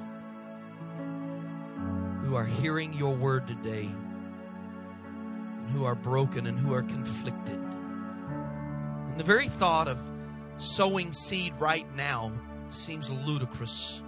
who 2.23 2.35
are 2.35 2.45
hearing 2.45 2.93
your 2.93 3.15
word 3.15 3.47
today 3.47 3.89
who 5.71 5.85
are 5.85 5.95
broken 5.95 6.47
and 6.47 6.59
who 6.59 6.73
are 6.73 6.81
conflicted. 6.81 7.59
And 7.59 9.19
the 9.19 9.23
very 9.23 9.47
thought 9.47 9.87
of 9.87 9.99
sowing 10.57 11.11
seed 11.13 11.53
right 11.59 11.85
now 11.95 12.31
seems 12.69 13.09
ludicrous. 13.09 14.01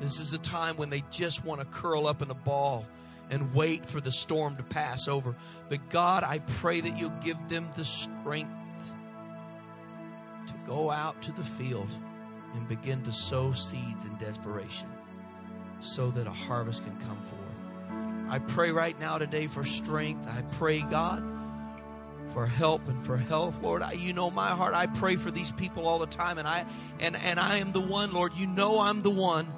This 0.00 0.18
is 0.18 0.32
a 0.32 0.38
time 0.38 0.76
when 0.76 0.88
they 0.88 1.04
just 1.10 1.44
want 1.44 1.60
to 1.60 1.66
curl 1.66 2.06
up 2.06 2.22
in 2.22 2.30
a 2.30 2.34
ball 2.34 2.86
and 3.30 3.54
wait 3.54 3.86
for 3.86 4.00
the 4.00 4.12
storm 4.12 4.56
to 4.56 4.62
pass 4.62 5.08
over. 5.08 5.34
But 5.68 5.88
God, 5.88 6.24
I 6.24 6.40
pray 6.40 6.80
that 6.80 6.98
you'll 6.98 7.10
give 7.22 7.36
them 7.48 7.70
the 7.74 7.84
strength 7.84 8.94
to 10.46 10.54
go 10.66 10.90
out 10.90 11.22
to 11.22 11.32
the 11.32 11.44
field 11.44 11.96
and 12.54 12.68
begin 12.68 13.02
to 13.04 13.12
sow 13.12 13.52
seeds 13.52 14.04
in 14.04 14.16
desperation 14.16 14.88
so 15.78 16.10
that 16.10 16.26
a 16.26 16.32
harvest 16.32 16.84
can 16.84 16.96
come 16.98 17.22
forth. 17.22 17.40
I 18.28 18.38
pray 18.38 18.70
right 18.70 18.98
now 18.98 19.18
today 19.18 19.46
for 19.46 19.64
strength. 19.64 20.26
I 20.28 20.42
pray, 20.56 20.82
God, 20.82 21.24
for 22.32 22.46
help 22.46 22.86
and 22.88 23.04
for 23.04 23.16
health, 23.16 23.62
Lord. 23.62 23.82
I, 23.82 23.92
you 23.92 24.12
know 24.12 24.30
my 24.30 24.50
heart. 24.50 24.74
I 24.74 24.86
pray 24.86 25.16
for 25.16 25.30
these 25.30 25.50
people 25.52 25.86
all 25.86 25.98
the 25.98 26.06
time, 26.06 26.38
and 26.38 26.46
I 26.46 26.64
and 27.00 27.16
and 27.16 27.40
I 27.40 27.58
am 27.58 27.72
the 27.72 27.80
one, 27.80 28.12
Lord. 28.12 28.34
You 28.36 28.46
know 28.46 28.80
I'm 28.80 29.02
the 29.02 29.10
one 29.10 29.52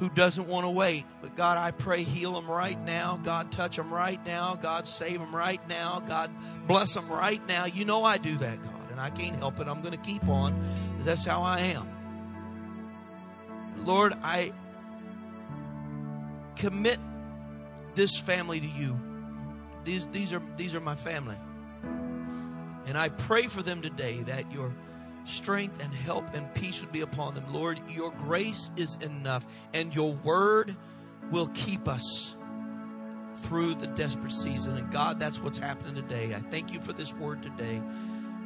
who 0.00 0.08
doesn't 0.08 0.48
want 0.48 0.64
to 0.64 0.70
wait. 0.70 1.04
But 1.20 1.36
God, 1.36 1.58
I 1.58 1.70
pray 1.70 2.02
heal 2.02 2.32
them 2.32 2.50
right 2.50 2.82
now. 2.84 3.20
God, 3.22 3.52
touch 3.52 3.76
them 3.76 3.92
right 3.92 4.24
now. 4.26 4.56
God, 4.60 4.88
save 4.88 5.20
them 5.20 5.36
right 5.36 5.60
now. 5.68 6.02
God, 6.04 6.30
bless 6.66 6.94
them 6.94 7.08
right 7.08 7.46
now. 7.46 7.66
You 7.66 7.84
know 7.84 8.02
I 8.02 8.18
do 8.18 8.36
that, 8.38 8.62
God. 8.62 8.90
And 8.90 8.98
I 8.98 9.10
can't 9.10 9.36
help 9.36 9.60
it. 9.60 9.68
I'm 9.68 9.82
going 9.82 9.92
to 9.92 9.98
keep 9.98 10.26
on 10.26 10.58
that's 11.00 11.24
how 11.24 11.42
I 11.42 11.60
am. 11.60 11.88
Lord, 13.84 14.14
I 14.22 14.52
commit 16.56 16.98
this 17.94 18.18
family 18.18 18.60
to 18.60 18.66
you. 18.66 18.98
These, 19.84 20.06
these, 20.08 20.32
are, 20.32 20.42
these 20.56 20.74
are 20.74 20.80
my 20.80 20.96
family. 20.96 21.36
And 22.86 22.98
I 22.98 23.08
pray 23.08 23.46
for 23.46 23.62
them 23.62 23.82
today 23.82 24.22
that 24.24 24.50
your 24.52 24.72
strength 25.30 25.82
and 25.82 25.94
help 25.94 26.34
and 26.34 26.52
peace 26.54 26.80
would 26.80 26.92
be 26.92 27.00
upon 27.00 27.34
them. 27.34 27.52
Lord, 27.52 27.80
your 27.88 28.10
grace 28.10 28.70
is 28.76 28.96
enough, 28.96 29.46
and 29.72 29.94
your 29.94 30.12
word 30.12 30.76
will 31.30 31.48
keep 31.48 31.88
us 31.88 32.36
through 33.36 33.74
the 33.74 33.86
desperate 33.86 34.32
season. 34.32 34.76
And 34.76 34.90
God, 34.90 35.18
that's 35.18 35.40
what's 35.40 35.58
happening 35.58 35.94
today. 35.94 36.34
I 36.34 36.40
thank 36.50 36.72
you 36.72 36.80
for 36.80 36.92
this 36.92 37.14
word 37.14 37.42
today. 37.42 37.80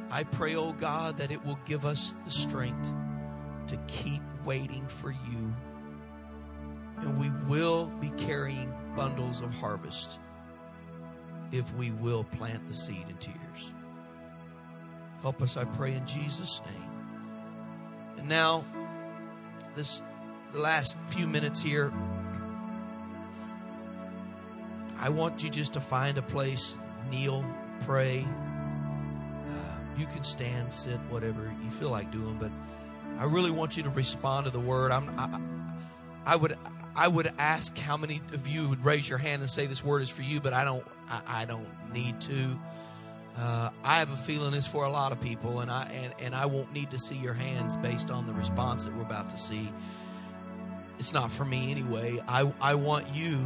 I 0.09 0.23
pray, 0.23 0.55
oh 0.55 0.73
God, 0.73 1.17
that 1.17 1.31
it 1.31 1.43
will 1.43 1.59
give 1.65 1.85
us 1.85 2.15
the 2.23 2.31
strength 2.31 2.93
to 3.67 3.77
keep 3.87 4.21
waiting 4.45 4.87
for 4.87 5.11
you. 5.11 5.53
And 6.99 7.19
we 7.19 7.29
will 7.47 7.87
be 7.87 8.11
carrying 8.11 8.73
bundles 8.95 9.41
of 9.41 9.53
harvest 9.53 10.19
if 11.51 11.73
we 11.75 11.91
will 11.91 12.23
plant 12.23 12.67
the 12.67 12.73
seed 12.73 13.05
into 13.09 13.31
tears. 13.31 13.44
Help 15.25 15.41
us, 15.41 15.57
I 15.57 15.63
pray, 15.65 15.95
in 15.95 16.05
Jesus' 16.05 16.61
name. 16.67 16.89
And 18.19 18.29
now, 18.29 18.63
this 19.73 20.03
last 20.53 20.99
few 21.07 21.25
minutes 21.25 21.59
here, 21.59 21.91
I 24.99 25.09
want 25.09 25.43
you 25.43 25.49
just 25.49 25.73
to 25.73 25.81
find 25.81 26.19
a 26.19 26.21
place, 26.21 26.75
kneel, 27.09 27.43
pray. 27.87 28.19
Uh, 28.19 29.97
you 29.97 30.05
can 30.05 30.21
stand, 30.21 30.71
sit, 30.71 30.99
whatever 31.09 31.51
you 31.63 31.71
feel 31.71 31.89
like 31.89 32.11
doing, 32.11 32.37
but 32.39 32.51
I 33.17 33.23
really 33.23 33.49
want 33.49 33.77
you 33.77 33.81
to 33.81 33.89
respond 33.89 34.45
to 34.45 34.51
the 34.51 34.59
word. 34.59 34.91
I'm, 34.91 35.09
I, 35.17 36.33
I 36.33 36.35
would, 36.35 36.55
I 36.95 37.07
would 37.07 37.33
ask 37.39 37.75
how 37.79 37.97
many 37.97 38.21
of 38.31 38.47
you 38.47 38.69
would 38.69 38.85
raise 38.85 39.09
your 39.09 39.17
hand 39.17 39.41
and 39.41 39.49
say 39.49 39.65
this 39.65 39.83
word 39.83 40.03
is 40.03 40.09
for 40.11 40.21
you, 40.21 40.39
but 40.39 40.53
I 40.53 40.63
don't, 40.63 40.85
I, 41.09 41.21
I 41.27 41.45
don't 41.45 41.65
need 41.91 42.21
to. 42.21 42.59
Uh, 43.37 43.69
I 43.83 43.97
have 43.99 44.11
a 44.11 44.17
feeling 44.17 44.53
it's 44.53 44.65
for 44.65 44.85
a 44.85 44.89
lot 44.89 45.11
of 45.11 45.19
people, 45.19 45.59
and 45.59 45.69
I 45.69 45.83
and, 45.91 46.13
and 46.19 46.35
I 46.35 46.45
won't 46.45 46.71
need 46.71 46.91
to 46.91 46.99
see 46.99 47.15
your 47.15 47.33
hands 47.33 47.75
based 47.75 48.09
on 48.09 48.27
the 48.27 48.33
response 48.33 48.85
that 48.85 48.95
we're 48.95 49.01
about 49.01 49.29
to 49.31 49.37
see. 49.37 49.71
It's 50.99 51.11
not 51.11 51.29
for 51.31 51.43
me 51.43 51.69
anyway. 51.69 52.23
I 52.27 52.51
I 52.61 52.75
want 52.75 53.13
you 53.13 53.37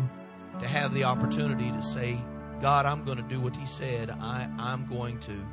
to 0.59 0.67
have 0.67 0.93
the 0.93 1.05
opportunity 1.05 1.71
to 1.71 1.81
say, 1.81 2.17
God, 2.61 2.85
I'm 2.85 3.03
going 3.03 3.17
to 3.17 3.23
do 3.23 3.39
what 3.39 3.55
He 3.55 3.65
said. 3.65 4.11
I 4.11 4.47
I'm 4.59 4.85
going 4.85 5.19
to 5.21 5.43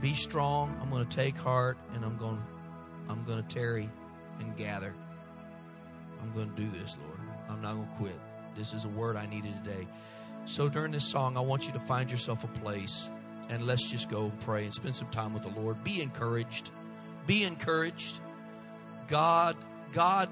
be 0.00 0.14
strong. 0.14 0.78
I'm 0.80 0.88
going 0.88 1.06
to 1.06 1.16
take 1.16 1.36
heart, 1.36 1.76
and 1.92 2.04
I'm 2.04 2.16
going 2.16 2.42
I'm 3.10 3.22
going 3.24 3.42
to 3.46 3.54
tarry 3.54 3.90
and 4.40 4.56
gather. 4.56 4.94
I'm 6.22 6.32
going 6.32 6.54
to 6.54 6.62
do 6.62 6.70
this, 6.78 6.96
Lord. 7.04 7.20
I'm 7.50 7.60
not 7.60 7.74
going 7.74 7.88
to 7.88 7.94
quit. 7.96 8.20
This 8.56 8.72
is 8.72 8.86
a 8.86 8.88
word 8.88 9.16
I 9.16 9.26
needed 9.26 9.62
today. 9.62 9.86
So 10.48 10.66
during 10.70 10.92
this 10.92 11.04
song, 11.04 11.36
I 11.36 11.40
want 11.40 11.66
you 11.66 11.74
to 11.74 11.78
find 11.78 12.10
yourself 12.10 12.42
a 12.42 12.46
place 12.46 13.10
and 13.50 13.66
let's 13.66 13.90
just 13.90 14.08
go 14.08 14.32
pray 14.40 14.64
and 14.64 14.72
spend 14.72 14.96
some 14.96 15.08
time 15.08 15.34
with 15.34 15.42
the 15.42 15.50
Lord. 15.50 15.84
Be 15.84 16.00
encouraged. 16.00 16.70
Be 17.26 17.44
encouraged. 17.44 18.20
God, 19.08 19.56
God 19.92 20.30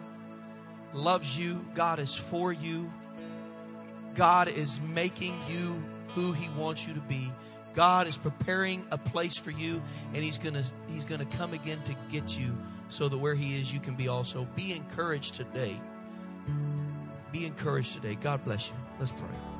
loves 0.94 1.38
you. 1.38 1.62
God 1.74 1.98
is 1.98 2.14
for 2.14 2.50
you. 2.50 2.90
God 4.14 4.48
is 4.48 4.80
making 4.80 5.38
you 5.50 5.84
who 6.14 6.32
he 6.32 6.48
wants 6.58 6.86
you 6.86 6.94
to 6.94 7.00
be. 7.00 7.30
God 7.74 8.06
is 8.06 8.16
preparing 8.16 8.86
a 8.90 8.96
place 8.96 9.36
for 9.36 9.50
you 9.50 9.82
and 10.14 10.24
he's 10.24 10.38
going 10.38 10.54
to 10.54 10.64
he's 10.88 11.04
going 11.04 11.20
to 11.20 11.36
come 11.36 11.52
again 11.52 11.82
to 11.82 11.94
get 12.10 12.38
you 12.38 12.56
so 12.88 13.10
that 13.10 13.18
where 13.18 13.34
he 13.34 13.60
is 13.60 13.70
you 13.70 13.80
can 13.80 13.96
be 13.96 14.08
also. 14.08 14.48
Be 14.56 14.72
encouraged 14.72 15.34
today. 15.34 15.78
Be 17.32 17.44
encouraged 17.44 17.92
today. 17.92 18.14
God 18.14 18.42
bless 18.44 18.70
you. 18.70 18.76
Let's 18.98 19.12
pray. 19.12 19.55